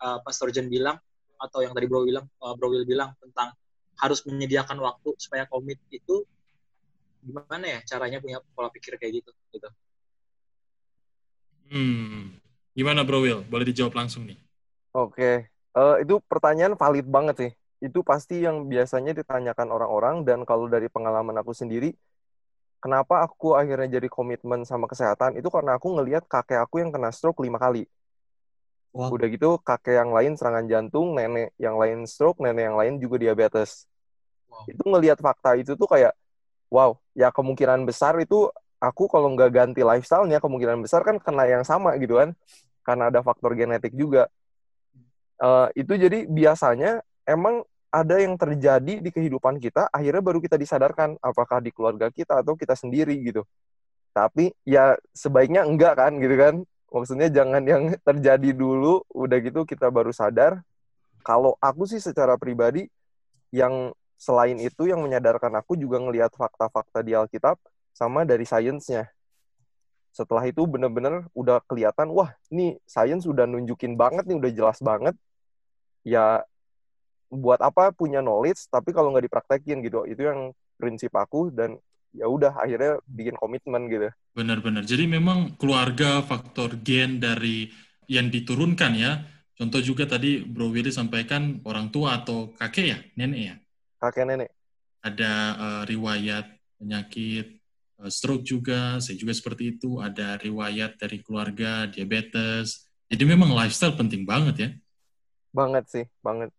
uh, 0.02 0.18
Pastor 0.22 0.52
bilang 0.68 0.98
atau 1.42 1.59
yang 1.64 1.74
tadi 1.74 1.87
Bro 1.90 2.07
bilang 2.07 2.26
uh, 2.38 2.55
Bro 2.55 2.70
Will 2.70 2.87
bilang 2.87 3.14
tentang 3.18 3.50
harus 3.98 4.22
menyediakan 4.26 4.78
waktu 4.78 5.14
supaya 5.18 5.46
komit 5.50 5.78
itu 5.90 6.22
gimana 7.22 7.66
ya 7.66 7.78
caranya 7.87 8.18
punya 8.18 8.42
pola 8.55 8.70
pikir 8.70 8.98
kayak 8.98 9.22
gitu 9.22 9.31
gitu. 9.55 9.68
Hmm. 11.72 12.38
Gimana 12.74 13.02
Bro 13.02 13.26
Will 13.26 13.40
boleh 13.46 13.66
dijawab 13.66 13.94
langsung 13.94 14.26
nih 14.26 14.38
oke 14.92 15.16
okay. 15.16 15.35
uh, 15.76 16.00
itu 16.00 16.20
pertanyaan 16.28 16.76
valid 16.76 17.09
banget 17.09 17.37
sih 17.37 17.52
itu 17.83 17.98
pasti 18.07 18.46
yang 18.46 18.70
biasanya 18.70 19.11
ditanyakan 19.11 19.68
orang-orang 19.74 20.22
dan 20.22 20.46
kalau 20.46 20.70
dari 20.70 20.87
pengalaman 20.87 21.35
aku 21.35 21.50
sendiri 21.50 21.90
kenapa 22.78 23.26
aku 23.26 23.59
akhirnya 23.59 23.98
jadi 23.98 24.07
komitmen 24.07 24.62
sama 24.62 24.87
kesehatan 24.87 25.35
itu 25.35 25.50
karena 25.50 25.74
aku 25.74 25.98
ngelihat 25.98 26.22
kakek 26.31 26.62
aku 26.62 26.78
yang 26.78 26.94
kena 26.94 27.11
stroke 27.11 27.42
lima 27.42 27.59
kali 27.59 27.90
wow. 28.94 29.11
udah 29.11 29.26
gitu 29.26 29.59
kakek 29.66 29.98
yang 29.98 30.14
lain 30.14 30.38
serangan 30.38 30.70
jantung 30.70 31.18
nenek 31.18 31.50
yang 31.59 31.74
lain 31.74 32.07
stroke 32.07 32.38
nenek 32.38 32.70
yang 32.70 32.76
lain 32.78 32.94
juga 33.02 33.18
diabetes 33.18 33.90
wow. 34.46 34.62
itu 34.70 34.83
ngelihat 34.87 35.18
fakta 35.18 35.59
itu 35.59 35.74
tuh 35.74 35.90
kayak 35.90 36.14
wow 36.70 36.94
ya 37.18 37.35
kemungkinan 37.35 37.83
besar 37.83 38.14
itu 38.22 38.46
aku 38.83 39.07
kalau 39.07 39.31
nggak 39.35 39.50
ganti 39.50 39.83
lifestyle-nya 39.83 40.38
kemungkinan 40.38 40.83
besar 40.83 41.02
kan 41.02 41.18
kena 41.22 41.46
yang 41.46 41.62
sama 41.62 41.98
gitu 41.98 42.18
kan 42.18 42.35
karena 42.83 43.11
ada 43.11 43.22
faktor 43.22 43.55
genetik 43.55 43.94
juga 43.94 44.26
uh, 45.42 45.68
itu 45.74 45.98
jadi 45.98 46.24
biasanya 46.31 47.02
emang 47.26 47.66
ada 47.92 48.16
yang 48.16 48.40
terjadi 48.40 49.05
di 49.05 49.11
kehidupan 49.12 49.61
kita, 49.61 49.90
akhirnya 49.92 50.24
baru 50.24 50.40
kita 50.40 50.57
disadarkan 50.57 51.20
apakah 51.20 51.61
di 51.61 51.68
keluarga 51.68 52.09
kita 52.09 52.40
atau 52.40 52.57
kita 52.57 52.72
sendiri 52.72 53.12
gitu. 53.20 53.44
Tapi 54.16 54.57
ya 54.64 54.96
sebaiknya 55.12 55.68
enggak 55.68 56.00
kan 56.00 56.16
gitu 56.16 56.37
kan. 56.40 56.55
Maksudnya 56.88 57.28
jangan 57.28 57.61
yang 57.68 57.92
terjadi 58.09 58.50
dulu, 58.57 59.05
udah 59.12 59.38
gitu 59.44 59.68
kita 59.68 59.92
baru 59.92 60.09
sadar. 60.09 60.64
Kalau 61.20 61.55
aku 61.61 61.85
sih 61.85 62.00
secara 62.00 62.40
pribadi 62.40 62.88
yang 63.52 63.92
selain 64.16 64.57
itu 64.57 64.88
yang 64.88 65.05
menyadarkan 65.05 65.52
aku 65.61 65.76
juga 65.76 66.00
ngelihat 66.00 66.33
fakta-fakta 66.33 67.05
di 67.05 67.12
Alkitab 67.12 67.61
sama 67.92 68.24
dari 68.24 68.48
sainsnya. 68.48 69.12
Setelah 70.12 70.44
itu 70.48 70.64
bener-bener 70.64 71.28
udah 71.37 71.61
kelihatan, 71.68 72.12
wah 72.12 72.33
ini 72.52 72.76
sains 72.88 73.24
udah 73.28 73.48
nunjukin 73.48 73.96
banget 73.96 74.28
nih, 74.28 74.37
udah 74.40 74.50
jelas 74.52 74.78
banget. 74.81 75.16
Ya 76.02 76.42
buat 77.32 77.64
apa 77.64 77.96
punya 77.96 78.20
knowledge 78.20 78.68
tapi 78.68 78.92
kalau 78.92 79.08
nggak 79.10 79.24
dipraktekin 79.24 79.80
gitu. 79.80 80.04
Itu 80.04 80.28
yang 80.28 80.52
prinsip 80.76 81.16
aku 81.16 81.48
dan 81.48 81.80
ya 82.12 82.28
udah 82.28 82.60
akhirnya 82.60 83.00
bikin 83.08 83.34
komitmen 83.40 83.88
gitu. 83.88 84.12
Benar-benar 84.36 84.84
jadi 84.84 85.08
memang 85.08 85.56
keluarga 85.56 86.20
faktor 86.20 86.76
gen 86.84 87.18
dari 87.18 87.72
yang 88.04 88.28
diturunkan 88.28 88.92
ya. 88.92 89.12
Contoh 89.56 89.80
juga 89.80 90.04
tadi 90.04 90.42
Bro 90.42 90.74
Willy 90.74 90.92
sampaikan 90.92 91.60
orang 91.64 91.88
tua 91.88 92.20
atau 92.20 92.52
kakek 92.56 92.86
ya 92.88 92.98
nenek 93.16 93.40
ya? 93.40 93.54
Kakek 94.00 94.24
nenek. 94.28 94.50
Ada 95.02 95.32
uh, 95.56 95.82
riwayat 95.88 96.46
penyakit 96.78 97.62
uh, 98.02 98.10
stroke 98.10 98.44
juga 98.44 99.00
saya 99.00 99.16
juga 99.16 99.32
seperti 99.32 99.78
itu. 99.78 100.02
Ada 100.02 100.36
riwayat 100.36 101.00
dari 101.00 101.24
keluarga 101.24 101.88
diabetes. 101.88 102.90
Jadi 103.08 103.24
memang 103.28 103.52
lifestyle 103.52 103.96
penting 103.96 104.24
banget 104.24 104.56
ya 104.56 104.70
banget 105.52 105.84
sih 105.88 106.04
banget 106.24 106.50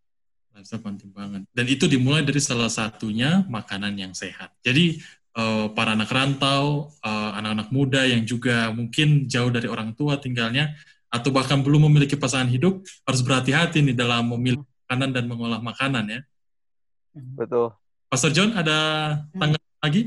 Lifestyle 0.53 0.85
penting 0.85 1.09
banget. 1.09 1.41
Dan 1.49 1.65
itu 1.65 1.89
dimulai 1.89 2.21
dari 2.21 2.37
salah 2.37 2.69
satunya 2.69 3.41
makanan 3.49 3.97
yang 3.97 4.13
sehat. 4.13 4.53
Jadi 4.61 5.01
uh, 5.33 5.73
para 5.73 5.97
anak 5.97 6.13
rantau, 6.13 6.93
uh, 7.01 7.31
anak-anak 7.41 7.73
muda 7.73 8.05
yang 8.05 8.21
juga 8.21 8.69
mungkin 8.69 9.25
jauh 9.25 9.49
dari 9.49 9.65
orang 9.65 9.97
tua 9.97 10.21
tinggalnya, 10.21 10.77
atau 11.09 11.33
bahkan 11.33 11.61
belum 11.61 11.89
memiliki 11.89 12.13
pasangan 12.13 12.49
hidup, 12.49 12.85
harus 12.85 13.21
berhati-hati 13.25 13.81
nih 13.81 13.97
dalam 13.97 14.29
memilih 14.29 14.61
makanan 14.85 15.09
dan 15.09 15.23
mengolah 15.25 15.61
makanan 15.61 16.05
ya. 16.09 16.21
Betul. 17.13 17.73
Pastor 18.09 18.29
John, 18.29 18.53
ada 18.53 18.77
tanggapan 19.33 19.57
hmm. 19.57 19.81
lagi? 19.81 20.01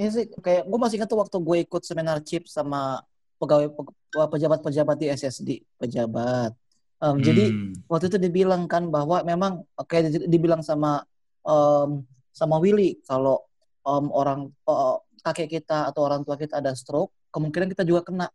Ini 0.00 0.08
sih, 0.08 0.26
kayak 0.32 0.64
gue 0.64 0.78
masih 0.80 0.96
ingat 0.96 1.08
tuh 1.12 1.20
waktu 1.20 1.36
gue 1.36 1.56
ikut 1.60 1.82
seminar 1.84 2.24
chip 2.24 2.48
sama 2.48 3.04
pegawai 3.36 3.68
pejabat-pejabat 4.16 4.96
di 4.96 5.06
SSD, 5.12 5.48
pejabat 5.76 6.56
Um, 7.00 7.16
hmm. 7.16 7.24
Jadi 7.24 7.44
waktu 7.88 8.06
itu 8.12 8.18
dibilang 8.20 8.68
kan 8.68 8.92
bahwa 8.92 9.24
memang 9.24 9.64
kayak 9.88 10.28
dibilang 10.28 10.60
sama 10.60 11.00
um, 11.48 12.04
sama 12.30 12.60
Willy 12.60 13.00
kalau 13.08 13.40
um, 13.88 14.12
orang 14.12 14.52
uh, 14.68 15.00
kakek 15.24 15.60
kita 15.60 15.88
atau 15.88 16.04
orang 16.04 16.20
tua 16.24 16.36
kita 16.36 16.60
ada 16.60 16.76
stroke, 16.76 17.12
kemungkinan 17.32 17.72
kita 17.72 17.88
juga 17.88 18.04
kena. 18.04 18.28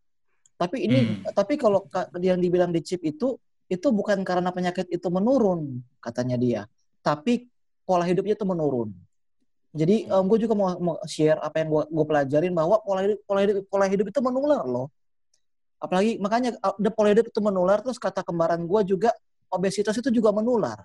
Tapi 0.58 0.82
ini 0.82 0.98
hmm. 0.98 1.30
tapi 1.30 1.54
kalau 1.54 1.86
yang 2.18 2.42
dibilang 2.42 2.74
di 2.74 2.82
chip 2.82 3.06
itu 3.06 3.38
itu 3.66 3.86
bukan 3.90 4.22
karena 4.22 4.50
penyakit 4.54 4.86
itu 4.90 5.06
menurun 5.10 5.82
katanya 5.98 6.36
dia, 6.38 6.62
tapi 7.02 7.50
pola 7.86 8.06
hidupnya 8.06 8.34
itu 8.34 8.46
menurun. 8.46 8.90
Jadi 9.76 10.08
um, 10.08 10.24
gue 10.24 10.38
juga 10.40 10.54
mau, 10.56 10.72
mau 10.80 10.96
share 11.04 11.36
apa 11.38 11.60
yang 11.60 11.68
gue, 11.68 11.82
gue 11.92 12.04
pelajarin 12.08 12.52
bahwa 12.56 12.80
pola 12.80 13.04
hidup 13.04 13.18
pola 13.28 13.40
hidup 13.44 13.56
pola 13.68 13.86
hidup 13.86 14.06
itu 14.08 14.20
menular 14.24 14.64
loh. 14.64 14.88
Apalagi 15.86 16.18
makanya 16.18 16.58
the 16.82 16.90
pola 16.90 17.14
hidup 17.14 17.30
itu 17.30 17.38
menular 17.38 17.78
terus 17.78 17.96
kata 18.02 18.26
kembaran 18.26 18.66
gue 18.66 18.80
juga 18.82 19.14
obesitas 19.46 19.94
itu 19.94 20.10
juga 20.10 20.34
menular. 20.34 20.82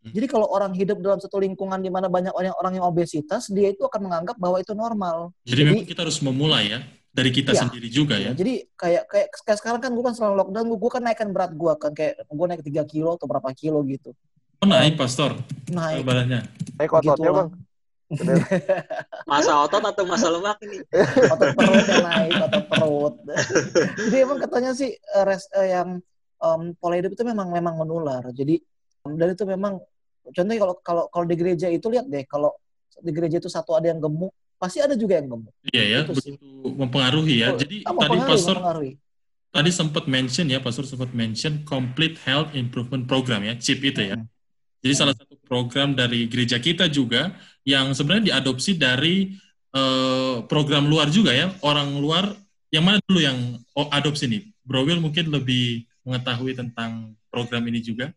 Hmm. 0.00 0.12
Jadi 0.12 0.26
kalau 0.28 0.48
orang 0.48 0.72
hidup 0.76 1.00
dalam 1.00 1.20
satu 1.20 1.40
lingkungan 1.40 1.80
di 1.80 1.88
mana 1.88 2.08
banyak 2.08 2.32
orang 2.32 2.56
orang 2.56 2.72
yang 2.76 2.86
obesitas, 2.88 3.48
dia 3.48 3.72
itu 3.72 3.84
akan 3.84 4.08
menganggap 4.08 4.36
bahwa 4.36 4.60
itu 4.60 4.72
normal. 4.76 5.32
Jadi, 5.44 5.48
jadi 5.48 5.60
memang 5.64 5.88
kita 5.88 6.00
harus 6.04 6.18
memulai 6.20 6.64
ya 6.72 6.80
dari 7.10 7.30
kita 7.34 7.52
ya, 7.52 7.66
sendiri 7.66 7.88
juga 7.88 8.16
ya. 8.16 8.32
Jadi 8.32 8.64
kayak 8.76 9.04
kayak 9.08 9.28
kayak 9.44 9.58
sekarang 9.60 9.80
kan 9.80 9.90
gue 9.92 10.04
kan 10.04 10.14
selama 10.16 10.44
lockdown 10.44 10.66
gue, 10.72 10.78
gue 10.78 10.90
kan 10.92 11.02
naikkan 11.04 11.28
berat 11.32 11.52
gue 11.52 11.72
kan 11.76 11.92
kayak 11.92 12.14
gue 12.28 12.46
naik 12.48 12.62
3 12.64 12.92
kilo 12.92 13.16
atau 13.16 13.26
berapa 13.28 13.48
kilo 13.52 13.80
gitu. 13.88 14.12
Oh, 14.60 14.68
naik 14.68 15.00
pastor. 15.00 15.40
Naik. 15.72 16.04
Badannya. 16.04 16.44
Naik 16.76 16.90
ototnya 16.92 17.30
bang. 17.32 17.48
masa 19.30 19.52
otot 19.62 19.82
atau 19.82 20.04
masa 20.06 20.26
lemak 20.30 20.58
ini? 20.66 20.82
otot 21.34 21.50
perut 21.54 21.86
yang 21.86 22.04
naik, 22.04 22.32
otot 22.42 22.64
perut. 22.66 23.14
Jadi 23.96 24.16
emang 24.18 24.38
katanya 24.42 24.70
sih 24.74 24.90
eh, 24.90 25.24
res, 25.24 25.46
uh, 25.54 25.66
yang 25.66 25.88
um, 26.42 26.74
pola 26.76 26.98
hidup 26.98 27.14
itu 27.14 27.22
memang 27.22 27.54
memang 27.54 27.78
menular. 27.78 28.26
Jadi 28.34 28.58
um, 29.06 29.14
dan 29.14 29.34
itu 29.34 29.44
memang 29.46 29.78
contohnya 30.26 30.58
kalau 30.58 30.74
kalau 30.82 31.04
kalau 31.08 31.24
di 31.26 31.36
gereja 31.38 31.70
itu 31.70 31.86
lihat 31.86 32.10
deh 32.10 32.26
kalau 32.26 32.50
di 33.00 33.10
gereja 33.14 33.38
itu 33.38 33.48
satu 33.48 33.78
ada 33.78 33.88
yang 33.88 34.02
gemuk, 34.02 34.34
pasti 34.58 34.82
ada 34.82 34.98
juga 34.98 35.22
yang 35.22 35.30
gemuk. 35.30 35.54
Iya 35.70 35.82
ya, 35.86 35.98
itu 36.04 36.12
begitu 36.12 36.44
sih. 36.44 36.74
mempengaruhi 36.76 37.34
ya. 37.46 37.48
Jadi 37.54 37.76
oh, 37.86 37.94
tadi 37.96 38.18
pastor 38.26 38.56
tadi 39.50 39.70
sempat 39.70 40.04
mention 40.10 40.46
ya, 40.50 40.58
pastor 40.58 40.84
sempat 40.86 41.10
mention 41.14 41.62
complete 41.62 42.18
health 42.26 42.52
improvement 42.58 43.06
program 43.06 43.46
ya, 43.46 43.54
CHIP 43.54 43.94
itu 43.94 44.02
ya. 44.14 44.18
Hmm. 44.18 44.26
Jadi 44.80 44.94
salah 44.96 45.12
satu 45.12 45.36
program 45.44 45.92
dari 45.92 46.24
gereja 46.24 46.56
kita 46.56 46.88
juga 46.88 47.36
yang 47.68 47.92
sebenarnya 47.92 48.32
diadopsi 48.32 48.80
dari 48.80 49.36
uh, 49.76 50.40
program 50.48 50.88
luar 50.88 51.12
juga 51.12 51.36
ya. 51.36 51.52
Orang 51.60 52.00
luar 52.00 52.32
yang 52.72 52.84
mana 52.88 52.98
dulu 53.04 53.20
yang 53.20 53.60
adopsi 53.92 54.24
nih? 54.30 54.42
Bro 54.64 54.88
Will 54.88 55.02
mungkin 55.02 55.28
lebih 55.28 55.84
mengetahui 56.06 56.56
tentang 56.56 57.12
program 57.28 57.66
ini 57.68 57.84
juga. 57.84 58.08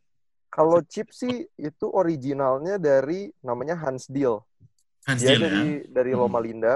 Kalau 0.53 0.79
chip 0.85 1.09
sih 1.09 1.49
itu 1.57 1.85
originalnya 1.89 2.77
dari 2.77 3.33
namanya 3.41 3.73
Hans 3.73 4.05
Deal. 4.05 4.39
Hans 5.03 5.19
dia 5.19 5.35
Deal 5.35 5.41
dari 5.41 5.65
ya? 5.81 5.89
dari 5.89 6.11
Loma 6.13 6.37
hmm. 6.39 6.45
Linda, 6.45 6.75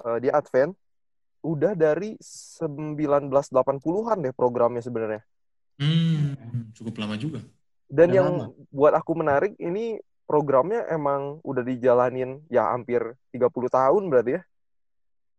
uh, 0.00 0.18
dia 0.18 0.34
Advent. 0.34 0.74
Udah 1.40 1.72
dari 1.72 2.20
1980-an 2.20 4.16
deh 4.20 4.34
programnya 4.36 4.84
sebenarnya. 4.84 5.24
Hmm, 5.80 6.36
cukup 6.76 7.00
lama 7.00 7.16
juga. 7.16 7.40
Dan 7.90 8.14
yang 8.14 8.46
lama. 8.46 8.54
buat 8.70 8.94
aku 8.94 9.12
menarik 9.18 9.58
ini 9.58 9.98
programnya 10.30 10.86
emang 10.86 11.42
udah 11.42 11.66
dijalanin 11.66 12.38
ya 12.46 12.70
hampir 12.70 13.02
30 13.34 13.50
tahun 13.66 14.02
berarti 14.06 14.38
ya. 14.38 14.42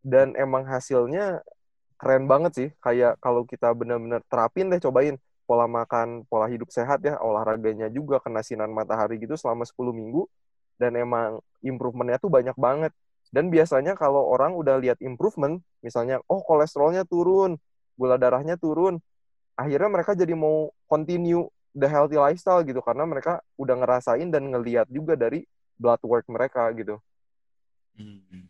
Dan 0.03 0.35
emang 0.35 0.67
hasilnya 0.67 1.39
keren 1.95 2.27
banget 2.27 2.51
sih. 2.51 2.69
Kayak 2.83 3.15
kalau 3.23 3.47
kita 3.47 3.71
benar-benar 3.71 4.19
terapin 4.27 4.67
deh 4.67 4.83
cobain 4.83 5.15
pola 5.47 5.67
makan, 5.67 6.27
pola 6.27 6.47
hidup 6.51 6.71
sehat 6.71 7.03
ya, 7.03 7.19
olahraganya 7.19 7.87
juga 7.91 8.19
kena 8.19 8.43
sinar 8.43 8.71
matahari 8.71 9.19
gitu 9.19 9.35
selama 9.35 9.67
10 9.67 9.91
minggu 9.91 10.27
dan 10.79 10.95
emang 10.95 11.43
improvementnya 11.61 12.17
tuh 12.17 12.31
banyak 12.31 12.55
banget. 12.57 12.91
Dan 13.31 13.47
biasanya 13.47 13.95
kalau 13.95 14.27
orang 14.27 14.57
udah 14.57 14.81
lihat 14.81 14.99
improvement, 14.99 15.61
misalnya 15.79 16.19
oh 16.27 16.43
kolesterolnya 16.43 17.07
turun, 17.07 17.55
gula 17.95 18.19
darahnya 18.19 18.57
turun, 18.59 18.99
akhirnya 19.55 19.87
mereka 19.87 20.17
jadi 20.17 20.35
mau 20.35 20.73
continue 20.89 21.47
the 21.71 21.88
healthy 21.88 22.19
lifestyle 22.19 22.63
gitu 22.63 22.84
karena 22.84 23.07
mereka 23.07 23.39
udah 23.55 23.75
ngerasain 23.79 24.27
dan 24.27 24.43
ngeliat 24.51 24.88
juga 24.91 25.15
dari 25.15 25.47
blood 25.79 26.01
work 26.03 26.25
mereka 26.27 26.67
gitu. 26.75 26.99
Hmm. 27.95 28.47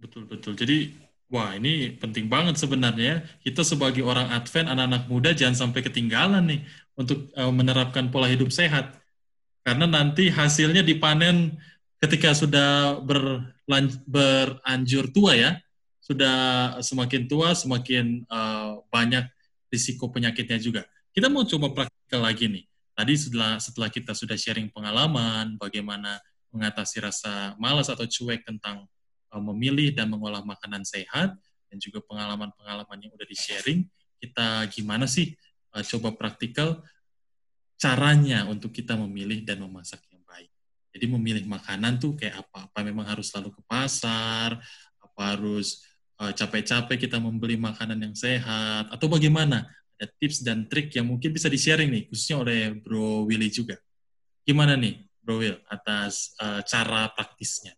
Betul 0.00 0.24
betul. 0.24 0.56
Jadi 0.56 0.96
wah 1.30 1.54
ini 1.54 1.94
penting 1.94 2.26
banget 2.26 2.56
sebenarnya 2.58 3.22
kita 3.44 3.62
sebagai 3.62 4.02
orang 4.02 4.32
Advent 4.32 4.72
anak-anak 4.72 5.02
muda 5.06 5.30
jangan 5.36 5.68
sampai 5.68 5.80
ketinggalan 5.84 6.42
nih 6.48 6.60
untuk 6.98 7.30
uh, 7.36 7.52
menerapkan 7.52 8.08
pola 8.08 8.26
hidup 8.26 8.50
sehat 8.50 8.96
karena 9.62 9.86
nanti 9.86 10.32
hasilnya 10.32 10.80
dipanen 10.80 11.60
ketika 12.00 12.32
sudah 12.32 12.98
berlanj 13.04 14.00
beranjur 14.08 15.12
tua 15.12 15.36
ya 15.36 15.50
sudah 16.00 16.36
semakin 16.80 17.28
tua 17.28 17.52
semakin 17.54 18.24
uh, 18.26 18.82
banyak 18.90 19.28
risiko 19.70 20.10
penyakitnya 20.10 20.58
juga. 20.58 20.82
Kita 21.14 21.30
mau 21.30 21.46
coba 21.46 21.70
praktikal 21.70 21.99
lagi 22.18 22.50
nih. 22.50 22.64
Tadi 22.96 23.14
setelah 23.14 23.56
setelah 23.62 23.88
kita 23.92 24.12
sudah 24.12 24.34
sharing 24.34 24.68
pengalaman, 24.74 25.54
bagaimana 25.60 26.18
mengatasi 26.50 26.98
rasa 27.00 27.54
malas 27.56 27.86
atau 27.86 28.04
cuek 28.04 28.42
tentang 28.42 28.84
uh, 29.30 29.42
memilih 29.52 29.94
dan 29.94 30.10
mengolah 30.10 30.42
makanan 30.42 30.82
sehat, 30.82 31.38
dan 31.70 31.76
juga 31.78 32.02
pengalaman-pengalaman 32.02 32.98
yang 32.98 33.14
udah 33.14 33.24
di-sharing, 33.24 33.86
kita 34.18 34.66
gimana 34.74 35.06
sih 35.06 35.32
uh, 35.72 35.84
coba 35.86 36.12
praktikal 36.18 36.82
caranya 37.80 38.44
untuk 38.50 38.74
kita 38.74 38.98
memilih 38.98 39.40
dan 39.46 39.62
memasak 39.64 40.04
yang 40.12 40.20
baik. 40.28 40.50
Jadi 40.92 41.06
memilih 41.08 41.46
makanan 41.48 41.96
tuh 41.96 42.18
kayak 42.18 42.44
apa? 42.44 42.68
Apa 42.68 42.84
memang 42.84 43.06
harus 43.08 43.30
selalu 43.32 43.54
ke 43.56 43.62
pasar? 43.64 44.58
Apa 45.00 45.38
harus 45.38 45.86
uh, 46.20 46.34
capek-capek 46.34 47.08
kita 47.08 47.16
membeli 47.16 47.56
makanan 47.56 47.96
yang 47.96 48.12
sehat? 48.12 48.92
Atau 48.92 49.08
bagaimana? 49.08 49.64
Ada 50.00 50.08
tips 50.16 50.40
dan 50.40 50.64
trik 50.64 50.88
yang 50.96 51.04
mungkin 51.04 51.28
bisa 51.28 51.52
di-sharing 51.52 51.92
nih, 51.92 52.08
khususnya 52.08 52.40
oleh 52.40 52.72
Bro 52.72 53.28
Willy 53.28 53.52
juga. 53.52 53.76
Gimana 54.48 54.72
nih, 54.72 55.04
Bro 55.20 55.44
Will, 55.44 55.60
atas 55.68 56.32
uh, 56.40 56.64
cara 56.64 57.12
praktisnya? 57.12 57.76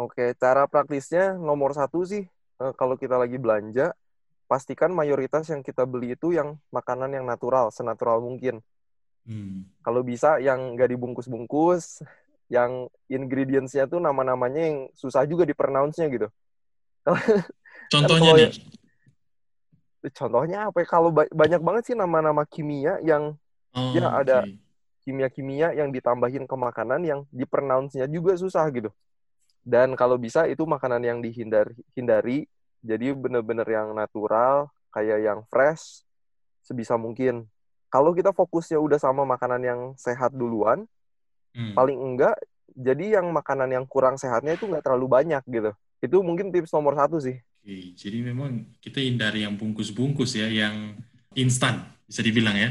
Oke, 0.00 0.32
cara 0.40 0.64
praktisnya 0.64 1.36
nomor 1.36 1.76
satu 1.76 2.08
sih, 2.08 2.24
uh, 2.64 2.72
kalau 2.72 2.96
kita 2.96 3.20
lagi 3.20 3.36
belanja, 3.36 3.92
pastikan 4.48 4.96
mayoritas 4.96 5.44
yang 5.52 5.60
kita 5.60 5.84
beli 5.84 6.16
itu 6.16 6.32
yang 6.32 6.56
makanan 6.72 7.12
yang 7.12 7.28
natural, 7.28 7.68
senatural 7.68 8.24
mungkin. 8.24 8.64
Hmm. 9.28 9.68
Kalau 9.84 10.00
bisa 10.00 10.40
yang 10.40 10.72
nggak 10.72 10.88
dibungkus-bungkus, 10.96 12.00
yang 12.48 12.88
ingredients-nya 13.12 13.84
tuh 13.92 14.00
nama-namanya 14.00 14.72
yang 14.72 14.78
susah 14.96 15.28
juga 15.28 15.44
di-pronounce-nya 15.44 16.08
gitu. 16.08 16.32
Contohnya 17.92 18.32
nih, 18.40 18.56
contohnya 20.14 20.68
apa 20.68 20.82
ya? 20.82 20.86
Kalau 20.88 21.10
ba 21.12 21.28
banyak 21.28 21.60
banget 21.60 21.82
sih 21.92 21.96
nama-nama 21.96 22.44
kimia 22.48 23.00
yang 23.04 23.36
oh, 23.74 23.90
ya 23.94 24.08
okay. 24.08 24.20
ada 24.24 24.38
kimia-kimia 25.08 25.72
yang 25.72 25.88
ditambahin 25.88 26.44
ke 26.44 26.56
makanan 26.56 27.00
yang 27.00 27.20
dipronounce-nya 27.32 28.04
juga 28.12 28.36
susah 28.36 28.68
gitu. 28.72 28.92
Dan 29.64 29.96
kalau 29.96 30.20
bisa 30.20 30.44
itu 30.48 30.64
makanan 30.68 31.00
yang 31.04 31.18
dihindari 31.20 31.72
hindari 31.96 32.38
jadi 32.84 33.16
bener-bener 33.16 33.66
yang 33.66 33.92
natural, 33.96 34.70
kayak 34.94 35.18
yang 35.24 35.38
fresh 35.48 36.04
sebisa 36.62 36.94
mungkin. 37.00 37.48
Kalau 37.88 38.12
kita 38.12 38.36
fokusnya 38.36 38.76
udah 38.76 39.00
sama 39.00 39.24
makanan 39.24 39.60
yang 39.64 39.80
sehat 39.96 40.36
duluan, 40.36 40.84
hmm. 41.56 41.72
paling 41.72 41.96
enggak 41.96 42.36
jadi 42.76 43.18
yang 43.18 43.32
makanan 43.32 43.72
yang 43.72 43.84
kurang 43.88 44.20
sehatnya 44.20 44.54
itu 44.54 44.68
nggak 44.68 44.84
terlalu 44.84 45.08
banyak 45.08 45.42
gitu. 45.48 45.72
Itu 46.04 46.20
mungkin 46.20 46.52
tips 46.52 46.70
nomor 46.70 46.94
satu 46.94 47.18
sih. 47.18 47.40
Oke, 47.68 47.92
jadi 48.00 48.24
memang 48.24 48.64
kita 48.80 48.96
hindari 48.96 49.44
yang 49.44 49.52
bungkus-bungkus 49.52 50.40
ya, 50.40 50.48
yang 50.48 50.96
instan 51.36 51.84
bisa 52.08 52.24
dibilang 52.24 52.56
ya. 52.56 52.70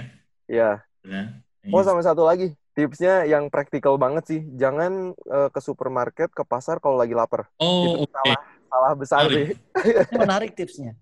Iya. 0.49 0.71
Ya, 1.05 1.23
oh 1.69 1.85
sama 1.85 2.01
satu 2.01 2.25
lagi, 2.25 2.57
tipsnya 2.73 3.21
yang 3.29 3.45
praktikal 3.53 3.93
banget 4.01 4.25
sih, 4.25 4.41
jangan 4.57 5.13
uh, 5.29 5.53
ke 5.53 5.61
supermarket, 5.61 6.33
ke 6.33 6.41
pasar 6.41 6.81
kalau 6.81 6.97
lagi 6.97 7.13
lapar. 7.13 7.45
Oh, 7.61 8.09
oke. 8.09 8.09
Okay. 8.09 8.33
Salah, 8.33 8.41
salah 8.73 8.91
besar 8.97 9.19
menarik. 9.29 9.37
sih. 9.37 9.53
menarik 10.25 10.51
tipsnya. 10.57 10.97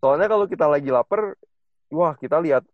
Soalnya 0.00 0.32
kalau 0.32 0.48
kita 0.48 0.64
lagi 0.64 0.88
lapar, 0.88 1.36
wah 1.92 2.16
kita 2.16 2.40
lihat, 2.40 2.64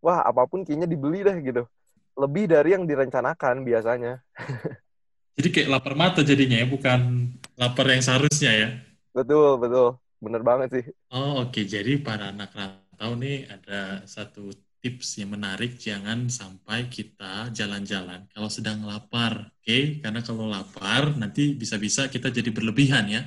wah 0.00 0.24
apa 0.24 0.48
pun 0.48 0.64
kayaknya 0.64 0.88
dibeli 0.88 1.28
deh 1.28 1.44
gitu. 1.44 1.68
Lebih 2.16 2.56
dari 2.56 2.72
yang 2.72 2.88
direncanakan 2.88 3.68
biasanya. 3.68 4.24
Jadi 5.36 5.48
kayak 5.52 5.68
lapar 5.76 5.92
mata 5.92 6.24
jadinya 6.24 6.56
ya, 6.56 6.64
bukan 6.64 7.28
lapar 7.60 7.84
yang 7.92 8.00
seharusnya 8.00 8.52
ya. 8.56 8.68
Betul, 9.12 9.60
betul. 9.60 10.00
Bener 10.20 10.40
banget 10.40 10.68
sih. 10.72 10.84
Oh 11.12 11.44
oke, 11.44 11.52
okay. 11.52 11.64
jadi 11.68 12.00
para 12.00 12.32
anak 12.32 12.52
rantau 12.56 13.12
nih 13.20 13.44
ada 13.48 14.02
satu 14.08 14.48
tips 14.80 15.18
yang 15.18 15.34
menarik, 15.34 15.76
jangan 15.76 16.30
sampai 16.30 16.86
kita 16.86 17.50
jalan-jalan 17.50 18.24
kalau 18.30 18.46
sedang 18.46 18.86
lapar, 18.86 19.50
oke? 19.50 19.66
Okay? 19.66 19.98
Karena 19.98 20.22
kalau 20.22 20.46
lapar 20.46 21.16
nanti 21.18 21.58
bisa-bisa 21.58 22.06
kita 22.06 22.30
jadi 22.30 22.48
berlebihan 22.54 23.04
ya. 23.10 23.22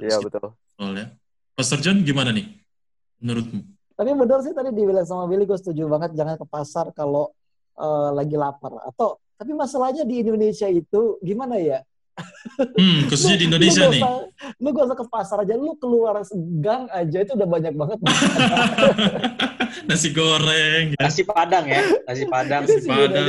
Iya 0.00 0.16
betul. 0.22 0.54
Betul 0.54 0.92
ya. 0.96 1.06
Pastor 1.52 1.82
John 1.84 2.00
gimana 2.06 2.32
nih 2.32 2.48
menurutmu? 3.20 3.60
Tapi 3.98 4.10
benar 4.16 4.40
sih 4.40 4.56
tadi 4.56 4.72
dibilang 4.72 5.04
sama 5.04 5.28
Billy, 5.28 5.44
gue 5.44 5.58
setuju 5.60 5.84
banget 5.84 6.16
jangan 6.16 6.40
ke 6.40 6.46
pasar 6.48 6.88
kalau 6.96 7.28
uh, 7.76 8.14
lagi 8.16 8.32
lapar. 8.32 8.80
Atau 8.88 9.20
tapi 9.36 9.52
masalahnya 9.52 10.08
di 10.08 10.24
Indonesia 10.24 10.68
itu 10.70 11.20
gimana 11.20 11.60
ya? 11.60 11.84
Hmm, 12.60 12.98
khususnya 13.08 13.36
di 13.40 13.46
Indonesia 13.48 13.88
lu 13.88 13.92
nih. 13.96 14.02
Usah, 14.02 14.14
lu 14.60 14.68
gak 14.72 14.84
usah 14.90 14.98
ke 14.98 15.06
pasar 15.08 15.36
aja, 15.44 15.54
lu 15.56 15.72
keluar 15.76 16.20
gang 16.60 16.86
aja 16.92 17.18
itu 17.24 17.32
udah 17.34 17.48
banyak 17.48 17.74
banget. 17.76 17.98
nasi 19.88 20.08
goreng. 20.12 20.94
Ya. 20.96 21.00
Nasi 21.06 21.22
padang 21.24 21.64
ya, 21.66 21.82
nasi 22.06 22.24
padang. 22.26 22.62
nasi 22.66 22.88
padang. 22.88 23.26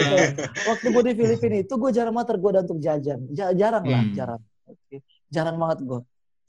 Waktu 0.68 0.86
gue 0.90 1.04
di 1.08 1.14
Filipina 1.16 1.58
itu 1.62 1.74
gue 1.76 1.92
jarang 1.94 2.14
banget 2.16 2.30
tergoda 2.36 2.60
untuk 2.64 2.80
jajan. 2.80 3.20
Jarang 3.34 3.84
lah, 3.86 4.04
hmm. 4.04 4.14
jarang. 4.16 4.42
Jarang 5.32 5.56
banget 5.58 5.80
gue. 5.86 6.00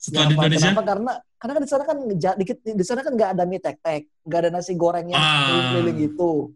Setelah 0.02 0.26
di 0.26 0.34
Indonesia? 0.34 0.70
Kenapa? 0.74 0.82
Karena 0.82 1.12
karena 1.38 1.52
kan 1.54 1.62
di 1.62 1.70
sana 1.70 1.84
kan 1.86 1.96
dikit 2.38 2.58
di 2.62 2.84
sana 2.86 3.00
kan 3.06 3.12
nggak 3.14 3.30
ada 3.38 3.44
mie 3.46 3.62
tek 3.62 3.78
tek, 3.78 4.02
nggak 4.26 4.40
ada 4.42 4.50
nasi 4.50 4.74
goreng 4.74 5.06
yang 5.10 5.22
ah. 5.22 5.78
keliling 5.78 5.98
gitu. 6.10 6.50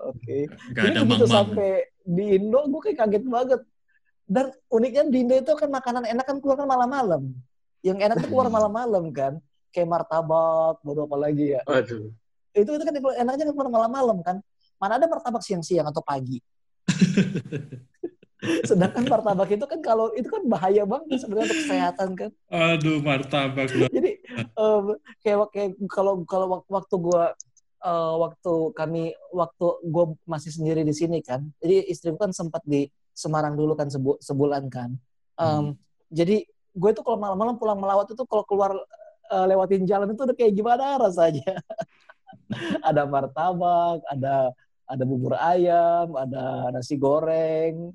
Oke. 0.00 0.48
Okay. 0.48 0.88
Jadi 0.88 0.96
begitu 1.04 1.26
sampai 1.28 1.70
di 2.00 2.40
Indo 2.40 2.60
gue 2.72 2.80
kayak 2.80 2.98
kaget 3.04 3.24
banget. 3.28 3.60
Dan 4.30 4.54
uniknya 4.70 5.10
di 5.10 5.26
Indo 5.26 5.34
itu 5.34 5.52
kan 5.58 5.66
makanan 5.66 6.06
enak 6.06 6.22
kan 6.22 6.38
keluar 6.38 6.62
kan 6.62 6.70
malam-malam. 6.70 7.34
Yang 7.82 7.98
enak 8.06 8.16
itu 8.22 8.28
keluar 8.30 8.46
malam-malam 8.56 9.10
kan. 9.10 9.42
Kayak 9.74 9.90
martabak, 9.90 10.78
baru 10.86 11.10
apa 11.10 11.16
lagi 11.18 11.58
ya. 11.58 11.66
Aduh. 11.66 12.14
Itu 12.54 12.70
itu 12.78 12.84
kan 12.86 12.94
enaknya 12.94 13.50
kan 13.50 13.54
keluar 13.58 13.70
malam-malam 13.74 14.22
kan. 14.22 14.38
Mana 14.78 15.02
ada 15.02 15.10
martabak 15.10 15.42
siang-siang 15.42 15.90
atau 15.90 15.98
pagi. 15.98 16.38
Sedangkan 18.70 19.04
martabak 19.10 19.50
itu 19.50 19.66
kan 19.66 19.82
kalau 19.82 20.14
itu 20.14 20.30
kan 20.30 20.46
bahaya 20.46 20.86
banget 20.86 21.26
sebenarnya 21.26 21.50
untuk 21.50 21.60
kesehatan 21.66 22.08
kan. 22.14 22.30
Aduh 22.54 23.02
martabak. 23.02 23.66
Jadi 23.66 24.22
um, 24.54 24.94
kayak 25.26 25.50
kayak 25.50 25.70
kalau 25.90 26.22
kalau 26.22 26.62
waktu 26.70 26.94
gue 26.96 27.24
uh, 27.84 28.14
waktu 28.20 28.52
kami 28.76 29.02
waktu 29.34 29.66
gue 29.84 30.04
masih 30.24 30.50
sendiri 30.54 30.82
di 30.84 30.94
sini 30.94 31.24
kan 31.24 31.44
jadi 31.60 31.84
istriku 31.88 32.20
kan 32.20 32.32
sempat 32.32 32.60
di 32.64 32.88
Semarang 33.12 33.54
dulu 33.58 33.76
kan 33.76 33.90
sebu 33.90 34.16
sebulan 34.22 34.70
kan 34.72 34.94
um, 35.36 35.44
hmm. 35.44 35.70
jadi 36.10 36.46
gue 36.70 36.90
tuh 36.94 37.02
kalau 37.02 37.18
malam-malam 37.18 37.58
pulang 37.58 37.78
melawat 37.78 38.08
itu 38.10 38.22
kalau 38.24 38.46
keluar 38.46 38.72
uh, 39.30 39.46
lewatin 39.46 39.84
jalan 39.84 40.14
itu 40.14 40.22
udah 40.22 40.36
kayak 40.36 40.54
gimana 40.54 40.96
rasanya 40.98 41.58
ada 42.88 43.04
martabak 43.04 44.00
ada 44.06 44.54
ada 44.86 45.04
bubur 45.06 45.34
ayam 45.38 46.14
ada 46.14 46.70
nasi 46.74 46.94
goreng 46.94 47.94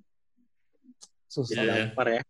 susah 1.27 1.59
yeah, 1.59 1.65
iya. 1.65 1.85
lapar 1.91 2.07
ya 2.07 2.21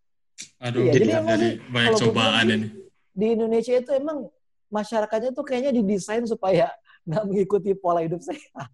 aduh 0.61 0.81
iya, 0.85 0.91
jadi, 0.93 1.05
jadi 1.21 1.49
banyak 1.69 1.91
cobaan 1.99 2.47
ini 2.49 2.67
di 3.15 3.25
Indonesia 3.31 3.71
itu 3.71 3.91
emang 3.95 4.27
masyarakatnya 4.67 5.31
tuh 5.31 5.47
kayaknya 5.47 5.71
didesain 5.71 6.27
supaya 6.27 6.67
nggak 7.07 7.23
mengikuti 7.31 7.71
pola 7.77 8.03
hidup 8.03 8.19
sehat. 8.19 8.67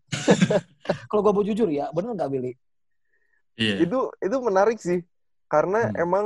Kalau 1.12 1.21
gue 1.21 1.34
mau 1.36 1.45
jujur 1.45 1.69
ya, 1.69 1.93
bener 1.93 2.17
nggak 2.17 2.32
Billy? 2.32 2.52
Iya. 3.59 3.83
Itu 3.83 4.11
itu 4.19 4.37
menarik 4.39 4.79
sih, 4.79 5.03
karena 5.51 5.91
hmm. 5.91 6.03
emang 6.03 6.25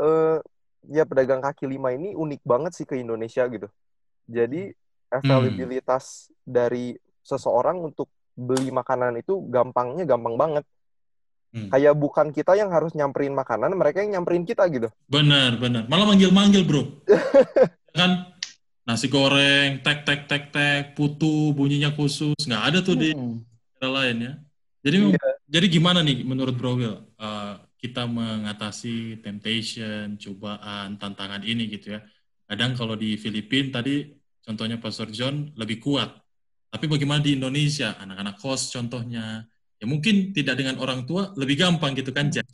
uh, 0.00 0.38
ya 0.88 1.04
pedagang 1.08 1.40
kaki 1.40 1.68
lima 1.68 1.92
ini 1.92 2.12
unik 2.12 2.42
banget 2.44 2.72
sih 2.76 2.86
ke 2.88 2.96
Indonesia 3.00 3.44
gitu. 3.48 3.68
Jadi 4.28 4.72
hmm. 4.72 5.20
availabilitas 5.20 6.28
hmm. 6.28 6.34
dari 6.44 6.96
seseorang 7.24 7.80
untuk 7.80 8.08
beli 8.34 8.68
makanan 8.68 9.20
itu 9.20 9.46
gampangnya 9.48 10.04
gampang 10.04 10.36
banget. 10.36 10.64
Hmm. 11.54 11.70
Kayak 11.70 11.94
bukan 11.94 12.34
kita 12.34 12.58
yang 12.58 12.74
harus 12.74 12.90
nyamperin 12.98 13.30
makanan, 13.30 13.70
mereka 13.78 14.02
yang 14.02 14.18
nyamperin 14.18 14.42
kita 14.42 14.66
gitu. 14.74 14.90
Benar, 15.06 15.54
benar. 15.62 15.86
Malah 15.86 16.10
manggil-manggil, 16.10 16.66
bro. 16.66 16.82
kan 17.96 18.34
nasi 18.82 19.06
goreng, 19.06 19.78
tek 19.86 20.02
tek 20.02 20.26
tek 20.26 20.50
tek, 20.50 20.98
putu 20.98 21.54
bunyinya 21.54 21.94
khusus, 21.94 22.36
nggak 22.42 22.62
ada 22.74 22.78
tuh 22.82 22.98
hmm. 22.98 23.02
di 23.02 23.08
negara 23.14 23.88
lain 24.02 24.16
ya. 24.18 24.32
Jadi 24.84 24.96
iya. 25.14 25.30
Jadi 25.54 25.66
gimana 25.70 26.02
nih 26.02 26.26
menurut 26.26 26.58
Bro 26.58 26.82
Will 26.82 26.98
uh, 27.22 27.54
kita 27.78 28.10
mengatasi 28.10 29.22
temptation, 29.22 30.18
cobaan, 30.18 30.98
tantangan 30.98 31.46
ini 31.46 31.70
gitu 31.70 31.94
ya. 31.94 32.00
Kadang 32.48 32.74
kalau 32.74 32.98
di 32.98 33.14
Filipina 33.14 33.78
tadi 33.78 34.08
contohnya 34.42 34.82
Pastor 34.82 35.12
John 35.14 35.54
lebih 35.54 35.78
kuat. 35.78 36.10
Tapi 36.74 36.90
bagaimana 36.90 37.22
di 37.22 37.38
Indonesia, 37.38 37.94
anak-anak 38.02 38.40
kos 38.42 38.74
contohnya, 38.74 39.46
ya 39.78 39.86
mungkin 39.86 40.34
tidak 40.34 40.58
dengan 40.58 40.82
orang 40.82 41.06
tua 41.06 41.30
lebih 41.38 41.54
gampang 41.54 41.94
gitu 41.94 42.10
kan, 42.10 42.34
Jack? 42.34 42.50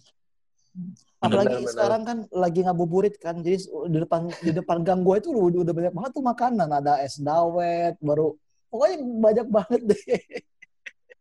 Apalagi 1.24 1.62
benar, 1.62 1.72
sekarang 1.72 2.02
kan 2.04 2.18
lagi 2.28 2.60
ngabuburit 2.60 3.16
kan, 3.16 3.40
jadi 3.40 3.64
di 3.64 3.98
depan 4.02 4.28
di 4.44 4.52
depan 4.52 4.84
gang 4.84 5.00
gue 5.00 5.16
itu 5.24 5.32
udah, 5.32 5.62
udah 5.64 5.74
banyak 5.76 5.94
banget 5.96 6.10
tuh 6.12 6.24
makanan, 6.26 6.68
ada 6.68 7.00
es 7.00 7.16
dawet, 7.16 7.96
baru 8.02 8.36
pokoknya 8.68 8.96
banyak 8.98 9.46
banget 9.48 9.80
deh. 9.88 10.02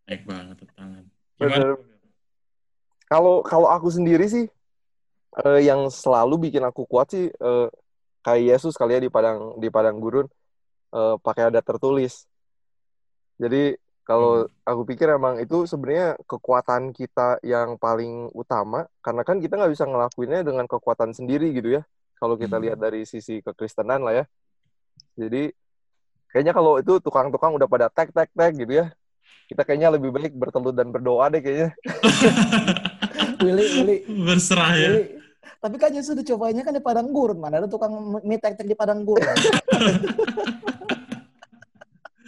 Baik 0.04 0.24
banget 0.28 0.58
tangan. 0.76 1.04
Kalau 3.10 3.42
kalau 3.42 3.68
aku 3.72 3.90
sendiri 3.90 4.30
sih 4.30 4.46
uh, 5.40 5.58
yang 5.58 5.90
selalu 5.90 6.52
bikin 6.52 6.62
aku 6.62 6.86
kuat 6.86 7.10
sih 7.10 7.32
uh, 7.42 7.72
kayak 8.22 8.60
Yesus 8.60 8.78
kali 8.78 8.94
ya 8.94 9.02
di 9.02 9.10
padang 9.10 9.58
di 9.58 9.72
padang 9.74 9.98
gurun 9.98 10.28
uh, 10.94 11.16
pakai 11.18 11.50
ada 11.50 11.64
tertulis. 11.64 12.30
Jadi 13.40 13.74
kalau 14.04 14.46
hmm. 14.46 14.66
aku 14.66 14.82
pikir 14.90 15.10
emang 15.10 15.38
itu 15.38 15.70
sebenarnya 15.70 16.18
kekuatan 16.26 16.92
kita 16.92 17.38
yang 17.46 17.78
paling 17.78 18.34
utama, 18.34 18.90
karena 19.06 19.22
kan 19.22 19.38
kita 19.38 19.54
nggak 19.54 19.70
bisa 19.70 19.86
ngelakuinnya 19.86 20.42
dengan 20.42 20.66
kekuatan 20.66 21.14
sendiri 21.14 21.54
gitu 21.54 21.78
ya. 21.78 21.86
Kalau 22.18 22.36
kita 22.36 22.58
hmm. 22.58 22.64
lihat 22.66 22.78
dari 22.82 23.06
sisi 23.06 23.40
kekristenan 23.46 24.02
lah 24.02 24.22
ya. 24.22 24.26
Jadi 25.14 25.54
kayaknya 26.34 26.58
kalau 26.58 26.82
itu 26.82 26.98
tukang-tukang 27.00 27.54
udah 27.54 27.70
pada 27.70 27.88
tek 27.88 28.10
tek 28.10 28.34
tek 28.34 28.52
gitu 28.58 28.82
ya, 28.82 28.90
kita 29.50 29.66
kayaknya 29.66 29.90
lebih 29.98 30.14
baik 30.14 30.38
bertelut 30.38 30.78
dan 30.78 30.94
berdoa 30.94 31.26
deh 31.34 31.42
kayaknya. 31.42 31.74
Willy, 33.44 33.66
Willy. 33.82 33.98
Berserah 34.06 34.78
ya. 34.78 34.90
Willy. 34.94 35.04
Tapi 35.60 35.76
kan 35.76 35.92
Yesus 35.92 36.14
dicobanya 36.14 36.62
kan 36.62 36.72
di 36.72 36.80
padang 36.80 37.10
gurun, 37.10 37.42
mana 37.42 37.60
ada 37.60 37.68
tukang 37.68 37.92
mie 38.24 38.40
tek 38.40 38.56
tek 38.56 38.70
di 38.70 38.78
padang 38.78 39.02
gurun. 39.02 39.26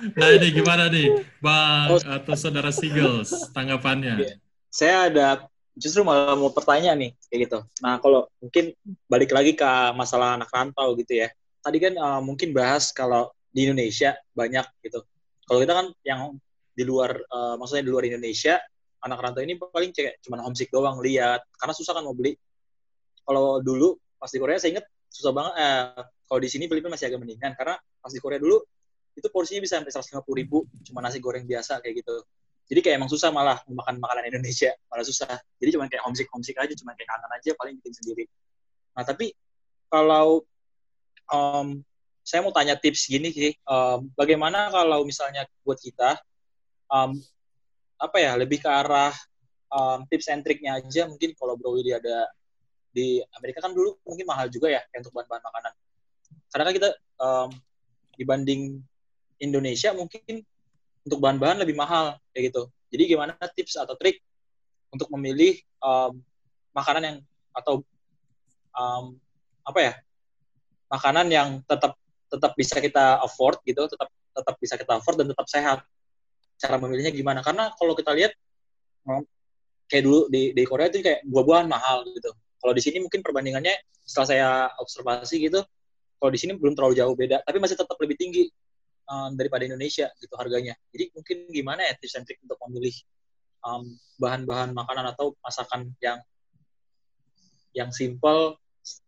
Nah 0.02 0.34
ini 0.34 0.50
gimana 0.50 0.90
nih, 0.90 1.14
Bang 1.38 1.94
oh. 1.94 2.02
atau 2.02 2.34
Saudara 2.34 2.74
Sigels, 2.74 3.54
tanggapannya? 3.54 4.18
Iya. 4.18 4.34
Saya 4.74 4.96
ada 5.14 5.28
justru 5.78 6.02
malah 6.02 6.34
mau 6.34 6.50
pertanyaan 6.50 6.98
nih 6.98 7.12
kayak 7.30 7.40
gitu. 7.46 7.60
Nah 7.86 8.02
kalau 8.02 8.26
mungkin 8.42 8.74
balik 9.06 9.30
lagi 9.30 9.54
ke 9.54 9.72
masalah 9.94 10.42
anak 10.42 10.50
rantau 10.50 10.98
gitu 10.98 11.22
ya. 11.22 11.30
Tadi 11.62 11.78
kan 11.78 11.94
uh, 12.02 12.18
mungkin 12.18 12.50
bahas 12.50 12.90
kalau 12.90 13.30
di 13.54 13.70
Indonesia 13.70 14.18
banyak 14.34 14.66
gitu. 14.82 15.06
Kalau 15.46 15.60
kita 15.62 15.74
kan 15.78 15.88
yang 16.02 16.34
di 16.72 16.84
luar, 16.88 17.12
uh, 17.16 17.56
maksudnya 17.60 17.84
di 17.88 17.92
luar 17.92 18.04
Indonesia, 18.08 18.60
anak 19.02 19.18
rantau 19.20 19.44
ini 19.44 19.58
paling 19.58 19.92
kayak 19.92 20.22
cuma 20.24 20.40
homesick 20.42 20.72
doang 20.72 21.04
lihat, 21.04 21.44
karena 21.58 21.74
susah 21.76 21.94
kan 21.98 22.04
mau 22.06 22.16
beli. 22.16 22.38
Kalau 23.22 23.60
dulu 23.62 23.98
pas 24.18 24.30
di 24.30 24.38
Korea 24.38 24.58
saya 24.62 24.78
inget 24.78 24.86
susah 25.12 25.32
banget. 25.34 25.54
Eh, 25.58 26.04
kalau 26.32 26.40
di 26.40 26.50
sini 26.50 26.66
Filipina 26.72 26.96
masih 26.96 27.12
agak 27.12 27.20
mendingan 27.20 27.52
karena 27.60 27.76
pas 27.76 28.12
di 28.16 28.24
Korea 28.24 28.40
dulu 28.40 28.64
itu 29.20 29.28
porsinya 29.28 29.60
bisa 29.60 29.84
sampai 29.84 29.92
150 29.92 30.24
ribu 30.40 30.64
cuma 30.88 31.04
nasi 31.04 31.20
goreng 31.20 31.44
biasa 31.44 31.84
kayak 31.84 32.00
gitu 32.00 32.16
jadi 32.72 32.80
kayak 32.80 32.96
emang 33.04 33.12
susah 33.12 33.30
malah 33.36 33.60
makan 33.68 34.00
makanan 34.00 34.32
Indonesia 34.32 34.72
malah 34.88 35.04
susah 35.04 35.36
jadi 35.60 35.76
cuma 35.76 35.92
kayak 35.92 36.08
homesick 36.08 36.32
homesick 36.32 36.56
aja 36.56 36.72
cuma 36.80 36.96
kayak 36.96 37.12
kangen 37.12 37.32
aja 37.36 37.52
paling 37.60 37.76
bikin 37.84 37.94
sendiri 38.00 38.24
nah 38.96 39.04
tapi 39.04 39.36
kalau 39.92 40.48
um, 41.28 41.84
saya 42.24 42.40
mau 42.40 42.56
tanya 42.56 42.80
tips 42.80 43.12
gini 43.12 43.36
sih 43.36 43.52
um, 43.68 44.08
bagaimana 44.16 44.72
kalau 44.72 45.04
misalnya 45.04 45.44
buat 45.68 45.84
kita 45.84 46.16
um, 46.92 47.16
apa 47.98 48.18
ya 48.20 48.36
lebih 48.36 48.60
ke 48.60 48.70
arah 48.70 49.16
um, 49.72 50.04
tips 50.12 50.28
and 50.30 50.44
triknya 50.44 50.78
aja 50.78 51.08
mungkin 51.08 51.32
kalau 51.40 51.56
Bro 51.56 51.80
Willy 51.80 51.96
ada 51.96 52.28
di 52.92 53.24
Amerika 53.40 53.64
kan 53.64 53.72
dulu 53.72 53.96
mungkin 54.04 54.28
mahal 54.28 54.52
juga 54.52 54.68
ya 54.68 54.84
untuk 55.00 55.16
bahan-bahan 55.16 55.44
makanan 55.48 55.74
karena 56.52 56.64
kan 56.68 56.74
kita 56.76 56.90
um, 57.24 57.50
dibanding 58.20 58.84
Indonesia 59.42 59.96
mungkin 59.96 60.44
untuk 61.02 61.18
bahan-bahan 61.18 61.64
lebih 61.66 61.74
mahal 61.74 62.20
kayak 62.36 62.54
gitu. 62.54 62.70
Jadi 62.94 63.04
gimana 63.16 63.34
tips 63.58 63.80
atau 63.80 63.98
trik 63.98 64.22
untuk 64.94 65.08
memilih 65.16 65.58
um, 65.82 66.20
makanan 66.76 67.02
yang 67.02 67.18
atau 67.56 67.82
um, 68.76 69.16
apa 69.66 69.80
ya 69.80 69.94
makanan 70.92 71.28
yang 71.32 71.50
tetap 71.66 71.96
tetap 72.32 72.52
bisa 72.56 72.78
kita 72.80 73.20
afford 73.24 73.60
gitu, 73.64 73.88
tetap 73.88 74.08
tetap 74.12 74.56
bisa 74.60 74.76
kita 74.76 75.00
afford 75.00 75.20
dan 75.20 75.28
tetap 75.32 75.48
sehat. 75.48 75.80
Cara 76.62 76.78
memilihnya 76.78 77.10
gimana? 77.10 77.42
Karena 77.42 77.74
kalau 77.74 77.98
kita 77.98 78.14
lihat 78.14 78.38
um, 79.10 79.26
kayak 79.90 80.06
dulu 80.06 80.30
di, 80.30 80.54
di 80.54 80.64
Korea 80.64 80.94
itu 80.94 81.02
kayak 81.02 81.26
buah-buahan 81.26 81.66
mahal 81.66 82.06
gitu. 82.06 82.30
Kalau 82.62 82.74
di 82.78 82.82
sini 82.86 83.02
mungkin 83.02 83.26
perbandingannya 83.26 83.74
setelah 84.06 84.28
saya 84.30 84.48
observasi 84.78 85.42
gitu, 85.42 85.66
kalau 86.22 86.32
di 86.32 86.38
sini 86.38 86.54
belum 86.54 86.78
terlalu 86.78 86.94
jauh 87.02 87.18
beda, 87.18 87.42
tapi 87.42 87.58
masih 87.58 87.74
tetap 87.74 87.98
lebih 87.98 88.14
tinggi 88.14 88.46
um, 89.10 89.34
daripada 89.34 89.66
Indonesia 89.66 90.14
gitu 90.22 90.34
harganya. 90.38 90.78
Jadi 90.94 91.10
mungkin 91.18 91.38
gimana 91.50 91.82
ya 91.90 91.98
tips 91.98 92.22
and 92.22 92.26
trick 92.30 92.38
untuk 92.46 92.62
memilih 92.70 92.94
um, 93.66 93.90
bahan-bahan 94.22 94.72
makanan 94.78 95.10
atau 95.18 95.34
masakan 95.42 95.90
yang 95.98 96.22
yang 97.74 97.90
simple, 97.90 98.60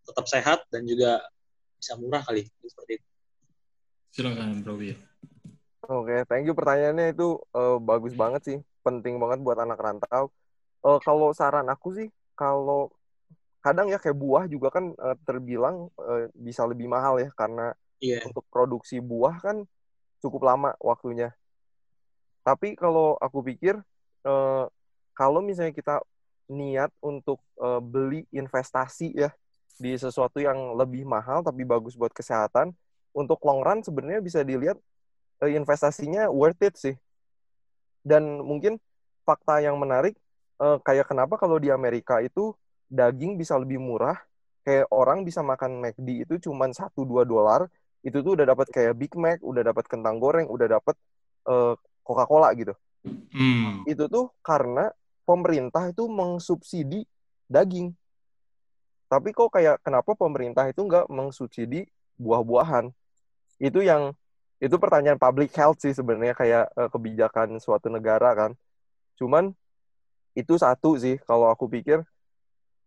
tetap 0.07 0.25
sehat 0.25 0.59
dan 0.71 0.87
juga 0.87 1.21
bisa 1.77 1.99
murah 1.99 2.23
kali 2.23 2.47
seperti 2.63 2.97
itu. 2.97 3.07
Silakan 4.13 4.63
Bro 4.63 4.79
Oke, 5.83 6.15
okay, 6.15 6.19
thank 6.31 6.47
you 6.47 6.55
pertanyaannya 6.55 7.11
itu 7.11 7.35
uh, 7.51 7.75
bagus 7.75 8.15
banget 8.15 8.41
sih, 8.47 8.57
penting 8.87 9.19
banget 9.19 9.43
buat 9.43 9.59
anak 9.59 9.75
rantau. 9.75 10.31
Uh, 10.79 10.95
kalau 11.03 11.35
saran 11.35 11.67
aku 11.67 11.91
sih, 11.91 12.07
kalau 12.39 12.87
kadang 13.59 13.91
ya 13.91 13.99
kayak 13.99 14.15
buah 14.15 14.47
juga 14.47 14.71
kan 14.71 14.95
uh, 14.95 15.15
terbilang 15.27 15.91
uh, 15.99 16.31
bisa 16.39 16.63
lebih 16.63 16.87
mahal 16.87 17.19
ya 17.19 17.27
karena 17.35 17.75
yeah. 17.99 18.23
untuk 18.23 18.47
produksi 18.47 19.03
buah 19.03 19.43
kan 19.43 19.67
cukup 20.23 20.47
lama 20.47 20.71
waktunya. 20.79 21.35
Tapi 22.47 22.79
kalau 22.79 23.19
aku 23.19 23.43
pikir 23.43 23.75
uh, 24.23 24.65
kalau 25.11 25.39
misalnya 25.43 25.75
kita 25.75 25.99
niat 26.47 26.95
untuk 27.03 27.43
uh, 27.59 27.83
beli 27.83 28.23
investasi 28.31 29.19
ya 29.19 29.35
di 29.75 29.99
sesuatu 29.99 30.39
yang 30.39 30.79
lebih 30.79 31.03
mahal 31.03 31.43
tapi 31.43 31.67
bagus 31.67 31.99
buat 31.99 32.15
kesehatan, 32.15 32.71
untuk 33.11 33.43
long 33.43 33.59
run 33.59 33.83
sebenarnya 33.83 34.23
bisa 34.23 34.47
dilihat 34.47 34.79
investasinya 35.49 36.29
worth 36.29 36.61
it 36.63 36.75
sih. 36.79 36.95
Dan 38.03 38.43
mungkin 38.43 38.79
fakta 39.23 39.63
yang 39.63 39.79
menarik 39.79 40.19
uh, 40.59 40.79
kayak 40.83 41.07
kenapa 41.07 41.39
kalau 41.39 41.59
di 41.59 41.71
Amerika 41.71 42.19
itu 42.19 42.51
daging 42.91 43.39
bisa 43.39 43.55
lebih 43.55 43.79
murah 43.79 44.19
kayak 44.63 44.87
orang 44.91 45.27
bisa 45.27 45.43
makan 45.43 45.79
McD 45.83 46.23
itu 46.23 46.47
cuma 46.47 46.71
1 46.71 46.91
2 46.95 47.27
dolar 47.27 47.67
itu 48.03 48.19
tuh 48.19 48.35
udah 48.35 48.45
dapat 48.47 48.67
kayak 48.67 48.99
Big 48.99 49.15
Mac, 49.15 49.39
udah 49.39 49.63
dapat 49.63 49.87
kentang 49.87 50.19
goreng, 50.19 50.51
udah 50.51 50.67
dapat 50.67 50.95
uh, 51.47 51.73
Coca-Cola 52.03 52.51
gitu. 52.51 52.75
Hmm. 53.31 53.87
Itu 53.87 54.11
tuh 54.11 54.27
karena 54.43 54.91
pemerintah 55.23 55.87
itu 55.87 56.11
mengsubsidi 56.11 57.07
daging. 57.47 57.95
Tapi 59.07 59.31
kok 59.31 59.55
kayak 59.55 59.79
kenapa 59.87 60.19
pemerintah 60.19 60.67
itu 60.67 60.83
nggak 60.83 61.07
mengsubsidi 61.07 61.87
buah-buahan? 62.19 62.91
Itu 63.63 63.79
yang 63.79 64.11
itu 64.63 64.75
pertanyaan 64.79 65.19
public 65.19 65.51
health 65.51 65.83
sih 65.83 65.91
sebenarnya 65.91 66.31
kayak 66.31 66.71
uh, 66.79 66.87
kebijakan 66.87 67.59
suatu 67.59 67.91
negara 67.91 68.31
kan. 68.31 68.51
Cuman 69.19 69.51
itu 70.39 70.55
satu 70.55 70.95
sih 70.95 71.19
kalau 71.27 71.51
aku 71.51 71.67
pikir 71.67 71.99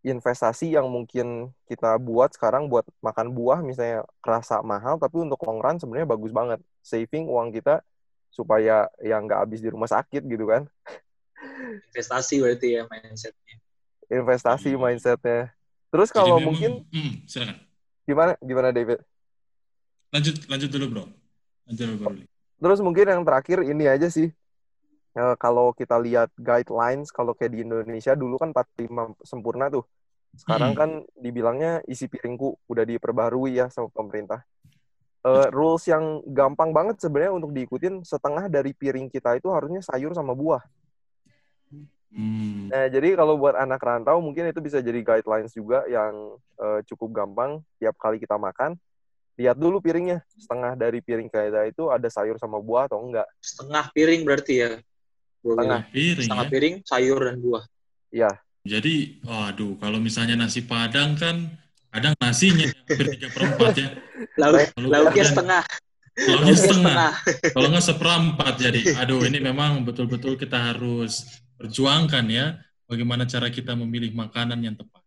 investasi 0.01 0.73
yang 0.73 0.89
mungkin 0.89 1.53
kita 1.69 2.01
buat 2.01 2.33
sekarang 2.33 2.73
buat 2.73 2.89
makan 3.05 3.35
buah 3.37 3.61
misalnya 3.61 4.07
kerasa 4.25 4.63
mahal 4.65 4.97
tapi 4.97 5.21
untuk 5.21 5.37
long 5.45 5.61
run 5.61 5.77
sebenarnya 5.77 6.09
bagus 6.09 6.33
banget. 6.33 6.65
Saving 6.81 7.29
uang 7.29 7.53
kita 7.53 7.85
supaya 8.33 8.89
yang 9.05 9.29
nggak 9.29 9.45
habis 9.45 9.61
di 9.61 9.69
rumah 9.69 9.91
sakit 9.91 10.25
gitu 10.25 10.49
kan. 10.49 10.65
Investasi 11.93 12.41
berarti 12.41 12.81
ya 12.81 12.83
mindsetnya. 12.89 13.55
Investasi 14.09 14.73
hmm. 14.73 14.81
mindsetnya. 14.81 15.53
Terus 15.93 16.09
kalau 16.09 16.41
memang, 16.41 16.57
mungkin 16.57 16.73
hmm, 16.89 17.13
silakan. 17.29 17.61
Gimana? 18.09 18.33
Gimana 18.41 18.69
David? 18.73 19.05
Lanjut 20.09 20.41
lanjut 20.49 20.71
dulu 20.73 20.87
bro 20.89 21.05
lanjut 21.05 21.13
dulu 21.13 21.13
bro 21.13 21.26
terus 22.63 22.79
mungkin 22.81 23.07
yang 23.11 23.23
terakhir 23.27 23.67
ini 23.67 23.85
aja 23.91 24.09
sih 24.09 24.31
uh, 25.17 25.35
kalau 25.41 25.73
kita 25.73 25.97
lihat 25.97 26.31
guidelines 26.37 27.09
kalau 27.09 27.33
kayak 27.33 27.57
di 27.57 27.65
Indonesia 27.65 28.13
dulu 28.13 28.37
kan 28.37 28.53
45 28.53 29.17
sempurna 29.25 29.73
tuh. 29.73 29.85
Sekarang 30.37 30.77
hmm. 30.77 30.79
kan 30.79 30.91
dibilangnya 31.17 31.81
isi 31.89 32.13
piringku 32.13 32.61
udah 32.69 32.85
diperbarui 32.85 33.57
ya 33.57 33.73
sama 33.73 33.89
pemerintah. 33.89 34.45
Uh, 35.27 35.51
rules 35.51 35.83
yang 35.91 36.23
gampang 36.31 36.71
banget 36.71 37.03
sebenarnya 37.03 37.35
untuk 37.35 37.51
diikutin 37.51 38.07
setengah 38.07 38.47
dari 38.47 38.71
piring 38.71 39.11
kita 39.11 39.35
itu 39.35 39.51
harusnya 39.51 39.83
sayur 39.83 40.15
sama 40.15 40.39
buah. 40.39 40.63
Hmm. 42.15 42.71
Nah, 42.71 42.87
jadi 42.87 43.19
kalau 43.19 43.35
buat 43.35 43.59
anak 43.59 43.83
rantau 43.83 44.23
mungkin 44.23 44.47
itu 44.47 44.63
bisa 44.63 44.79
jadi 44.79 45.03
guidelines 45.03 45.51
juga 45.51 45.83
yang 45.91 46.39
uh, 46.63 46.79
cukup 46.87 47.11
gampang 47.25 47.59
tiap 47.83 47.99
kali 47.99 48.23
kita 48.23 48.39
makan. 48.39 48.79
Lihat 49.37 49.57
dulu 49.61 49.85
piringnya, 49.85 50.25
setengah 50.33 50.73
dari 50.81 51.05
piring 51.05 51.29
kita 51.29 51.69
itu 51.69 51.93
ada 51.93 52.09
sayur 52.09 52.41
sama 52.41 52.57
buah 52.57 52.89
atau 52.89 53.05
enggak. 53.05 53.29
Setengah 53.45 53.85
piring 53.93 54.25
berarti 54.25 54.55
ya? 54.65 54.71
Setengah 55.45 55.81
piring. 55.93 56.25
Setengah 56.25 56.47
ya? 56.49 56.53
piring 56.53 56.75
sayur 56.89 57.21
dan 57.21 57.37
buah. 57.45 57.65
Iya. 58.09 58.31
Jadi, 58.67 59.23
waduh, 59.23 59.77
kalau 59.79 60.01
misalnya 60.01 60.35
nasi 60.35 60.65
padang 60.65 61.15
kan 61.15 61.53
kadang 61.93 62.13
nasinya 62.19 62.67
hampir 62.67 63.07
tiga 63.15 63.29
perempat 63.31 63.73
ya. 63.77 63.89
Lauk, 64.41 64.59
lauknya 64.75 65.25
setengah. 65.29 65.63
Lauknya 66.17 66.57
setengah. 66.57 67.13
Kalau 67.53 67.69
nggak 67.71 67.87
seperempat 67.87 68.53
jadi. 68.57 68.81
Aduh, 69.05 69.21
ini 69.23 69.39
memang 69.39 69.85
betul-betul 69.85 70.41
kita 70.41 70.75
harus 70.75 71.29
perjuangkan 71.61 72.25
ya 72.27 72.59
bagaimana 72.91 73.23
cara 73.29 73.53
kita 73.53 73.79
memilih 73.79 74.11
makanan 74.17 74.59
yang 74.65 74.75
tepat. 74.75 75.06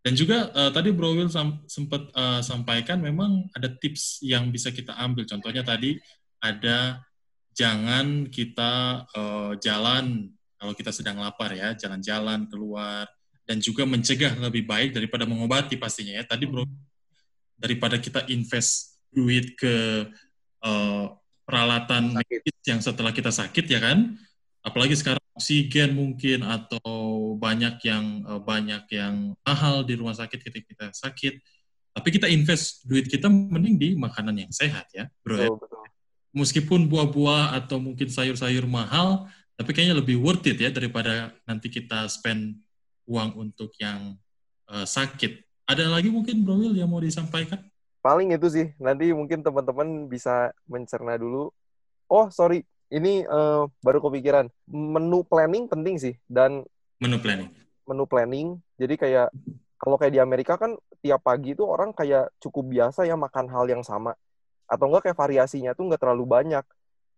Dan 0.00 0.16
juga 0.16 0.48
uh, 0.56 0.72
tadi 0.72 0.96
Bro 0.96 1.12
Will 1.12 1.28
sam 1.28 1.60
sempat 1.68 2.08
uh, 2.16 2.40
sampaikan 2.40 3.04
memang 3.04 3.52
ada 3.52 3.68
tips 3.68 4.24
yang 4.24 4.48
bisa 4.48 4.72
kita 4.72 4.96
ambil. 4.96 5.28
Contohnya 5.28 5.60
tadi 5.60 6.00
ada 6.40 7.04
jangan 7.52 8.32
kita 8.32 9.04
uh, 9.12 9.52
jalan 9.60 10.32
kalau 10.56 10.72
kita 10.76 10.92
sedang 10.92 11.20
lapar 11.20 11.52
ya, 11.52 11.76
jangan 11.76 12.00
jalan 12.00 12.48
keluar 12.48 13.08
dan 13.44 13.60
juga 13.60 13.84
mencegah 13.84 14.36
lebih 14.40 14.64
baik 14.64 14.96
daripada 14.96 15.28
mengobati 15.28 15.76
pastinya 15.76 16.16
ya. 16.16 16.24
Tadi 16.24 16.44
bro, 16.48 16.64
daripada 17.60 18.00
kita 18.00 18.24
invest 18.32 19.00
duit 19.12 19.56
ke 19.56 20.08
uh, 20.64 21.04
peralatan 21.44 22.16
medis 22.16 22.56
yang 22.64 22.80
setelah 22.80 23.12
kita 23.12 23.28
sakit 23.28 23.64
ya 23.68 23.80
kan, 23.84 24.16
apalagi 24.64 24.96
sekarang 24.96 25.19
oksigen 25.40 25.96
mungkin 25.96 26.44
atau 26.44 27.32
banyak 27.40 27.80
yang 27.88 28.04
uh, 28.28 28.36
banyak 28.36 28.84
yang 28.92 29.32
mahal 29.40 29.80
di 29.80 29.96
rumah 29.96 30.12
sakit 30.12 30.36
ketika 30.36 30.66
kita 30.68 30.86
sakit. 30.92 31.40
Tapi 31.96 32.08
kita 32.12 32.28
invest 32.28 32.84
duit 32.84 33.08
kita 33.08 33.32
mending 33.32 33.80
di 33.80 33.88
makanan 33.96 34.36
yang 34.46 34.52
sehat 34.52 34.86
ya, 34.92 35.08
bro. 35.24 35.40
Ya. 35.40 35.48
Betul, 35.48 35.56
betul 35.64 35.80
meskipun 36.30 36.86
buah-buah 36.86 37.58
atau 37.58 37.82
mungkin 37.82 38.06
sayur-sayur 38.06 38.66
mahal, 38.66 39.26
tapi 39.58 39.74
kayaknya 39.74 39.98
lebih 39.98 40.16
worth 40.22 40.46
it 40.46 40.58
ya 40.58 40.70
daripada 40.70 41.34
nanti 41.44 41.68
kita 41.68 42.06
spend 42.06 42.62
uang 43.10 43.36
untuk 43.36 43.74
yang 43.82 44.14
uh, 44.70 44.86
sakit. 44.86 45.42
Ada 45.66 45.86
lagi 45.90 46.10
mungkin 46.10 46.42
Bro 46.42 46.58
Will 46.58 46.78
yang 46.78 46.90
mau 46.90 47.02
disampaikan? 47.02 47.62
Paling 48.00 48.32
itu 48.34 48.48
sih. 48.48 48.66
Nanti 48.80 49.12
mungkin 49.12 49.44
teman-teman 49.44 50.08
bisa 50.10 50.50
mencerna 50.66 51.14
dulu. 51.20 51.52
Oh, 52.10 52.26
sorry. 52.32 52.66
Ini 52.90 53.24
uh, 53.30 53.70
baru 53.80 54.02
kepikiran. 54.02 54.50
Menu 54.70 55.22
planning 55.22 55.70
penting 55.70 55.96
sih. 55.96 56.14
Dan 56.26 56.66
menu 56.98 57.22
planning. 57.22 57.48
Menu 57.86 58.04
planning. 58.06 58.58
Jadi 58.76 58.94
kayak 58.98 59.30
kalau 59.80 59.96
kayak 59.96 60.12
di 60.12 60.20
Amerika 60.20 60.60
kan 60.60 60.76
tiap 61.00 61.24
pagi 61.24 61.56
itu 61.56 61.64
orang 61.64 61.96
kayak 61.96 62.28
cukup 62.36 62.68
biasa 62.68 63.08
ya 63.08 63.16
makan 63.16 63.48
hal 63.48 63.64
yang 63.64 63.80
sama 63.80 64.12
atau 64.68 64.86
enggak 64.86 65.10
kayak 65.10 65.18
variasinya 65.18 65.72
tuh 65.72 65.88
enggak 65.88 66.04
terlalu 66.04 66.28
banyak 66.28 66.62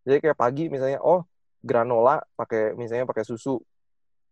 jadi 0.07 0.19
kayak 0.23 0.39
pagi 0.39 0.71
misalnya 0.71 1.03
oh 1.03 1.27
granola 1.61 2.23
pakai 2.39 2.79
misalnya 2.79 3.05
pakai 3.05 3.27
susu 3.27 3.59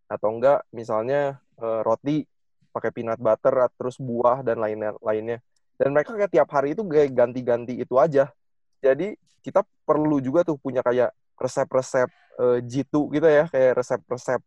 atau 0.06 0.28
enggak 0.30 0.62
misalnya 0.70 1.42
uh, 1.58 1.82
roti 1.82 2.22
pakai 2.70 2.90
peanut 2.94 3.18
butter 3.18 3.66
terus 3.74 3.98
buah 3.98 4.46
dan 4.46 4.62
lainnya 4.62 4.94
lainnya 5.02 5.42
dan 5.74 5.90
mereka 5.90 6.14
kayak 6.14 6.30
tiap 6.30 6.48
hari 6.54 6.78
itu 6.78 6.86
kayak 6.86 7.10
ganti-ganti 7.12 7.74
itu 7.76 7.94
aja 7.98 8.30
jadi 8.78 9.18
kita 9.42 9.66
perlu 9.82 10.22
juga 10.22 10.46
tuh 10.46 10.56
punya 10.56 10.80
kayak 10.86 11.10
resep-resep 11.40 12.08
uh, 12.36 12.58
jitu 12.60 13.08
gitu 13.10 13.26
ya 13.26 13.48
kayak 13.48 13.80
resep-resep 13.80 14.40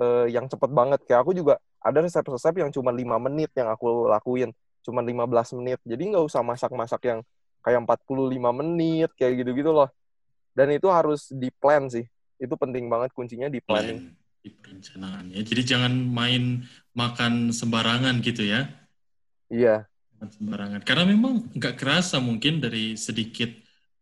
uh, 0.00 0.26
yang 0.26 0.48
cepet 0.48 0.70
banget 0.72 1.00
kayak 1.04 1.20
aku 1.22 1.36
juga 1.36 1.60
ada 1.78 2.00
resep-resep 2.00 2.64
yang 2.64 2.72
cuma 2.72 2.90
lima 2.90 3.20
menit 3.20 3.52
yang 3.54 3.68
aku 3.68 4.08
lakuin 4.08 4.50
cuma 4.82 5.04
15 5.04 5.60
menit 5.60 5.78
jadi 5.84 6.02
nggak 6.16 6.24
usah 6.24 6.40
masak-masak 6.40 7.04
yang 7.04 7.20
kayak 7.62 7.84
45 7.84 8.60
menit 8.64 9.10
kayak 9.18 9.44
gitu-gitu 9.44 9.70
loh. 9.74 9.92
Dan 10.56 10.74
itu 10.74 10.88
harus 10.90 11.30
di 11.30 11.52
plan 11.52 11.86
sih. 11.86 12.08
Itu 12.40 12.56
penting 12.56 12.88
banget 12.88 13.12
kuncinya 13.14 13.52
di 13.52 13.60
planning. 13.62 14.10
Plan, 14.10 14.42
di 14.42 14.50
perencanaan 14.50 15.24
ya. 15.30 15.40
Jadi 15.44 15.62
jangan 15.62 15.92
main 15.92 16.64
makan 16.96 17.52
sembarangan 17.52 18.24
gitu 18.24 18.46
ya. 18.46 18.66
Iya. 19.52 19.84
sembarangan. 20.18 20.82
Karena 20.82 21.06
memang 21.06 21.46
nggak 21.54 21.78
kerasa 21.78 22.18
mungkin 22.18 22.58
dari 22.58 22.98
sedikit 22.98 23.54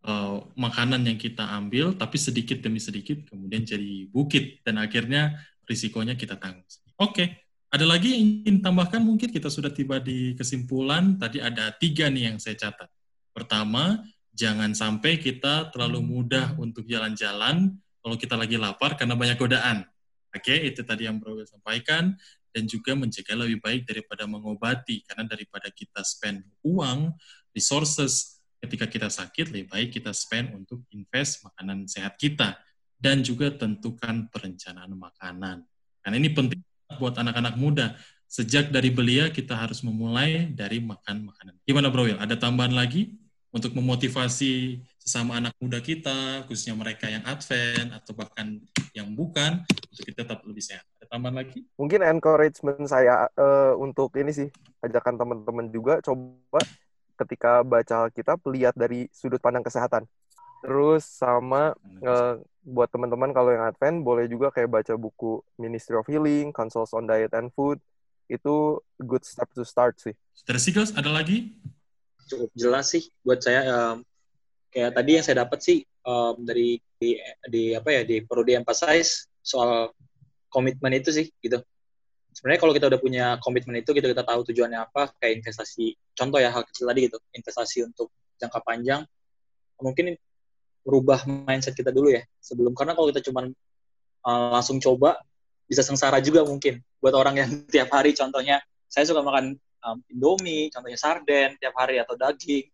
uh, 0.07 0.39
makanan 0.55 1.03
yang 1.05 1.19
kita 1.19 1.43
ambil, 1.43 1.93
tapi 1.99 2.17
sedikit 2.17 2.63
demi 2.63 2.79
sedikit 2.79 3.27
kemudian 3.27 3.67
jadi 3.67 4.07
bukit 4.09 4.63
dan 4.63 4.79
akhirnya 4.79 5.37
risikonya 5.67 6.15
kita 6.15 6.39
tanggung. 6.39 6.65
Oke, 6.97 7.13
okay. 7.13 7.29
ada 7.75 7.85
lagi 7.85 8.15
yang 8.15 8.23
ingin 8.47 8.57
tambahkan 8.63 9.03
mungkin 9.03 9.29
kita 9.29 9.51
sudah 9.51 9.69
tiba 9.75 9.99
di 10.01 10.33
kesimpulan. 10.39 11.19
Tadi 11.19 11.43
ada 11.43 11.75
tiga 11.77 12.09
nih 12.09 12.33
yang 12.33 12.39
saya 12.39 12.57
catat. 12.57 12.89
Pertama, 13.35 14.01
jangan 14.33 14.73
sampai 14.73 15.21
kita 15.21 15.69
terlalu 15.75 16.01
mudah 16.01 16.57
untuk 16.57 16.89
jalan-jalan 16.89 17.77
kalau 18.01 18.17
kita 18.17 18.39
lagi 18.39 18.57
lapar 18.57 18.95
karena 18.95 19.19
banyak 19.19 19.37
godaan. 19.37 19.85
Oke, 20.33 20.53
itu 20.53 20.85
tadi 20.85 21.09
yang 21.09 21.19
Bro 21.19 21.43
sampaikan 21.49 22.15
dan 22.53 22.65
juga 22.65 22.97
mencegah 22.97 23.37
lebih 23.37 23.61
baik 23.61 23.85
daripada 23.85 24.25
mengobati 24.25 25.05
karena 25.05 25.29
daripada 25.29 25.69
kita 25.69 26.01
spend 26.01 26.45
uang, 26.65 27.13
resources 27.53 28.36
ketika 28.63 28.87
kita 28.89 29.09
sakit 29.11 29.53
lebih 29.53 29.67
baik 29.71 29.89
kita 29.97 30.11
spend 30.17 30.57
untuk 30.57 30.83
invest 30.93 31.45
makanan 31.45 31.87
sehat 31.87 32.17
kita 32.17 32.57
dan 32.97 33.21
juga 33.21 33.53
tentukan 33.53 34.29
perencanaan 34.33 34.97
makanan. 34.97 35.63
Karena 36.01 36.17
ini 36.17 36.31
penting 36.33 36.61
buat 36.97 37.19
anak-anak 37.19 37.55
muda. 37.61 37.97
Sejak 38.27 38.75
dari 38.75 38.91
belia 38.91 39.31
kita 39.31 39.55
harus 39.55 39.85
memulai 39.87 40.51
dari 40.51 40.83
makan 40.83 41.31
makanan. 41.31 41.55
Gimana 41.63 41.93
Bro 41.93 42.11
Ada 42.19 42.35
tambahan 42.35 42.75
lagi? 42.75 43.15
untuk 43.57 43.73
memotivasi 43.73 44.85
sesama 45.01 45.41
anak 45.41 45.57
muda 45.57 45.81
kita, 45.81 46.45
khususnya 46.45 46.77
mereka 46.77 47.09
yang 47.09 47.25
advent 47.25 47.97
atau 47.97 48.13
bahkan 48.13 48.61
yang 48.93 49.09
bukan, 49.17 49.65
untuk 49.65 50.05
kita 50.05 50.29
tetap 50.29 50.45
lebih 50.45 50.61
sehat. 50.61 50.85
Ada 51.01 51.17
Taman 51.17 51.33
lagi? 51.33 51.65
Mungkin 51.81 52.05
encouragement 52.05 52.85
saya 52.85 53.25
uh, 53.33 53.73
untuk 53.81 54.13
ini 54.21 54.29
sih, 54.37 54.49
ajakan 54.85 55.17
teman-teman 55.17 55.73
juga 55.73 56.05
coba 56.05 56.61
ketika 57.17 57.65
baca 57.65 58.07
Alkitab 58.07 58.45
lihat 58.53 58.77
dari 58.77 59.09
sudut 59.11 59.41
pandang 59.41 59.65
kesehatan. 59.65 60.05
Terus 60.61 61.05
sama 61.05 61.77
uh, 62.05 62.35
buat 62.67 62.91
teman-teman 62.91 63.31
kalau 63.31 63.55
yang 63.55 63.65
Advent 63.71 64.03
boleh 64.03 64.27
juga 64.27 64.51
kayak 64.51 64.71
baca 64.73 64.95
buku 64.99 65.39
Ministry 65.61 65.95
of 65.95 66.09
Healing, 66.09 66.51
Councils 66.51 66.91
on 66.97 67.07
Diet 67.07 67.33
and 67.37 67.53
Food. 67.55 67.79
Itu 68.27 68.83
good 68.99 69.23
step 69.23 69.47
to 69.55 69.63
start 69.63 70.03
sih. 70.03 70.17
Dari 70.43 70.59
Sigos 70.59 70.91
ada 70.97 71.13
lagi? 71.13 71.55
Cukup 72.27 72.51
jelas 72.59 72.91
sih 72.91 73.07
buat 73.23 73.39
saya 73.39 73.63
um, 73.71 74.03
kayak 74.75 74.93
tadi 74.99 75.11
yang 75.15 75.25
saya 75.25 75.47
dapat 75.47 75.59
sih 75.63 75.79
um, 76.03 76.43
dari 76.43 76.83
di, 76.99 77.21
di 77.47 77.71
apa 77.77 77.89
ya 77.93 78.03
di 78.03 78.25
perlu 78.27 78.43
di-emphasize 78.43 79.31
soal 79.45 79.95
komitmen 80.51 80.99
itu 80.99 81.15
sih 81.15 81.31
gitu. 81.39 81.63
Sebenarnya 82.37 82.61
kalau 82.61 82.77
kita 82.77 82.93
udah 82.93 83.01
punya 83.01 83.27
komitmen 83.41 83.81
itu 83.81 83.97
gitu 83.97 84.13
kita 84.13 84.21
tahu 84.21 84.45
tujuannya 84.53 84.77
apa 84.77 85.09
kayak 85.17 85.41
investasi 85.41 85.97
contoh 86.13 86.37
ya 86.37 86.53
hal 86.53 86.69
kecil 86.69 86.85
tadi 86.85 87.09
gitu 87.09 87.17
investasi 87.33 87.89
untuk 87.89 88.13
jangka 88.37 88.61
panjang 88.61 89.09
mungkin 89.81 90.21
merubah 90.85 91.25
mindset 91.25 91.73
kita 91.73 91.89
dulu 91.89 92.13
ya 92.13 92.21
sebelum 92.37 92.77
karena 92.77 92.93
kalau 92.93 93.09
kita 93.09 93.25
cuma 93.25 93.49
uh, 93.49 94.49
langsung 94.53 94.77
coba 94.85 95.17
bisa 95.65 95.81
sengsara 95.81 96.21
juga 96.21 96.45
mungkin 96.45 96.85
buat 97.01 97.17
orang 97.17 97.41
yang 97.41 97.51
tiap 97.73 97.89
hari 97.89 98.13
contohnya 98.13 98.61
saya 98.85 99.09
suka 99.09 99.25
makan 99.25 99.57
um, 99.89 99.99
Indomie 100.13 100.69
contohnya 100.69 101.01
sarden 101.01 101.57
tiap 101.57 101.73
hari 101.73 101.97
atau 102.05 102.21
daging 102.21 102.69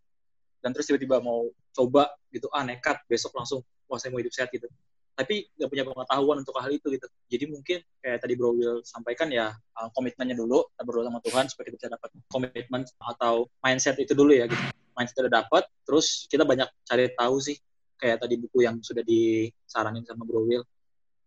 dan 0.58 0.74
terus 0.74 0.90
tiba-tiba 0.90 1.22
mau 1.22 1.46
coba 1.70 2.10
gitu 2.34 2.50
ah 2.50 2.66
nekat 2.66 2.98
besok 3.06 3.30
langsung 3.38 3.62
wah 3.86 3.94
saya 3.94 4.10
mau 4.10 4.18
hidup 4.18 4.34
sehat 4.34 4.50
gitu 4.50 4.66
tapi 5.12 5.44
nggak 5.56 5.68
punya 5.68 5.84
pengetahuan 5.84 6.36
untuk 6.40 6.56
hal 6.56 6.70
itu 6.72 6.86
gitu. 6.88 7.06
Jadi 7.28 7.44
mungkin 7.52 7.78
kayak 8.00 8.18
tadi 8.24 8.34
Bro 8.34 8.56
Will 8.56 8.80
sampaikan 8.82 9.28
ya 9.28 9.52
uh, 9.52 9.88
komitmennya 9.92 10.36
dulu 10.36 10.64
kita 10.72 10.82
berdoa 10.88 11.04
sama 11.08 11.20
Tuhan 11.20 11.44
supaya 11.52 11.64
kita 11.68 11.76
bisa 11.76 11.90
dapat 11.92 12.10
komitmen 12.32 12.82
atau 13.00 13.46
mindset 13.60 13.96
itu 14.00 14.16
dulu 14.16 14.32
ya 14.32 14.48
gitu. 14.48 14.64
Mindset 14.92 15.24
udah 15.24 15.44
dapat, 15.44 15.64
terus 15.88 16.28
kita 16.28 16.44
banyak 16.44 16.68
cari 16.84 17.08
tahu 17.16 17.36
sih 17.40 17.56
kayak 17.96 18.20
tadi 18.20 18.34
buku 18.36 18.64
yang 18.64 18.76
sudah 18.80 19.00
disaranin 19.04 20.04
sama 20.04 20.24
Bro 20.24 20.48
Will. 20.48 20.64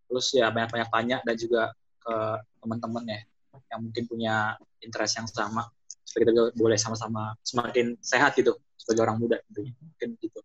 Terus 0.06 0.26
ya 0.34 0.50
banyak-banyak 0.54 0.88
tanya 0.90 1.18
dan 1.26 1.34
juga 1.34 1.74
ke 1.98 2.14
teman-teman 2.62 3.04
ya 3.10 3.20
yang 3.72 3.80
mungkin 3.82 4.04
punya 4.06 4.54
interest 4.78 5.18
yang 5.18 5.26
sama 5.26 5.66
supaya 6.06 6.30
kita 6.30 6.54
boleh 6.54 6.78
sama-sama 6.78 7.34
semakin 7.42 7.98
sehat 7.98 8.38
gitu 8.38 8.54
sebagai 8.78 9.02
orang 9.02 9.18
muda 9.18 9.36
tentunya 9.50 9.74
mungkin 9.82 10.14
gitu 10.22 10.38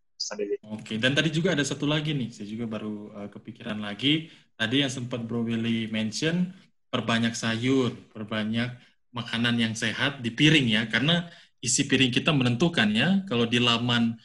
Oke, 0.70 1.02
dan 1.02 1.18
tadi 1.18 1.34
juga 1.34 1.58
ada 1.58 1.66
satu 1.66 1.90
lagi 1.90 2.14
nih, 2.14 2.30
saya 2.30 2.48
juga 2.48 2.70
baru 2.70 3.10
uh, 3.18 3.30
kepikiran 3.34 3.82
lagi. 3.82 4.30
Tadi 4.54 4.86
yang 4.86 4.94
sempat 4.94 5.26
Bro 5.26 5.50
Willy 5.50 5.90
mention, 5.90 6.54
perbanyak 6.94 7.34
sayur, 7.34 7.90
perbanyak 8.14 8.78
makanan 9.10 9.58
yang 9.58 9.74
sehat 9.74 10.22
di 10.22 10.30
piring 10.30 10.70
ya, 10.70 10.86
karena 10.86 11.26
isi 11.60 11.90
piring 11.90 12.14
kita 12.14 12.30
menentukan 12.30 12.90
ya, 12.94 13.26
kalau 13.26 13.50
di 13.50 13.58
laman 13.58 14.16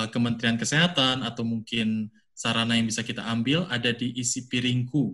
uh, 0.00 0.08
Kementerian 0.08 0.56
Kesehatan 0.56 1.20
atau 1.20 1.44
mungkin 1.44 2.08
sarana 2.32 2.74
yang 2.74 2.88
bisa 2.88 3.04
kita 3.04 3.22
ambil 3.28 3.68
ada 3.68 3.92
di 3.92 4.16
isi 4.16 4.48
piringku. 4.48 5.12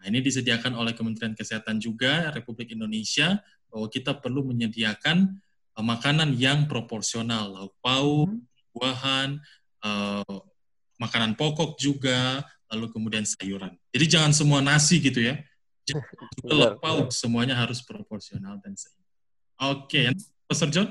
Nah, 0.00 0.04
ini 0.06 0.22
disediakan 0.22 0.78
oleh 0.78 0.94
Kementerian 0.94 1.34
Kesehatan 1.34 1.82
juga 1.82 2.30
Republik 2.30 2.70
Indonesia 2.72 3.42
bahwa 3.66 3.90
kita 3.90 4.14
perlu 4.14 4.46
menyediakan 4.46 5.34
uh, 5.74 5.84
makanan 5.84 6.38
yang 6.38 6.70
proporsional, 6.70 7.50
lauk 7.50 7.74
pauk, 7.82 8.30
hmm. 8.30 8.40
buahan, 8.70 9.42
uh, 9.84 10.36
makanan 10.98 11.36
pokok 11.36 11.76
juga, 11.76 12.42
lalu 12.72 12.90
kemudian 12.90 13.22
sayuran. 13.22 13.76
Jadi 13.92 14.04
jangan 14.08 14.32
semua 14.32 14.64
nasi 14.64 14.98
gitu 14.98 15.20
ya. 15.20 15.38
Juga 16.40 16.80
pauk, 16.80 17.12
semuanya 17.12 17.60
harus 17.60 17.84
proporsional 17.84 18.56
dan 18.64 18.72
seimbang. 18.72 19.04
Oke, 19.68 20.08
okay. 20.08 20.16
Pastor 20.48 20.72
John, 20.72 20.88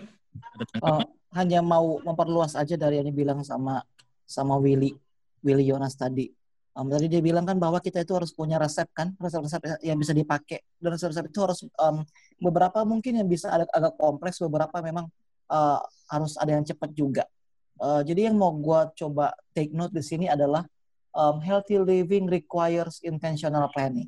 ada 0.53 0.63
tanggapan? 0.69 1.01
Uh, 1.01 1.09
hanya 1.33 1.59
mau 1.65 1.97
memperluas 2.05 2.53
aja 2.53 2.77
dari 2.77 3.01
yang 3.01 3.09
dibilang 3.09 3.41
sama 3.41 3.81
sama 4.29 4.53
Willy 4.61 4.93
Willy 5.41 5.65
Yonas 5.65 5.97
tadi. 5.97 6.29
Um, 6.73 6.89
tadi 6.89 7.05
dia 7.05 7.21
bilang 7.21 7.45
kan 7.45 7.57
bahwa 7.61 7.77
kita 7.77 8.01
itu 8.01 8.17
harus 8.17 8.33
punya 8.33 8.57
resep 8.57 8.89
kan, 8.97 9.13
resep-resep 9.21 9.81
yang 9.85 9.97
bisa 9.97 10.13
dipakai. 10.13 10.61
Dan 10.81 10.97
resep-resep 10.97 11.29
itu 11.29 11.39
harus 11.41 11.59
um, 11.77 12.01
beberapa 12.41 12.81
mungkin 12.81 13.21
yang 13.21 13.29
bisa 13.29 13.49
agak, 13.49 13.69
agak 13.73 13.93
kompleks, 13.97 14.41
beberapa 14.41 14.81
memang 14.81 15.05
uh, 15.53 15.81
harus 16.09 16.33
ada 16.41 16.57
yang 16.57 16.65
cepat 16.65 16.89
juga. 16.97 17.25
Uh, 17.83 17.99
jadi 17.99 18.31
yang 18.31 18.39
mau 18.39 18.55
gue 18.55 18.95
coba 18.95 19.35
take 19.51 19.75
note 19.75 19.91
di 19.91 19.99
sini 19.99 20.31
adalah 20.31 20.63
um, 21.11 21.43
healthy 21.43 21.75
living 21.75 22.31
requires 22.31 23.03
intentional 23.03 23.67
planning. 23.75 24.07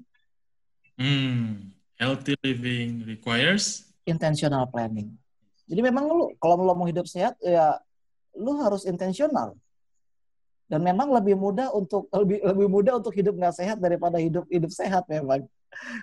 Hmm, 0.95 1.75
healthy 1.99 2.39
living 2.39 3.03
requires 3.03 3.91
intentional 4.07 4.63
planning. 4.71 5.11
Jadi 5.67 5.81
memang 5.83 6.07
lu 6.07 6.31
kalau 6.39 6.63
lo 6.63 6.71
mau 6.71 6.87
hidup 6.87 7.03
sehat 7.03 7.35
ya 7.43 7.75
lu 8.39 8.63
harus 8.63 8.87
intentional. 8.87 9.59
Dan 10.65 10.81
memang 10.81 11.11
lebih 11.11 11.35
mudah 11.35 11.69
untuk 11.75 12.07
lebih 12.23 12.47
lebih 12.47 12.67
mudah 12.71 12.93
untuk 12.95 13.11
hidup 13.11 13.35
nggak 13.35 13.59
sehat 13.59 13.77
daripada 13.83 14.23
hidup 14.23 14.47
hidup 14.47 14.71
sehat 14.71 15.03
memang. 15.11 15.43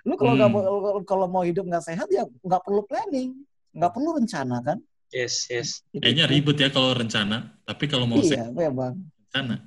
Lu 0.05 0.13
kalau 0.13 0.37
hmm. 0.37 1.09
kalau 1.09 1.25
mau 1.25 1.41
hidup 1.41 1.65
nggak 1.65 1.89
sehat 1.89 2.05
ya 2.13 2.29
nggak 2.45 2.61
perlu 2.61 2.85
planning, 2.85 3.33
nggak 3.73 3.91
perlu 3.97 4.21
rencana 4.21 4.61
kan. 4.61 4.77
Yes, 5.13 5.45
yes. 5.45 5.85
Kayaknya 5.93 6.25
ribet 6.25 6.57
ya 6.57 6.69
kalau 6.73 6.97
rencana, 6.97 7.53
tapi 7.69 7.85
kalau 7.85 8.09
mau 8.09 8.17
iya, 8.17 8.49
memang. 8.49 8.97
rencana. 9.29 9.61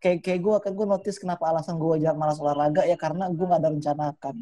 Kayak 0.00 0.24
kayak 0.24 0.40
gue 0.40 0.56
kan 0.64 0.72
gue 0.72 0.86
notice 0.88 1.20
kenapa 1.20 1.52
alasan 1.52 1.76
gue 1.76 2.00
jangan 2.00 2.16
malas 2.16 2.40
olahraga 2.40 2.88
ya 2.88 2.96
karena 2.96 3.28
gue 3.28 3.44
gak 3.44 3.60
ada 3.60 3.70
rencanakan. 3.76 4.36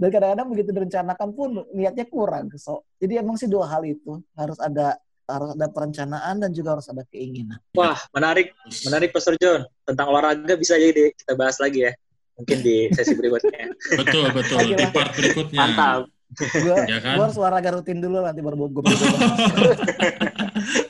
Dan 0.00 0.08
kadang-kadang 0.08 0.48
begitu 0.48 0.70
direncanakan 0.72 1.28
pun 1.36 1.48
niatnya 1.76 2.08
kurang. 2.08 2.48
So, 2.56 2.88
jadi 2.96 3.20
emang 3.20 3.36
sih 3.36 3.44
dua 3.44 3.68
hal 3.68 3.84
itu 3.84 4.24
harus 4.32 4.56
ada 4.56 4.96
harus 5.28 5.52
ada 5.52 5.68
perencanaan 5.68 6.40
dan 6.40 6.50
juga 6.56 6.80
harus 6.80 6.88
ada 6.88 7.04
keinginan. 7.12 7.60
Wah, 7.76 8.00
menarik, 8.16 8.56
menarik 8.88 9.12
Pastor 9.12 9.36
John. 9.36 9.68
Tentang 9.84 10.08
olahraga 10.08 10.56
bisa 10.56 10.80
jadi 10.80 11.12
kita 11.12 11.36
bahas 11.36 11.60
lagi 11.60 11.84
ya. 11.84 11.92
Mungkin 12.40 12.64
di 12.64 12.88
sesi 12.96 13.12
berikutnya. 13.12 13.68
betul, 14.00 14.32
betul. 14.32 14.58
Di 14.72 14.88
part 14.88 15.12
berikutnya. 15.12 15.60
Mantap 15.60 16.08
gue 16.38 16.76
ya 16.86 16.98
kan? 17.02 17.18
gua 17.18 17.26
harus 17.26 17.38
olahraga 17.38 17.70
rutin 17.74 17.98
dulu 17.98 18.22
nanti 18.22 18.38
baru 18.38 18.70
gue 18.70 18.82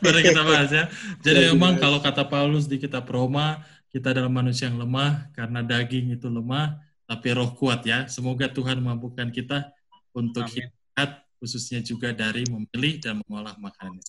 baru 0.05 0.19
kita 0.21 0.43
bahas 0.45 0.71
ya. 0.71 0.85
Jadi 1.25 1.41
ya, 1.49 1.51
memang 1.57 1.81
kalau 1.81 1.99
kata 2.01 2.29
Paulus 2.29 2.69
di 2.69 2.77
kitab 2.77 3.09
Roma 3.09 3.65
kita 3.91 4.13
adalah 4.13 4.31
manusia 4.31 4.69
yang 4.69 4.79
lemah 4.79 5.33
karena 5.33 5.65
daging 5.65 6.15
itu 6.15 6.29
lemah 6.29 6.77
tapi 7.09 7.35
roh 7.35 7.51
kuat 7.57 7.83
ya. 7.89 8.05
Semoga 8.07 8.53
Tuhan 8.53 8.85
mampukan 8.85 9.33
kita 9.33 9.73
untuk 10.13 10.45
hidup 10.53 11.11
khususnya 11.41 11.81
juga 11.81 12.13
dari 12.13 12.45
memilih 12.45 13.01
dan 13.01 13.25
mengolah 13.25 13.57
makanan. 13.57 14.05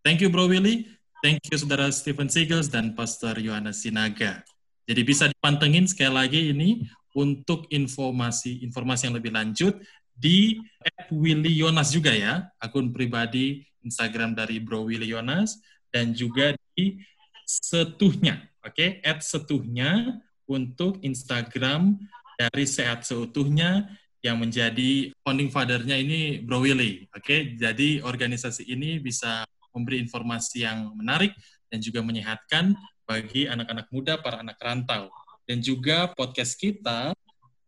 Thank 0.00 0.24
you 0.24 0.32
Bro 0.32 0.48
Willy. 0.48 0.88
Thank 1.22 1.52
you 1.52 1.56
Saudara 1.60 1.86
Stephen 1.92 2.26
Siegels 2.26 2.66
dan 2.66 2.98
Pastor 2.98 3.38
Yohanes 3.38 3.84
Sinaga. 3.84 4.42
Jadi 4.88 5.00
bisa 5.06 5.30
dipantengin 5.30 5.86
sekali 5.86 6.10
lagi 6.10 6.40
ini 6.50 6.82
untuk 7.14 7.68
informasi 7.68 8.64
informasi 8.64 9.06
yang 9.06 9.16
lebih 9.20 9.30
lanjut 9.30 9.78
di 10.22 10.62
Willy 11.10 11.58
Yonas 11.58 11.90
juga 11.90 12.14
ya, 12.14 12.46
akun 12.62 12.94
pribadi 12.94 13.66
Instagram 13.82 14.38
dari 14.38 14.62
Bro 14.62 14.86
Willy 14.86 15.10
Yonas, 15.10 15.58
dan 15.90 16.14
juga 16.14 16.54
di 16.78 17.02
setuhnya, 17.42 18.46
oke, 18.62 19.02
okay? 19.02 19.18
setuhnya 19.18 20.22
untuk 20.46 21.02
Instagram 21.02 21.98
dari 22.38 22.64
Sehat 22.64 23.02
Seutuhnya 23.02 23.90
yang 24.22 24.38
menjadi 24.38 25.10
founding 25.26 25.50
father-nya 25.50 25.98
ini 25.98 26.38
Bro 26.38 26.62
Willy, 26.62 27.10
oke, 27.10 27.26
okay? 27.26 27.58
jadi 27.58 28.06
organisasi 28.06 28.70
ini 28.70 29.02
bisa 29.02 29.42
memberi 29.74 29.98
informasi 29.98 30.62
yang 30.62 30.94
menarik 30.94 31.34
dan 31.66 31.82
juga 31.82 31.98
menyehatkan 32.04 32.78
bagi 33.02 33.50
anak-anak 33.50 33.90
muda, 33.90 34.20
para 34.22 34.44
anak 34.44 34.60
rantau. 34.60 35.10
Dan 35.42 35.58
juga 35.58 36.06
podcast 36.14 36.54
kita 36.54 37.10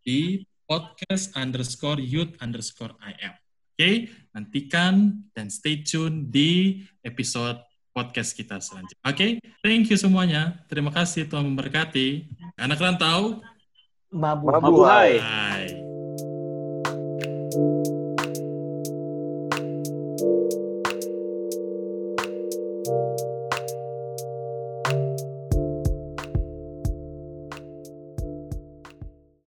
di 0.05 0.46
podcast 0.64 1.36
underscore 1.36 2.00
youth 2.00 2.32
underscore 2.40 2.96
IM. 3.04 3.36
Oke, 3.74 3.74
okay? 3.74 3.94
nantikan 4.30 5.18
dan 5.34 5.50
stay 5.50 5.82
tune 5.82 6.30
di 6.30 6.78
episode 7.02 7.58
podcast 7.90 8.38
kita 8.38 8.62
selanjutnya. 8.62 9.02
Oke, 9.02 9.14
okay? 9.14 9.30
thank 9.66 9.90
you 9.90 9.98
semuanya. 9.98 10.62
Terima 10.70 10.94
kasih 10.94 11.26
Tuhan 11.26 11.42
memberkati. 11.42 12.30
Anak 12.54 12.78
rantau, 12.78 13.42
Mabuhay. 14.14 15.18
Mabuhay. 15.18 15.74